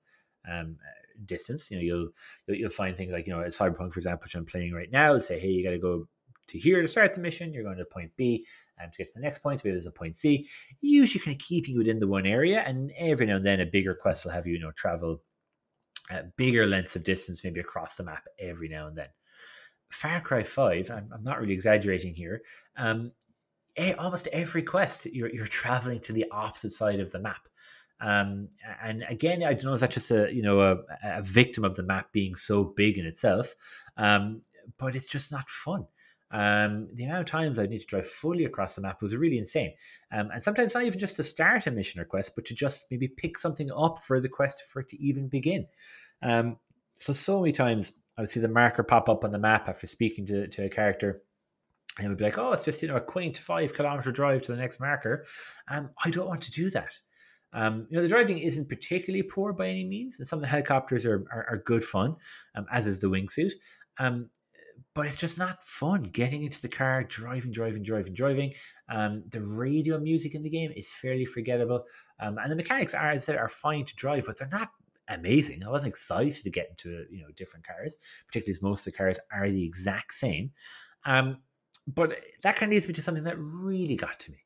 um, 0.49 0.77
distance. 1.25 1.71
You 1.71 1.79
know, 1.79 1.83
you'll, 1.83 2.09
you'll, 2.57 2.71
find 2.71 2.97
things 2.97 3.13
like, 3.13 3.27
you 3.27 3.33
know, 3.33 3.43
as 3.43 3.57
Cyberpunk, 3.57 3.93
for 3.93 3.99
example, 3.99 4.25
which 4.25 4.35
I'm 4.37 4.45
playing 4.45 4.73
right 4.73 4.91
now, 4.91 5.19
say, 5.19 5.41
hey, 5.41 5.49
you 5.49 5.65
got 5.65 5.71
to 5.71 5.79
go 5.79 6.07
to 6.49 6.59
here 6.59 6.81
to 6.81 6.89
start 6.89 7.15
the 7.15 7.21
mission. 7.21 7.53
You're 7.53 7.65
going 7.65 7.79
to 7.79 7.85
point 7.85 8.13
B, 8.17 8.47
and 8.79 8.93
to 8.93 8.99
get 8.99 9.09
to 9.09 9.15
the 9.15 9.21
next 9.21 9.39
point, 9.39 9.65
maybe 9.65 9.73
there's 9.73 9.87
a 9.87 9.91
point 9.91 10.15
C. 10.15 10.49
Usually, 10.81 11.25
kind 11.25 11.35
of 11.35 11.45
keeping 11.45 11.73
you 11.73 11.79
within 11.79 11.99
the 11.99 12.07
one 12.07 12.27
area, 12.27 12.63
and 12.65 12.93
every 12.97 13.27
now 13.27 13.37
and 13.37 13.45
then, 13.45 13.61
a 13.61 13.67
bigger 13.67 13.95
quest 13.95 14.25
will 14.25 14.33
have 14.33 14.47
you, 14.47 14.55
you 14.55 14.61
know, 14.61 14.73
travel 14.73 15.23
uh, 16.11 16.23
bigger 16.37 16.67
lengths 16.67 16.97
of 16.97 17.05
distance, 17.05 17.43
maybe 17.45 17.61
across 17.61 17.97
the 17.97 18.05
map 18.05 18.25
every 18.39 18.69
now 18.69 18.87
and 18.87 18.97
then. 18.97 19.09
Far 19.91 20.21
Cry 20.21 20.43
Five, 20.43 20.91
I'm, 20.91 21.11
I'm 21.13 21.23
not 21.23 21.41
really 21.41 21.55
exaggerating 21.55 22.15
here. 22.15 22.43
Um, 22.77 23.13
almost 23.99 24.29
every 24.29 24.63
quest, 24.63 25.07
you're 25.07 25.33
you're 25.33 25.47
traveling 25.47 26.01
to 26.01 26.13
the 26.13 26.27
opposite 26.31 26.73
side 26.73 27.01
of 27.01 27.13
the 27.13 27.21
map. 27.21 27.49
Um, 28.01 28.49
and 28.83 29.05
again, 29.09 29.43
I 29.43 29.55
don't 29.55 29.65
know, 29.65 29.73
is 29.73 29.81
that 29.81 29.91
just 29.91 30.11
a 30.11 30.33
you 30.33 30.43
know 30.43 30.61
a, 30.61 30.77
a 31.05 31.23
victim 31.23 31.65
of 31.65 31.77
the 31.77 31.83
map 31.83 32.13
being 32.13 32.35
so 32.35 32.65
big 32.65 32.99
in 32.99 33.07
itself? 33.07 33.55
Um, 33.97 34.43
but 34.79 34.97
it's 34.97 35.09
just 35.09 35.33
not 35.33 35.49
fun. 35.49 35.87
Um, 36.33 36.89
the 36.95 37.05
amount 37.05 37.21
of 37.21 37.27
times 37.27 37.59
I'd 37.59 37.71
need 37.71 37.81
to 37.81 37.87
drive 37.87 38.07
fully 38.07 38.45
across 38.45 38.75
the 38.75 38.81
map 38.81 39.01
was 39.01 39.17
really 39.17 39.39
insane. 39.39 39.73
Um, 40.13 40.31
and 40.33 40.43
sometimes 40.43 40.75
not 40.75 40.85
even 40.85 40.99
just 40.99 41.17
to 41.17 41.25
start 41.25 41.67
a 41.67 41.71
mission 41.71 42.01
or 42.01 42.05
quest, 42.05 42.33
but 42.35 42.45
to 42.47 42.55
just 42.55 42.87
maybe 42.91 43.09
pick 43.09 43.39
something 43.39 43.71
up 43.71 44.01
for 44.01 44.21
the 44.21 44.29
quest 44.29 44.63
for 44.71 44.81
it 44.81 44.89
to 44.89 45.01
even 45.01 45.29
begin. 45.29 45.67
Um, 46.23 46.57
so, 46.95 47.13
so 47.13 47.41
many 47.41 47.53
times 47.53 47.93
I 48.19 48.23
would 48.23 48.31
see 48.31 48.41
the 48.41 48.49
marker 48.49 48.83
pop 48.83 49.09
up 49.09 49.25
on 49.25 49.33
the 49.33 49.39
map 49.39 49.69
after 49.69 49.87
speaking 49.87 50.27
to, 50.27 50.49
to 50.49 50.65
a 50.65 50.69
character. 50.69 51.23
And 51.99 52.07
it 52.07 52.09
would 52.09 52.19
be 52.19 52.25
like, 52.25 52.39
oh, 52.39 52.53
it's 52.53 52.65
just, 52.65 52.83
you 52.83 52.89
know, 52.89 52.97
a 52.97 53.01
quaint 53.01 53.39
five 53.39 53.73
kilometer 53.73 54.13
drive 54.13 54.43
to 54.43 54.53
the 54.53 54.59
next 54.59 54.81
marker. 54.81 55.25
Um, 55.71 55.91
I 56.05 56.11
don't 56.11 56.29
want 56.29 56.43
to 56.43 56.51
do 56.51 56.71
that. 56.71 56.93
Um, 57.53 57.87
you 57.89 57.97
know, 57.97 58.03
the 58.03 58.09
driving 58.09 58.39
isn't 58.39 58.69
particularly 58.69 59.23
poor 59.23 59.53
by 59.55 59.69
any 59.69 59.85
means, 59.85 60.19
and 60.19 60.29
some 60.29 60.39
of 60.39 60.43
the 60.43 60.49
helicopters 60.49 61.07
are, 61.07 61.25
are, 61.33 61.47
are 61.49 61.63
good 61.65 61.85
fun, 61.85 62.17
um, 62.55 62.67
as 62.71 62.87
is 62.87 63.01
the 63.01 63.07
wingsuit. 63.07 63.53
Um, 63.99 64.29
but 64.95 65.07
it's 65.07 65.17
just 65.17 65.39
not 65.39 65.65
fun 65.65 66.03
getting 66.05 66.43
into 66.45 66.61
the 66.61 66.69
car, 66.69 67.05
driving, 67.05 67.53
driving, 67.53 67.83
driving, 67.83 68.15
driving. 68.15 68.55
Um, 68.89 69.25
the 69.29 69.41
radio 69.41 69.99
music 69.99 70.35
in 70.35 70.43
the 70.43 70.51
game 70.51 70.73
is 70.75 70.89
fairly 70.89 71.25
forgettable, 71.25 71.85
um, 72.21 72.39
and 72.39 72.51
the 72.51 72.57
mechanics 72.57 72.95
are, 72.95 73.11
as 73.11 73.23
I 73.23 73.25
said, 73.25 73.37
are 73.37 73.49
fine 73.49 73.85
to 73.85 73.95
drive, 73.97 74.25
but 74.27 74.39
they're 74.39 74.49
not 74.49 74.71
amazing. 75.09 75.63
I 75.67 75.71
wasn't 75.71 75.93
excited 75.93 76.43
to 76.45 76.51
get 76.51 76.69
into 76.71 77.05
you 77.11 77.23
know 77.23 77.29
different 77.37 77.67
cars, 77.67 77.97
particularly 78.27 78.57
as 78.57 78.63
most 78.63 78.87
of 78.87 78.93
the 78.93 78.97
cars 78.97 79.19
are 79.33 79.51
the 79.51 79.65
exact 79.65 80.15
same. 80.15 80.51
Um, 81.05 81.39
but 81.87 82.19
that 82.43 82.57
kind 82.57 82.71
of 82.71 82.75
leads 82.75 82.89
me 82.89 82.95
to 82.95 83.03
something 83.03 83.25
that 83.25 83.39
really 83.39 83.97
got 83.97 84.19
to 84.21 84.33
me, 84.33 84.39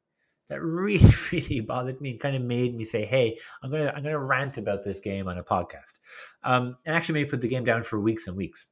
that 0.49 0.61
really, 0.61 1.11
really 1.33 1.61
bothered 1.61 2.01
me, 2.01 2.11
and 2.11 2.21
kind 2.21 2.37
of 2.37 2.43
made 2.43 2.75
me 2.75 2.85
say, 2.85 3.05
"Hey, 3.05 3.39
I'm 3.63 3.71
gonna 3.71 3.93
I'm 3.95 4.03
gonna 4.03 4.19
rant 4.19 4.59
about 4.59 4.83
this 4.83 5.01
game 5.01 5.29
on 5.29 5.39
a 5.39 5.45
podcast," 5.45 6.01
um, 6.43 6.77
and 6.85 6.95
actually 6.95 7.23
may 7.23 7.29
put 7.29 7.41
the 7.41 7.49
game 7.49 7.65
down 7.65 7.83
for 7.83 8.01
weeks 8.01 8.27
and 8.27 8.37
weeks. 8.37 8.67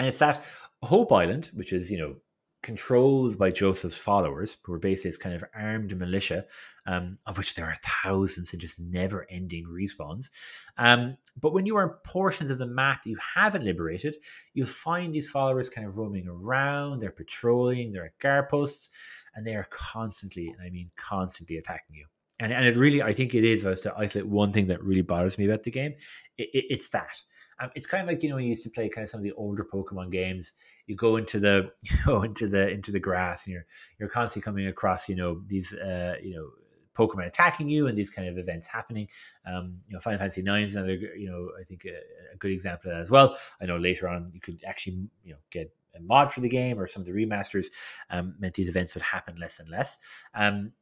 And 0.00 0.08
it's 0.08 0.18
that 0.18 0.42
Hope 0.82 1.12
Island, 1.12 1.50
which 1.52 1.74
is, 1.74 1.90
you 1.90 1.98
know, 1.98 2.16
controlled 2.62 3.38
by 3.38 3.50
Joseph's 3.50 3.96
followers, 3.96 4.56
who 4.62 4.72
are 4.72 4.78
basically 4.78 5.18
kind 5.18 5.34
of 5.34 5.44
armed 5.54 5.96
militia, 5.96 6.46
um, 6.86 7.18
of 7.26 7.36
which 7.36 7.54
there 7.54 7.66
are 7.66 7.76
thousands 8.02 8.52
and 8.52 8.60
just 8.60 8.80
never 8.80 9.26
ending 9.30 9.66
respawns. 9.66 10.30
Um, 10.78 11.18
but 11.38 11.52
when 11.52 11.66
you 11.66 11.76
are 11.76 11.84
in 11.84 11.94
portions 12.04 12.50
of 12.50 12.56
the 12.56 12.66
map 12.66 13.02
that 13.02 13.10
you 13.10 13.18
haven't 13.34 13.64
liberated, 13.64 14.16
you'll 14.54 14.66
find 14.66 15.14
these 15.14 15.30
followers 15.30 15.68
kind 15.68 15.86
of 15.86 15.98
roaming 15.98 16.28
around, 16.28 17.00
they're 17.00 17.10
patrolling, 17.10 17.92
they're 17.92 18.06
at 18.06 18.18
guard 18.18 18.48
posts, 18.48 18.88
and 19.34 19.46
they 19.46 19.54
are 19.54 19.68
constantly, 19.70 20.48
and 20.48 20.66
I 20.66 20.70
mean 20.70 20.90
constantly 20.96 21.58
attacking 21.58 21.96
you. 21.96 22.06
And, 22.40 22.54
and 22.54 22.64
it 22.64 22.76
really, 22.76 23.02
I 23.02 23.12
think 23.12 23.34
it 23.34 23.44
is, 23.44 23.64
was 23.64 23.82
to 23.82 23.94
isolate 23.98 24.26
one 24.26 24.50
thing 24.50 24.66
that 24.68 24.82
really 24.82 25.02
bothers 25.02 25.36
me 25.36 25.44
about 25.44 25.62
the 25.62 25.70
game, 25.70 25.92
it, 26.38 26.48
it, 26.54 26.64
it's 26.70 26.88
that 26.90 27.20
um, 27.60 27.70
it's 27.74 27.86
kind 27.86 28.02
of 28.02 28.08
like 28.08 28.22
you 28.22 28.28
know 28.28 28.36
when 28.36 28.44
you 28.44 28.50
used 28.50 28.64
to 28.64 28.70
play 28.70 28.88
kind 28.88 29.02
of 29.02 29.08
some 29.08 29.18
of 29.18 29.24
the 29.24 29.32
older 29.32 29.64
Pokemon 29.64 30.10
games. 30.10 30.52
You 30.86 30.96
go 30.96 31.16
into 31.16 31.38
the 31.38 31.70
you 31.82 31.96
go 32.04 32.22
into 32.22 32.48
the 32.48 32.68
into 32.68 32.92
the 32.92 33.00
grass, 33.00 33.46
and 33.46 33.54
you're 33.54 33.66
you're 33.98 34.08
constantly 34.08 34.44
coming 34.44 34.66
across 34.66 35.08
you 35.08 35.16
know 35.16 35.42
these 35.46 35.72
uh, 35.72 36.14
you 36.22 36.34
know 36.34 36.48
Pokemon 36.96 37.26
attacking 37.26 37.68
you 37.68 37.86
and 37.86 37.96
these 37.96 38.10
kind 38.10 38.28
of 38.28 38.38
events 38.38 38.66
happening. 38.66 39.08
Um, 39.46 39.78
you 39.88 39.94
know, 39.94 40.00
Final 40.00 40.18
Fantasy 40.18 40.42
Nine 40.42 40.64
is 40.64 40.74
another 40.74 40.94
you 40.94 41.30
know 41.30 41.50
I 41.60 41.64
think 41.64 41.84
a, 41.84 42.34
a, 42.34 42.36
good 42.38 42.50
example 42.50 42.90
of 42.90 42.96
that 42.96 43.00
as 43.00 43.10
well. 43.10 43.36
I 43.60 43.66
know 43.66 43.76
later 43.76 44.08
on 44.08 44.30
you 44.32 44.40
could 44.40 44.60
actually 44.66 45.08
you 45.22 45.32
know 45.32 45.38
get 45.50 45.72
a 45.96 46.00
mod 46.00 46.32
for 46.32 46.40
the 46.40 46.48
game 46.48 46.78
or 46.78 46.86
some 46.86 47.02
of 47.02 47.06
the 47.06 47.12
remasters 47.12 47.66
um, 48.10 48.34
meant 48.38 48.54
these 48.54 48.68
events 48.68 48.94
would 48.94 49.02
happen 49.02 49.36
less 49.36 49.58
and 49.58 49.68
less. 49.68 49.98
Um, 50.34 50.72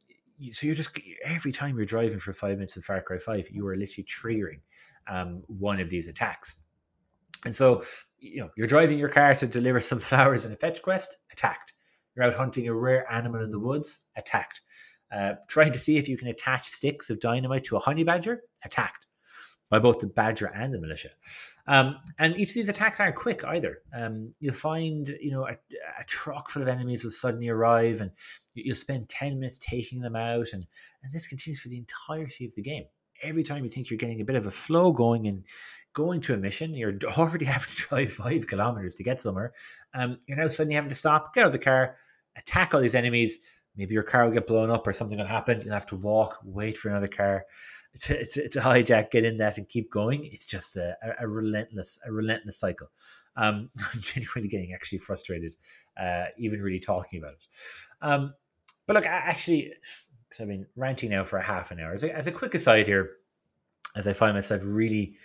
so 0.53 0.67
you're 0.67 0.77
just 0.77 0.99
every 1.25 1.51
time 1.51 1.77
you're 1.77 1.87
driving 1.87 2.21
for 2.21 2.33
five 2.33 2.59
minutes 2.59 2.77
in 2.77 2.83
Far 2.83 3.03
Cry 3.03 3.19
Five, 3.19 3.49
you 3.51 3.67
are 3.67 3.77
literally 3.77 4.07
triggering 4.07 4.61
um, 5.09 5.43
one 5.47 5.81
of 5.81 5.89
these 5.89 6.07
attacks. 6.07 6.55
And 7.45 7.55
so, 7.55 7.83
you 8.19 8.41
know, 8.41 8.51
you're 8.57 8.67
driving 8.67 8.99
your 8.99 9.09
car 9.09 9.35
to 9.35 9.47
deliver 9.47 9.81
some 9.81 9.99
flowers 10.11 10.45
in 10.45 10.53
a 10.53 10.57
fetch 10.57 10.83
quest, 10.83 11.17
attacked. 11.33 11.73
You're 12.15 12.25
out 12.25 12.35
hunting 12.35 12.69
a 12.69 12.75
rare 12.75 13.11
animal 13.13 13.43
in 13.43 13.51
the 13.51 13.61
woods, 13.61 14.01
attacked. 14.17 14.63
Uh, 15.11 15.35
trying 15.49 15.73
to 15.73 15.79
see 15.79 15.97
if 15.97 16.09
you 16.09 16.19
can 16.19 16.29
attach 16.29 16.65
sticks 16.65 17.09
of 17.09 17.21
dynamite 17.21 17.65
to 17.65 17.77
a 17.77 17.81
honey 17.81 18.05
badger, 18.05 18.43
attacked 18.65 19.07
by 19.71 19.79
both 19.79 20.01
the 20.01 20.07
badger 20.07 20.47
and 20.47 20.73
the 20.73 20.81
militia. 20.81 21.11
Um, 21.67 21.97
and 22.19 22.37
each 22.39 22.49
of 22.49 22.55
these 22.55 22.69
attacks 22.69 23.01
aren't 23.01 23.17
quick 23.17 23.45
either. 23.45 23.79
Um, 23.95 24.33
you'll 24.41 24.55
find, 24.55 25.09
you 25.21 25.31
know, 25.31 25.47
a, 25.47 25.53
a, 25.53 26.05
truck 26.07 26.51
full 26.51 26.63
of 26.63 26.69
enemies 26.69 27.05
will 27.05 27.11
suddenly 27.11 27.49
arrive, 27.49 28.01
and 28.01 28.11
you'll 28.55 28.75
spend 28.75 29.09
ten 29.09 29.39
minutes 29.39 29.59
taking 29.59 30.01
them 30.01 30.17
out, 30.17 30.49
and 30.55 30.67
and 31.03 31.13
this 31.13 31.27
continues 31.27 31.61
for 31.61 31.69
the 31.69 31.77
entirety 31.77 32.47
of 32.47 32.55
the 32.55 32.63
game. 32.63 32.85
Every 33.23 33.43
time 33.43 33.65
you 33.65 33.71
think 33.71 33.91
you're 33.91 33.99
getting 33.99 34.21
a 34.21 34.25
bit 34.25 34.37
of 34.37 34.47
a 34.47 34.51
flow 34.51 34.93
going 34.93 35.27
and 35.27 35.45
going 35.99 36.21
to 36.21 36.33
a 36.33 36.37
mission, 36.37 36.75
you're 36.75 36.97
already 37.19 37.45
having 37.45 37.69
to 37.69 37.77
drive 37.89 38.13
five 38.13 38.47
kilometers 38.47 38.95
to 38.95 39.03
get 39.03 39.21
somewhere. 39.21 39.53
Um, 39.95 40.19
you're 40.29 40.39
now 40.39 40.47
suddenly 40.47 40.77
having 40.77 40.91
to 40.91 40.95
stop, 40.95 41.35
get 41.35 41.43
out 41.43 41.49
of 41.49 41.53
the 41.53 41.59
car, 41.59 41.97
attack 42.37 42.73
all 42.73 42.81
these 42.81 42.95
enemies. 42.95 43.39
Maybe 43.77 43.95
your 43.95 44.05
car 44.05 44.25
will 44.25 44.33
get 44.33 44.47
blown 44.47 44.71
up 44.71 44.87
or 44.87 44.93
something 44.93 45.19
will 45.19 45.27
happen. 45.27 45.61
You'll 45.61 45.75
have 45.75 45.87
to 45.87 45.97
walk, 45.97 46.39
wait 46.45 46.79
for 46.79 46.89
another 46.89 47.09
car 47.09 47.45
to, 48.01 48.25
to, 48.25 48.49
to 48.49 48.61
hijack, 48.61 49.11
get 49.11 49.25
in 49.25 49.39
that, 49.39 49.59
and 49.59 49.69
keep 49.69 49.91
going. 49.91 50.25
It's 50.33 50.47
just 50.47 50.77
a, 50.77 50.97
a, 51.03 51.25
a 51.25 51.29
relentless, 51.29 51.99
a 52.07 52.13
relentless 52.13 52.59
cycle. 52.59 52.87
Um, 53.37 53.69
I'm 53.93 54.01
genuinely 54.01 54.49
getting 54.49 54.73
actually 54.73 54.99
frustrated, 54.99 55.57
uh, 56.01 56.27
even 56.39 56.63
really 56.63 56.81
talking 56.81 57.19
about 57.19 57.33
it. 57.33 57.47
Um, 58.03 58.35
but 58.87 58.95
look, 58.95 59.07
I 59.07 59.11
actually, 59.11 59.73
because 60.29 60.43
I've 60.43 60.49
been 60.49 60.67
ranting 60.77 61.11
now 61.11 61.25
for 61.25 61.39
a 61.39 61.43
half 61.43 61.73
an 61.73 61.81
hour. 61.81 61.93
As 61.93 62.05
a, 62.05 62.17
as 62.17 62.29
a 62.29 62.33
quick 62.33 62.55
aside 62.55 62.87
here, 62.87 63.17
as 63.97 64.07
I 64.07 64.13
find 64.13 64.35
myself 64.35 64.63
really 64.65 65.17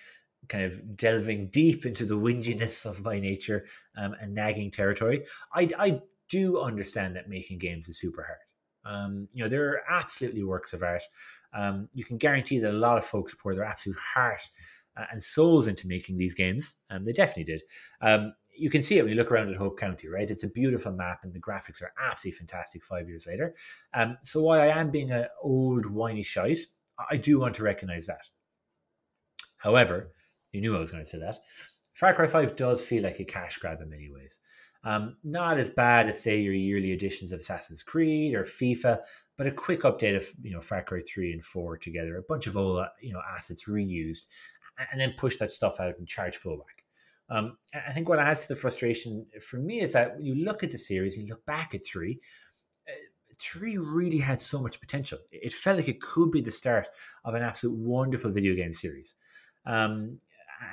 kind 0.49 0.65
of 0.65 0.97
delving 0.97 1.47
deep 1.47 1.85
into 1.85 2.05
the 2.05 2.17
whinginess 2.17 2.85
of 2.85 3.03
my 3.03 3.19
nature 3.19 3.65
um, 3.97 4.15
and 4.21 4.33
nagging 4.33 4.71
territory, 4.71 5.25
I, 5.53 5.69
I 5.77 6.01
do 6.29 6.59
understand 6.59 7.15
that 7.15 7.29
making 7.29 7.59
games 7.59 7.87
is 7.87 7.99
super 7.99 8.23
hard. 8.23 8.39
Um, 8.85 9.27
you 9.31 9.43
know, 9.43 9.49
they're 9.49 9.83
absolutely 9.89 10.43
works 10.43 10.73
of 10.73 10.83
art. 10.83 11.03
Um, 11.53 11.87
you 11.93 12.03
can 12.03 12.17
guarantee 12.17 12.59
that 12.59 12.73
a 12.73 12.77
lot 12.77 12.97
of 12.97 13.05
folks 13.05 13.35
pour 13.35 13.55
their 13.55 13.63
absolute 13.63 13.97
heart 13.97 14.41
uh, 14.97 15.05
and 15.11 15.21
souls 15.21 15.67
into 15.67 15.87
making 15.87 16.17
these 16.17 16.33
games. 16.33 16.75
Um, 16.89 17.05
they 17.05 17.13
definitely 17.13 17.45
did. 17.45 17.63
Um, 18.01 18.33
you 18.55 18.69
can 18.69 18.81
see 18.81 18.97
it 18.97 19.03
when 19.03 19.11
you 19.11 19.17
look 19.17 19.31
around 19.31 19.49
at 19.49 19.55
Hope 19.55 19.79
County, 19.79 20.07
right? 20.07 20.29
It's 20.29 20.43
a 20.43 20.49
beautiful 20.49 20.91
map, 20.91 21.21
and 21.23 21.33
the 21.33 21.39
graphics 21.39 21.81
are 21.81 21.93
absolutely 21.99 22.37
fantastic. 22.37 22.83
Five 22.83 23.07
years 23.07 23.25
later, 23.25 23.55
um, 23.93 24.17
so 24.23 24.43
while 24.43 24.61
I 24.61 24.67
am 24.67 24.91
being 24.91 25.11
an 25.11 25.25
old 25.41 25.85
whiny 25.87 26.21
shite, 26.21 26.59
I 27.09 27.17
do 27.17 27.39
want 27.39 27.55
to 27.55 27.63
recognise 27.63 28.05
that. 28.05 28.29
However, 29.57 30.11
you 30.53 30.61
knew 30.61 30.75
I 30.75 30.79
was 30.79 30.91
going 30.91 31.03
to 31.03 31.09
say 31.09 31.19
that. 31.19 31.39
Far 31.93 32.13
Cry 32.13 32.27
5 32.27 32.55
does 32.55 32.83
feel 32.83 33.03
like 33.03 33.19
a 33.19 33.25
cash 33.25 33.57
grab 33.57 33.81
in 33.81 33.89
many 33.89 34.09
ways. 34.09 34.39
Um, 34.85 35.17
not 35.23 35.59
as 35.59 35.69
bad 35.69 36.09
as 36.09 36.21
say 36.21 36.39
your 36.39 36.53
yearly 36.53 36.91
editions 36.91 37.31
of 37.31 37.39
Assassin's 37.39 37.83
Creed 37.83 38.35
or 38.35 38.43
FIFA, 38.43 38.99
but 39.37 39.47
a 39.47 39.51
quick 39.51 39.81
update 39.81 40.15
of 40.15 40.27
you 40.41 40.51
know 40.51 40.61
Far 40.61 40.83
Cry 40.83 41.01
3 41.07 41.33
and 41.33 41.43
4 41.43 41.77
together, 41.77 42.17
a 42.17 42.23
bunch 42.23 42.47
of 42.47 42.57
old 42.57 42.85
you 43.01 43.13
know 43.13 43.21
assets 43.35 43.65
reused, 43.69 44.27
and 44.91 44.99
then 44.99 45.13
push 45.17 45.37
that 45.37 45.51
stuff 45.51 45.79
out 45.79 45.97
and 45.97 46.07
charge 46.07 46.35
full. 46.35 46.65
Um, 47.29 47.57
I 47.73 47.93
think 47.93 48.09
what 48.09 48.19
adds 48.19 48.41
to 48.41 48.49
the 48.49 48.55
frustration 48.55 49.25
for 49.41 49.57
me 49.57 49.81
is 49.81 49.93
that 49.93 50.15
when 50.15 50.25
you 50.25 50.35
look 50.35 50.63
at 50.63 50.71
the 50.71 50.77
series, 50.77 51.17
you 51.17 51.25
look 51.27 51.45
back 51.45 51.73
at 51.73 51.85
three, 51.85 52.19
uh, 52.87 52.91
three 53.39 53.77
really 53.77 54.19
had 54.19 54.41
so 54.41 54.61
much 54.61 54.79
potential. 54.79 55.19
It 55.31 55.53
felt 55.53 55.77
like 55.77 55.87
it 55.87 56.01
could 56.01 56.31
be 56.31 56.41
the 56.41 56.51
start 56.51 56.87
of 57.23 57.33
an 57.33 57.41
absolute 57.41 57.75
wonderful 57.77 58.31
video 58.31 58.55
game 58.55 58.73
series. 58.73 59.15
Um, 59.65 60.19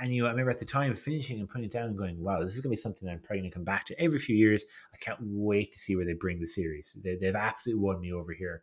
and 0.02 0.14
you 0.14 0.26
I 0.26 0.30
remember 0.30 0.50
at 0.50 0.58
the 0.58 0.64
time 0.64 0.94
finishing 0.94 1.40
and 1.40 1.48
putting 1.48 1.64
it 1.64 1.72
down 1.72 1.86
and 1.86 1.96
going, 1.96 2.22
wow, 2.22 2.40
this 2.40 2.54
is 2.54 2.60
going 2.60 2.70
to 2.70 2.76
be 2.76 2.76
something 2.76 3.08
I'm 3.08 3.20
probably 3.20 3.40
going 3.40 3.50
to 3.50 3.54
come 3.54 3.64
back 3.64 3.84
to 3.86 4.00
every 4.00 4.18
few 4.18 4.36
years. 4.36 4.64
I 4.94 4.96
can't 4.98 5.18
wait 5.20 5.72
to 5.72 5.78
see 5.78 5.96
where 5.96 6.04
they 6.04 6.14
bring 6.14 6.40
the 6.40 6.46
series. 6.46 6.96
They, 7.02 7.18
have 7.26 7.36
absolutely 7.36 7.82
won 7.82 8.00
me 8.00 8.12
over 8.12 8.32
here. 8.32 8.62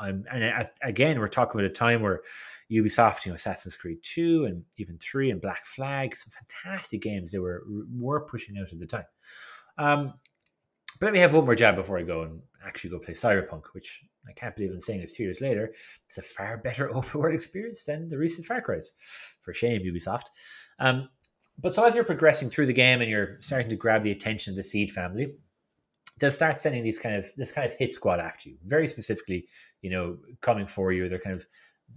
I, 0.00 0.08
am 0.08 0.24
and 0.30 0.68
again, 0.82 1.18
we're 1.18 1.28
talking 1.28 1.60
about 1.60 1.70
a 1.70 1.74
time 1.74 2.00
where 2.02 2.22
Ubisoft, 2.70 3.24
you 3.24 3.32
know, 3.32 3.36
Assassin's 3.36 3.76
Creed 3.76 3.98
2 4.02 4.44
and 4.44 4.62
even 4.78 4.98
3 4.98 5.30
and 5.30 5.40
Black 5.40 5.64
Flag, 5.64 6.16
some 6.16 6.30
fantastic 6.30 7.00
games 7.02 7.32
they 7.32 7.38
were 7.38 7.64
were 7.92 8.26
pushing 8.26 8.56
out 8.58 8.72
at 8.72 8.78
the 8.78 8.86
time. 8.86 9.04
Um, 9.78 10.14
but 10.98 11.06
let 11.06 11.12
me 11.12 11.18
have 11.18 11.34
one 11.34 11.44
more 11.44 11.54
jab 11.54 11.76
before 11.76 11.98
I 11.98 12.02
go 12.02 12.22
and 12.22 12.40
actually 12.64 12.90
go 12.90 12.98
play 12.98 13.14
Cyberpunk, 13.14 13.62
which 13.72 14.04
I 14.28 14.32
can't 14.32 14.54
believe 14.54 14.70
I'm 14.70 14.80
saying 14.80 15.00
this 15.00 15.12
two 15.12 15.24
years 15.24 15.40
later. 15.40 15.72
It's 16.08 16.18
a 16.18 16.22
far 16.22 16.58
better 16.58 16.90
open 16.94 17.20
world 17.20 17.34
experience 17.34 17.84
than 17.84 18.08
the 18.08 18.18
recent 18.18 18.46
Far 18.46 18.60
Cry's. 18.60 18.90
For 19.46 19.54
shame, 19.54 19.80
Ubisoft. 19.82 20.24
Um, 20.78 21.08
but 21.58 21.72
so 21.72 21.84
as 21.84 21.94
you're 21.94 22.04
progressing 22.04 22.50
through 22.50 22.66
the 22.66 22.74
game 22.74 23.00
and 23.00 23.10
you're 23.10 23.40
starting 23.40 23.70
to 23.70 23.76
grab 23.76 24.02
the 24.02 24.10
attention 24.10 24.52
of 24.52 24.56
the 24.56 24.62
Seed 24.62 24.90
family, 24.90 25.32
they'll 26.18 26.30
start 26.30 26.60
sending 26.60 26.82
these 26.82 26.98
kind 26.98 27.16
of 27.16 27.26
this 27.36 27.50
kind 27.50 27.70
of 27.70 27.78
hit 27.78 27.92
squad 27.92 28.20
after 28.20 28.50
you. 28.50 28.56
Very 28.66 28.88
specifically, 28.88 29.46
you 29.80 29.90
know, 29.90 30.18
coming 30.40 30.66
for 30.66 30.92
you. 30.92 31.08
They're 31.08 31.18
kind 31.20 31.36
of 31.36 31.46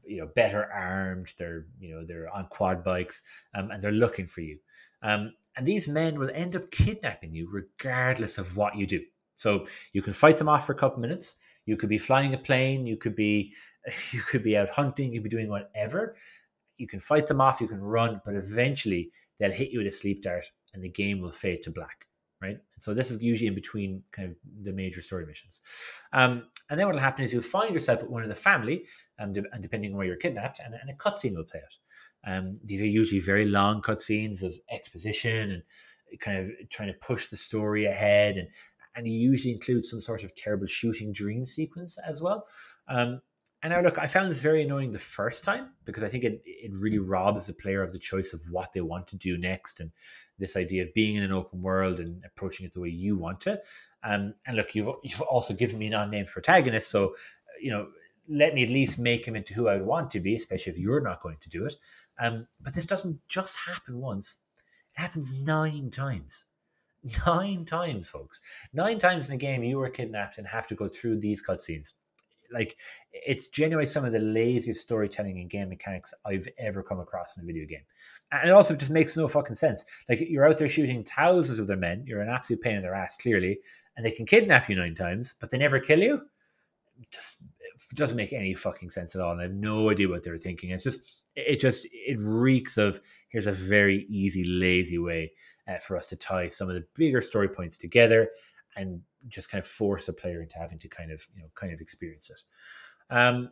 you 0.05 0.21
know 0.21 0.29
better 0.35 0.71
armed. 0.71 1.33
They're 1.37 1.65
you 1.79 1.93
know 1.93 2.05
they're 2.05 2.33
on 2.33 2.45
quad 2.45 2.83
bikes 2.83 3.23
um, 3.55 3.71
and 3.71 3.81
they're 3.81 3.91
looking 3.91 4.27
for 4.27 4.41
you. 4.41 4.59
Um, 5.01 5.33
and 5.57 5.65
these 5.65 5.87
men 5.87 6.19
will 6.19 6.29
end 6.33 6.55
up 6.55 6.71
kidnapping 6.71 7.33
you 7.33 7.49
regardless 7.51 8.37
of 8.37 8.55
what 8.55 8.77
you 8.77 8.85
do. 8.85 9.01
So 9.35 9.65
you 9.93 10.01
can 10.01 10.13
fight 10.13 10.37
them 10.37 10.49
off 10.49 10.65
for 10.65 10.73
a 10.73 10.77
couple 10.77 10.99
minutes. 10.99 11.35
You 11.65 11.77
could 11.77 11.89
be 11.89 11.97
flying 11.97 12.33
a 12.33 12.37
plane. 12.37 12.85
You 12.85 12.97
could 12.97 13.15
be 13.15 13.53
you 14.11 14.21
could 14.21 14.43
be 14.43 14.57
out 14.57 14.69
hunting. 14.69 15.13
You 15.13 15.19
could 15.19 15.29
be 15.29 15.37
doing 15.37 15.49
whatever. 15.49 16.15
You 16.79 16.87
can 16.87 16.99
fight 16.99 17.27
them 17.27 17.41
off. 17.41 17.61
You 17.61 17.67
can 17.67 17.81
run, 17.81 18.21
but 18.25 18.33
eventually 18.33 19.11
they'll 19.37 19.51
hit 19.51 19.69
you 19.71 19.79
with 19.79 19.87
a 19.87 19.91
sleep 19.91 20.23
dart, 20.23 20.45
and 20.73 20.83
the 20.83 20.89
game 20.89 21.21
will 21.21 21.31
fade 21.31 21.61
to 21.63 21.71
black. 21.71 22.05
Right. 22.41 22.51
And 22.51 22.81
so 22.81 22.93
this 22.93 23.11
is 23.11 23.21
usually 23.21 23.49
in 23.49 23.53
between 23.53 24.01
kind 24.13 24.29
of 24.29 24.37
the 24.63 24.71
major 24.71 25.01
story 25.01 25.25
missions. 25.25 25.61
Um, 26.13 26.43
and 26.69 26.79
then 26.79 26.87
what 26.87 26.95
will 26.95 27.01
happen 27.01 27.25
is 27.25 27.33
you'll 27.33 27.41
find 27.41 27.73
yourself 27.73 28.01
with 28.01 28.09
one 28.09 28.23
of 28.23 28.29
the 28.29 28.35
family, 28.35 28.85
um, 29.19 29.33
and 29.51 29.61
depending 29.61 29.91
on 29.91 29.97
where 29.97 30.07
you're 30.07 30.15
kidnapped, 30.15 30.59
and, 30.63 30.73
and 30.73 30.89
a 30.89 30.93
cutscene 30.93 31.35
will 31.35 31.43
play 31.43 31.59
out. 31.59 32.31
Um, 32.31 32.59
these 32.63 32.81
are 32.81 32.87
usually 32.87 33.19
very 33.19 33.43
long 33.43 33.81
cutscenes 33.81 34.41
of 34.41 34.55
exposition 34.71 35.51
and 35.51 35.63
kind 36.21 36.37
of 36.39 36.69
trying 36.69 36.87
to 36.87 36.99
push 36.99 37.27
the 37.27 37.37
story 37.37 37.85
ahead, 37.85 38.37
and 38.37 38.47
and 38.95 39.05
he 39.05 39.13
usually 39.13 39.53
includes 39.53 39.89
some 39.89 39.99
sort 39.99 40.23
of 40.23 40.35
terrible 40.35 40.65
shooting 40.65 41.11
dream 41.11 41.45
sequence 41.45 41.97
as 42.05 42.21
well. 42.21 42.47
Um, 42.87 43.21
and 43.61 43.73
now, 43.73 43.81
look, 43.81 43.99
I 43.99 44.07
found 44.07 44.31
this 44.31 44.39
very 44.39 44.63
annoying 44.63 44.93
the 44.93 44.99
first 44.99 45.43
time 45.43 45.71
because 45.83 46.03
I 46.03 46.07
think 46.07 46.23
it 46.23 46.41
it 46.45 46.71
really 46.73 46.99
robs 46.99 47.45
the 47.45 47.53
player 47.53 47.81
of 47.81 47.91
the 47.91 47.99
choice 47.99 48.33
of 48.33 48.41
what 48.49 48.71
they 48.71 48.79
want 48.79 49.07
to 49.07 49.17
do 49.17 49.37
next, 49.37 49.81
and 49.81 49.91
this 50.37 50.55
idea 50.55 50.83
of 50.83 50.93
being 50.93 51.15
in 51.17 51.23
an 51.23 51.33
open 51.33 51.61
world 51.61 51.99
and 51.99 52.23
approaching 52.23 52.65
it 52.65 52.73
the 52.73 52.79
way 52.79 52.89
you 52.89 53.17
want 53.17 53.41
to. 53.41 53.61
Um, 54.03 54.33
and 54.47 54.55
look, 54.55 54.75
you've 54.75 54.89
you've 55.03 55.21
also 55.21 55.53
given 55.53 55.77
me 55.77 55.87
an 55.87 55.93
unnamed 55.93 56.29
protagonist, 56.29 56.89
so 56.89 57.15
you 57.61 57.69
know 57.69 57.87
let 58.29 58.53
me 58.53 58.63
at 58.63 58.69
least 58.69 58.97
make 58.97 59.27
him 59.27 59.35
into 59.35 59.53
who 59.53 59.67
I 59.67 59.73
would 59.75 59.85
want 59.85 60.11
to 60.11 60.19
be, 60.19 60.35
especially 60.35 60.71
if 60.71 60.79
you're 60.79 61.01
not 61.01 61.21
going 61.21 61.37
to 61.41 61.49
do 61.49 61.65
it. 61.65 61.75
Um, 62.19 62.47
but 62.61 62.73
this 62.73 62.85
doesn't 62.85 63.19
just 63.27 63.57
happen 63.57 63.99
once; 63.99 64.37
it 64.95 65.01
happens 65.01 65.33
nine 65.33 65.91
times. 65.91 66.45
Nine 67.25 67.63
times, 67.63 68.09
folks. 68.09 68.41
Nine 68.73 68.99
times 68.99 69.29
in 69.29 69.35
a 69.35 69.37
game, 69.37 69.63
you 69.63 69.79
are 69.81 69.89
kidnapped 69.89 70.37
and 70.37 70.45
have 70.45 70.67
to 70.67 70.75
go 70.75 70.89
through 70.89 71.19
these 71.19 71.41
cutscenes. 71.41 71.93
Like, 72.51 72.77
it's 73.11 73.49
genuinely 73.49 73.85
some 73.85 74.05
of 74.05 74.11
the 74.11 74.19
laziest 74.19 74.81
storytelling 74.81 75.39
and 75.39 75.49
game 75.49 75.69
mechanics 75.69 76.13
I've 76.25 76.47
ever 76.57 76.83
come 76.83 76.99
across 76.99 77.37
in 77.37 77.43
a 77.43 77.45
video 77.45 77.65
game. 77.65 77.83
And 78.31 78.49
it 78.49 78.53
also 78.53 78.75
just 78.75 78.91
makes 78.91 79.17
no 79.17 79.27
fucking 79.27 79.55
sense. 79.55 79.85
Like, 80.07 80.19
you're 80.21 80.47
out 80.47 80.57
there 80.57 80.67
shooting 80.67 81.03
thousands 81.03 81.59
of 81.59 81.67
their 81.67 81.77
men, 81.77 82.03
you're 82.05 82.21
an 82.21 82.29
absolute 82.29 82.61
pain 82.61 82.75
in 82.75 82.81
their 82.81 82.95
ass, 82.95 83.17
clearly, 83.17 83.59
and 83.97 84.05
they 84.05 84.11
can 84.11 84.25
kidnap 84.25 84.69
you 84.69 84.75
nine 84.75 84.93
times, 84.93 85.35
but 85.39 85.49
they 85.49 85.57
never 85.57 85.79
kill 85.79 85.99
you. 85.99 86.21
Just 87.11 87.37
doesn't 87.95 88.17
make 88.17 88.33
any 88.33 88.53
fucking 88.53 88.89
sense 88.89 89.15
at 89.15 89.21
all. 89.21 89.31
And 89.31 89.39
I 89.39 89.43
have 89.43 89.53
no 89.53 89.89
idea 89.89 90.09
what 90.09 90.23
they 90.23 90.31
were 90.31 90.37
thinking. 90.37 90.71
It's 90.71 90.83
just, 90.83 91.23
it 91.35 91.59
just, 91.59 91.87
it 91.91 92.19
reeks 92.19 92.77
of 92.77 92.99
here's 93.29 93.47
a 93.47 93.51
very 93.51 94.05
easy, 94.09 94.43
lazy 94.43 94.99
way 94.99 95.31
uh, 95.67 95.77
for 95.77 95.95
us 95.95 96.07
to 96.07 96.15
tie 96.15 96.47
some 96.47 96.67
of 96.67 96.75
the 96.75 96.85
bigger 96.95 97.21
story 97.21 97.47
points 97.47 97.77
together 97.77 98.29
and 98.75 99.01
just 99.27 99.49
kind 99.49 99.63
of 99.63 99.67
force 99.67 100.07
a 100.07 100.13
player 100.13 100.41
into 100.41 100.57
having 100.57 100.79
to 100.79 100.87
kind 100.87 101.11
of, 101.11 101.21
you 101.35 101.41
know, 101.41 101.49
kind 101.55 101.73
of 101.73 101.81
experience 101.81 102.29
it. 102.29 102.41
Um, 103.13 103.49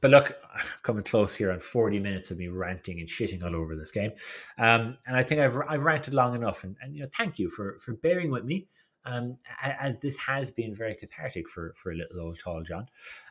but 0.00 0.10
look, 0.10 0.32
coming 0.82 1.02
close 1.02 1.34
here 1.34 1.50
on 1.50 1.60
40 1.60 1.98
minutes 1.98 2.30
of 2.30 2.38
me 2.38 2.48
ranting 2.48 3.00
and 3.00 3.08
shitting 3.08 3.42
all 3.42 3.56
over 3.56 3.76
this 3.76 3.90
game. 3.90 4.12
Um, 4.58 4.98
and 5.06 5.16
I 5.16 5.22
think 5.22 5.40
I've, 5.40 5.58
I've 5.68 5.84
ranted 5.84 6.14
long 6.14 6.34
enough. 6.34 6.64
And, 6.64 6.76
and, 6.82 6.94
you 6.94 7.02
know, 7.02 7.08
thank 7.16 7.38
you 7.38 7.48
for, 7.48 7.78
for 7.80 7.94
bearing 7.94 8.30
with 8.30 8.44
me 8.44 8.68
um, 9.04 9.36
as 9.62 10.00
this 10.00 10.16
has 10.18 10.50
been 10.50 10.74
very 10.74 10.94
cathartic 10.94 11.48
for, 11.48 11.72
for 11.74 11.92
a 11.92 11.96
little 11.96 12.20
old 12.20 12.38
tall 12.38 12.62
John. 12.62 12.86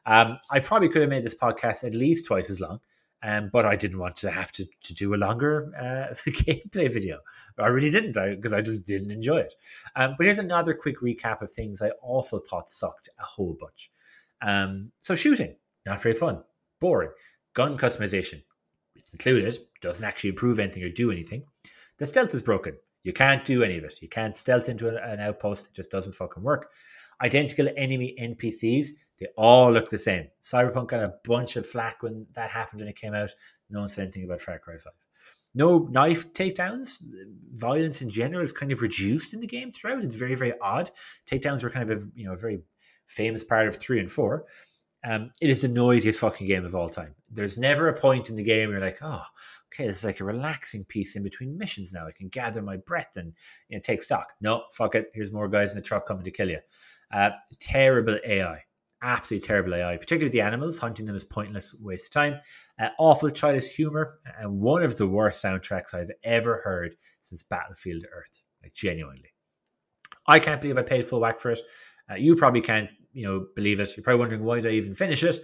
Um, 0.06 0.38
I 0.52 0.60
probably 0.60 0.90
could 0.90 1.02
have 1.02 1.10
made 1.10 1.24
this 1.24 1.36
podcast 1.36 1.84
at 1.84 1.94
least 1.94 2.26
twice 2.26 2.50
as 2.50 2.60
long, 2.60 2.80
um, 3.24 3.50
but 3.52 3.66
I 3.66 3.76
didn't 3.76 4.00
want 4.00 4.16
to 4.18 4.32
have 4.32 4.52
to, 4.54 4.66
to 4.84 4.94
do 4.94 5.14
a 5.14 5.18
longer 5.18 5.72
uh, 5.76 6.14
gameplay 6.30 6.92
video. 6.92 7.20
I 7.58 7.68
really 7.68 7.90
didn't, 7.90 8.14
because 8.14 8.54
I, 8.54 8.60
I, 8.60 8.62
just 8.62 8.86
didn't 8.86 9.12
enjoy 9.12 9.38
it. 9.38 9.56
Um, 9.96 10.14
but 10.18 10.26
here's 10.26 10.38
another 10.38 10.74
quick 10.74 11.00
recap 11.00 11.42
of 11.42 11.52
things 11.52 11.82
I 11.82 11.90
also 12.02 12.40
thought 12.40 12.70
sucked 12.70 13.10
a 13.20 13.24
whole 13.24 13.58
bunch. 13.60 13.92
Um, 14.42 14.92
so 15.00 15.16
shooting, 15.16 15.56
not 15.86 16.02
very 16.02 16.14
fun, 16.14 16.44
boring. 16.80 17.10
Gun 17.54 17.76
customization, 17.78 18.44
it's 18.96 19.12
included, 19.14 19.58
doesn't 19.82 20.06
actually 20.06 20.30
improve 20.30 20.60
anything 20.60 20.84
or 20.84 20.90
do 20.90 21.12
anything. 21.12 21.44
The 21.98 22.06
stealth 22.06 22.36
is 22.36 22.44
broken. 22.44 22.78
You 23.04 23.14
can't 23.14 23.44
do 23.44 23.64
any 23.64 23.78
of 23.78 23.84
it. 23.84 24.02
You 24.02 24.10
can't 24.10 24.36
stealth 24.36 24.70
into 24.70 24.90
an 24.90 25.20
outpost. 25.20 25.68
It 25.68 25.74
just 25.74 25.90
doesn't 25.90 26.14
fucking 26.14 26.44
work. 26.44 26.72
Identical 27.22 27.70
enemy 27.76 28.16
NPCs, 28.22 28.90
they 29.20 29.28
all 29.38 29.72
look 29.72 29.90
the 29.90 29.98
same. 29.98 30.28
Cyberpunk 30.44 30.90
got 30.90 31.04
a 31.04 31.16
bunch 31.24 31.56
of 31.56 31.66
flack 31.66 32.04
when 32.04 32.26
that 32.34 32.50
happened 32.50 32.82
when 32.82 32.90
it 32.90 33.00
came 33.00 33.14
out. 33.14 33.32
No 33.70 33.80
one 33.80 33.90
said 33.90 34.04
anything 34.04 34.26
about 34.26 34.42
Far 34.42 34.60
Cry 34.60 34.78
5. 34.78 34.94
No 35.56 35.80
knife 35.80 36.32
takedowns. 36.34 36.98
Violence 37.56 38.02
in 38.02 38.10
general 38.10 38.44
is 38.44 38.54
kind 38.54 38.72
of 38.72 38.82
reduced 38.82 39.34
in 39.34 39.40
the 39.40 39.48
game 39.48 39.72
throughout. 39.72 40.04
It's 40.04 40.16
very, 40.16 40.36
very 40.36 40.54
odd. 40.62 40.92
Takedowns 41.26 41.64
were 41.64 41.70
kind 41.70 41.90
of 41.90 42.00
a 42.00 42.06
you 42.16 42.26
know 42.26 42.34
a 42.34 42.38
very 42.38 42.60
famous 43.06 43.44
part 43.44 43.68
of 43.68 43.78
three 43.78 44.00
and 44.00 44.10
four. 44.10 44.46
Um, 45.06 45.32
it 45.42 45.50
is 45.50 45.62
the 45.62 45.68
noisiest 45.68 46.20
fucking 46.20 46.48
game 46.48 46.66
of 46.66 46.76
all 46.76 46.90
time. 46.90 47.16
There's 47.32 47.58
never 47.58 47.88
a 47.88 48.00
point 48.00 48.30
in 48.30 48.36
the 48.36 48.44
game 48.44 48.70
where 48.70 48.78
you're 48.78 48.86
like, 48.86 49.00
oh, 49.02 49.24
okay, 49.74 49.88
this 49.88 50.00
is 50.00 50.04
like 50.04 50.20
a 50.20 50.26
relaxing 50.26 50.84
piece 50.86 51.16
in 51.16 51.24
between 51.24 51.58
missions 51.58 51.94
now. 51.94 52.08
I 52.08 52.12
can 52.12 52.30
gather 52.30 52.62
my 52.62 52.78
breath 52.78 53.16
and 53.16 53.34
you 53.70 53.78
know, 53.78 53.82
take 53.82 54.02
stock. 54.02 54.34
No, 54.42 54.64
fuck 54.72 54.96
it. 54.96 55.12
Here's 55.14 55.32
more 55.32 55.48
guys 55.48 55.72
in 55.72 55.78
the 55.78 55.84
truck 55.84 56.08
coming 56.08 56.24
to 56.24 56.32
kill 56.32 56.50
you. 56.50 56.60
Uh, 57.14 57.30
terrible 57.60 58.18
AI. 58.26 58.64
Absolutely 59.04 59.46
terrible 59.46 59.76
AI, 59.76 59.96
particularly 59.96 60.26
with 60.26 60.34
the 60.34 60.42
animals. 60.42 60.80
Hunting 60.80 61.06
them 61.06 61.16
is 61.16 61.24
pointless 61.24 61.76
waste 61.80 62.08
of 62.08 62.12
time. 62.12 62.40
Uh, 62.80 62.90
awful 62.98 63.30
childish 63.30 63.76
humor, 63.76 64.20
and 64.40 64.60
one 64.60 64.84
of 64.84 64.98
the 64.98 65.08
worst 65.08 65.44
soundtracks 65.44 65.94
I've 65.94 66.12
ever 66.24 66.62
heard 66.64 66.96
since 67.22 67.44
Battlefield 67.44 68.06
Earth. 68.12 68.42
Like 68.64 68.74
genuinely, 68.74 69.32
I 70.26 70.40
can't 70.40 70.60
believe 70.60 70.78
I 70.78 70.82
paid 70.82 71.08
full 71.08 71.20
whack 71.20 71.40
for 71.40 71.52
it. 71.52 71.60
Uh, 72.10 72.16
you 72.16 72.36
probably 72.36 72.62
can't, 72.62 72.90
you 73.14 73.26
know, 73.26 73.46
believe 73.56 73.80
it. 73.80 73.96
You're 73.96 74.04
probably 74.04 74.20
wondering 74.20 74.44
why 74.44 74.62
did 74.62 74.72
I 74.72 74.76
even 74.76 74.94
finish 74.96 75.24
it? 75.24 75.38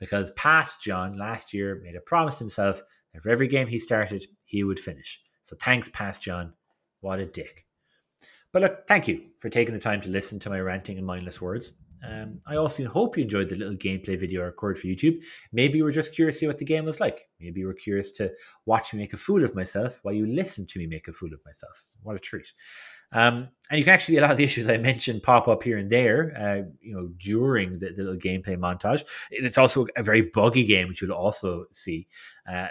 Because 0.00 0.32
past 0.32 0.82
John 0.82 1.16
last 1.16 1.54
year 1.54 1.80
made 1.82 1.94
a 1.94 2.00
promise 2.00 2.34
to 2.34 2.40
himself 2.40 2.82
that 3.12 3.22
for 3.22 3.30
every 3.30 3.48
game 3.48 3.66
he 3.66 3.78
started, 3.78 4.26
he 4.44 4.64
would 4.64 4.80
finish. 4.80 5.22
So 5.42 5.56
thanks, 5.60 5.88
past 5.90 6.22
John. 6.22 6.52
What 7.00 7.20
a 7.20 7.26
dick. 7.26 7.66
But 8.52 8.62
look, 8.62 8.86
thank 8.86 9.06
you 9.06 9.22
for 9.38 9.48
taking 9.48 9.74
the 9.74 9.80
time 9.80 10.00
to 10.02 10.08
listen 10.08 10.38
to 10.40 10.50
my 10.50 10.60
ranting 10.60 10.98
and 10.98 11.06
mindless 11.06 11.40
words. 11.40 11.72
Um, 12.04 12.40
I 12.46 12.56
also 12.56 12.86
hope 12.86 13.16
you 13.16 13.24
enjoyed 13.24 13.48
the 13.48 13.56
little 13.56 13.76
gameplay 13.76 14.18
video 14.18 14.42
I 14.42 14.46
recorded 14.46 14.80
for 14.80 14.86
YouTube. 14.86 15.22
Maybe 15.52 15.78
you 15.78 15.84
were 15.84 15.92
just 15.92 16.14
curious 16.14 16.36
to 16.36 16.40
see 16.40 16.46
what 16.46 16.58
the 16.58 16.64
game 16.64 16.84
was 16.84 17.00
like. 17.00 17.28
Maybe 17.40 17.60
you 17.60 17.66
were 17.66 17.74
curious 17.74 18.10
to 18.12 18.30
watch 18.64 18.92
me 18.92 19.00
make 19.00 19.12
a 19.12 19.16
fool 19.16 19.44
of 19.44 19.54
myself 19.54 19.98
while 20.02 20.14
you 20.14 20.26
listen 20.26 20.66
to 20.66 20.78
me 20.78 20.86
make 20.86 21.08
a 21.08 21.12
fool 21.12 21.32
of 21.32 21.40
myself. 21.44 21.84
What 22.02 22.16
a 22.16 22.18
treat. 22.18 22.52
Um, 23.12 23.48
and 23.70 23.78
you 23.78 23.84
can 23.84 23.94
actually 23.94 24.18
a 24.18 24.22
lot 24.22 24.32
of 24.32 24.36
the 24.36 24.44
issues 24.50 24.68
I 24.68 24.76
mentioned 24.76 25.22
pop 25.22 25.48
up 25.48 25.62
here 25.62 25.78
and 25.78 25.88
there, 25.88 26.34
uh, 26.38 26.68
you 26.80 26.94
know, 26.94 27.08
during 27.18 27.78
the, 27.78 27.90
the, 27.90 28.02
little 28.02 28.18
gameplay 28.18 28.56
montage. 28.56 29.04
It's 29.30 29.58
also 29.58 29.86
a 29.96 30.02
very 30.02 30.22
buggy 30.22 30.64
game, 30.64 30.88
which 30.88 31.02
you'll 31.02 31.12
also 31.12 31.66
see, 31.72 32.08
uh, 32.50 32.66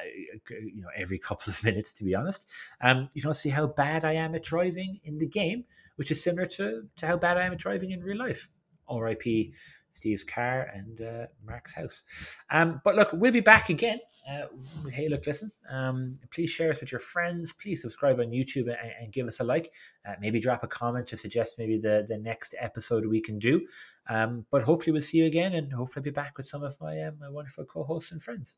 you 0.50 0.82
know, 0.82 0.90
every 0.96 1.20
couple 1.28 1.52
of 1.52 1.64
minutes. 1.64 1.94
To 1.94 2.04
be 2.04 2.16
honest, 2.16 2.50
um, 2.82 3.10
you 3.14 3.22
can 3.22 3.30
also 3.30 3.42
see 3.42 3.50
how 3.50 3.68
bad 3.68 4.04
I 4.04 4.14
am 4.14 4.36
at 4.36 4.44
driving 4.44 5.00
in 5.04 5.18
the 5.18 5.28
game, 5.28 5.64
which 5.96 6.12
is 6.12 6.24
similar 6.24 6.46
to 6.48 6.84
to 6.98 7.08
how 7.08 7.18
bad 7.18 7.38
I 7.38 7.46
am 7.46 7.54
at 7.54 7.60
driving 7.60 7.92
in 7.92 8.04
real 8.04 8.18
life. 8.18 8.50
R.I.P. 8.88 9.54
Steve's 9.92 10.24
car 10.24 10.70
and 10.74 11.02
uh, 11.02 11.26
Mark's 11.46 11.74
house. 11.74 12.04
Um, 12.50 12.82
but 12.84 12.96
look, 12.96 13.10
we'll 13.14 13.32
be 13.32 13.40
back 13.40 13.70
again. 13.70 14.00
Uh, 14.28 14.48
hey, 14.90 15.08
look, 15.08 15.26
listen. 15.28 15.52
Um, 15.70 16.16
please 16.32 16.50
share 16.50 16.72
us 16.72 16.82
with 16.82 16.92
your 16.92 17.00
friends. 17.00 17.54
Please 17.54 17.82
subscribe 17.82 18.20
on 18.20 18.32
YouTube 18.32 18.68
and, 18.68 18.92
and 19.00 19.14
give 19.14 19.28
us 19.28 19.40
a 19.40 19.44
like. 19.44 19.72
Uh, 20.08 20.14
maybe 20.20 20.40
drop 20.40 20.64
a 20.64 20.68
comment 20.68 21.06
to 21.08 21.18
suggest 21.18 21.60
maybe 21.60 21.78
the, 21.78 22.06
the 22.10 22.18
next 22.18 22.56
episode 22.60 23.06
we 23.06 23.22
can 23.22 23.38
do. 23.38 23.66
Um, 24.10 24.46
but 24.50 24.64
hopefully 24.64 24.94
we'll 24.94 25.02
see 25.02 25.20
you 25.20 25.26
again, 25.26 25.54
and 25.54 25.72
hopefully 25.72 26.02
I'll 26.02 26.04
be 26.06 26.10
back 26.12 26.38
with 26.38 26.48
some 26.48 26.64
of 26.64 26.76
my 26.82 27.00
uh, 27.00 27.12
my 27.20 27.30
wonderful 27.30 27.66
co-hosts 27.66 28.12
and 28.12 28.22
friends. 28.22 28.56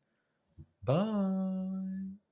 Bye. 0.84 2.27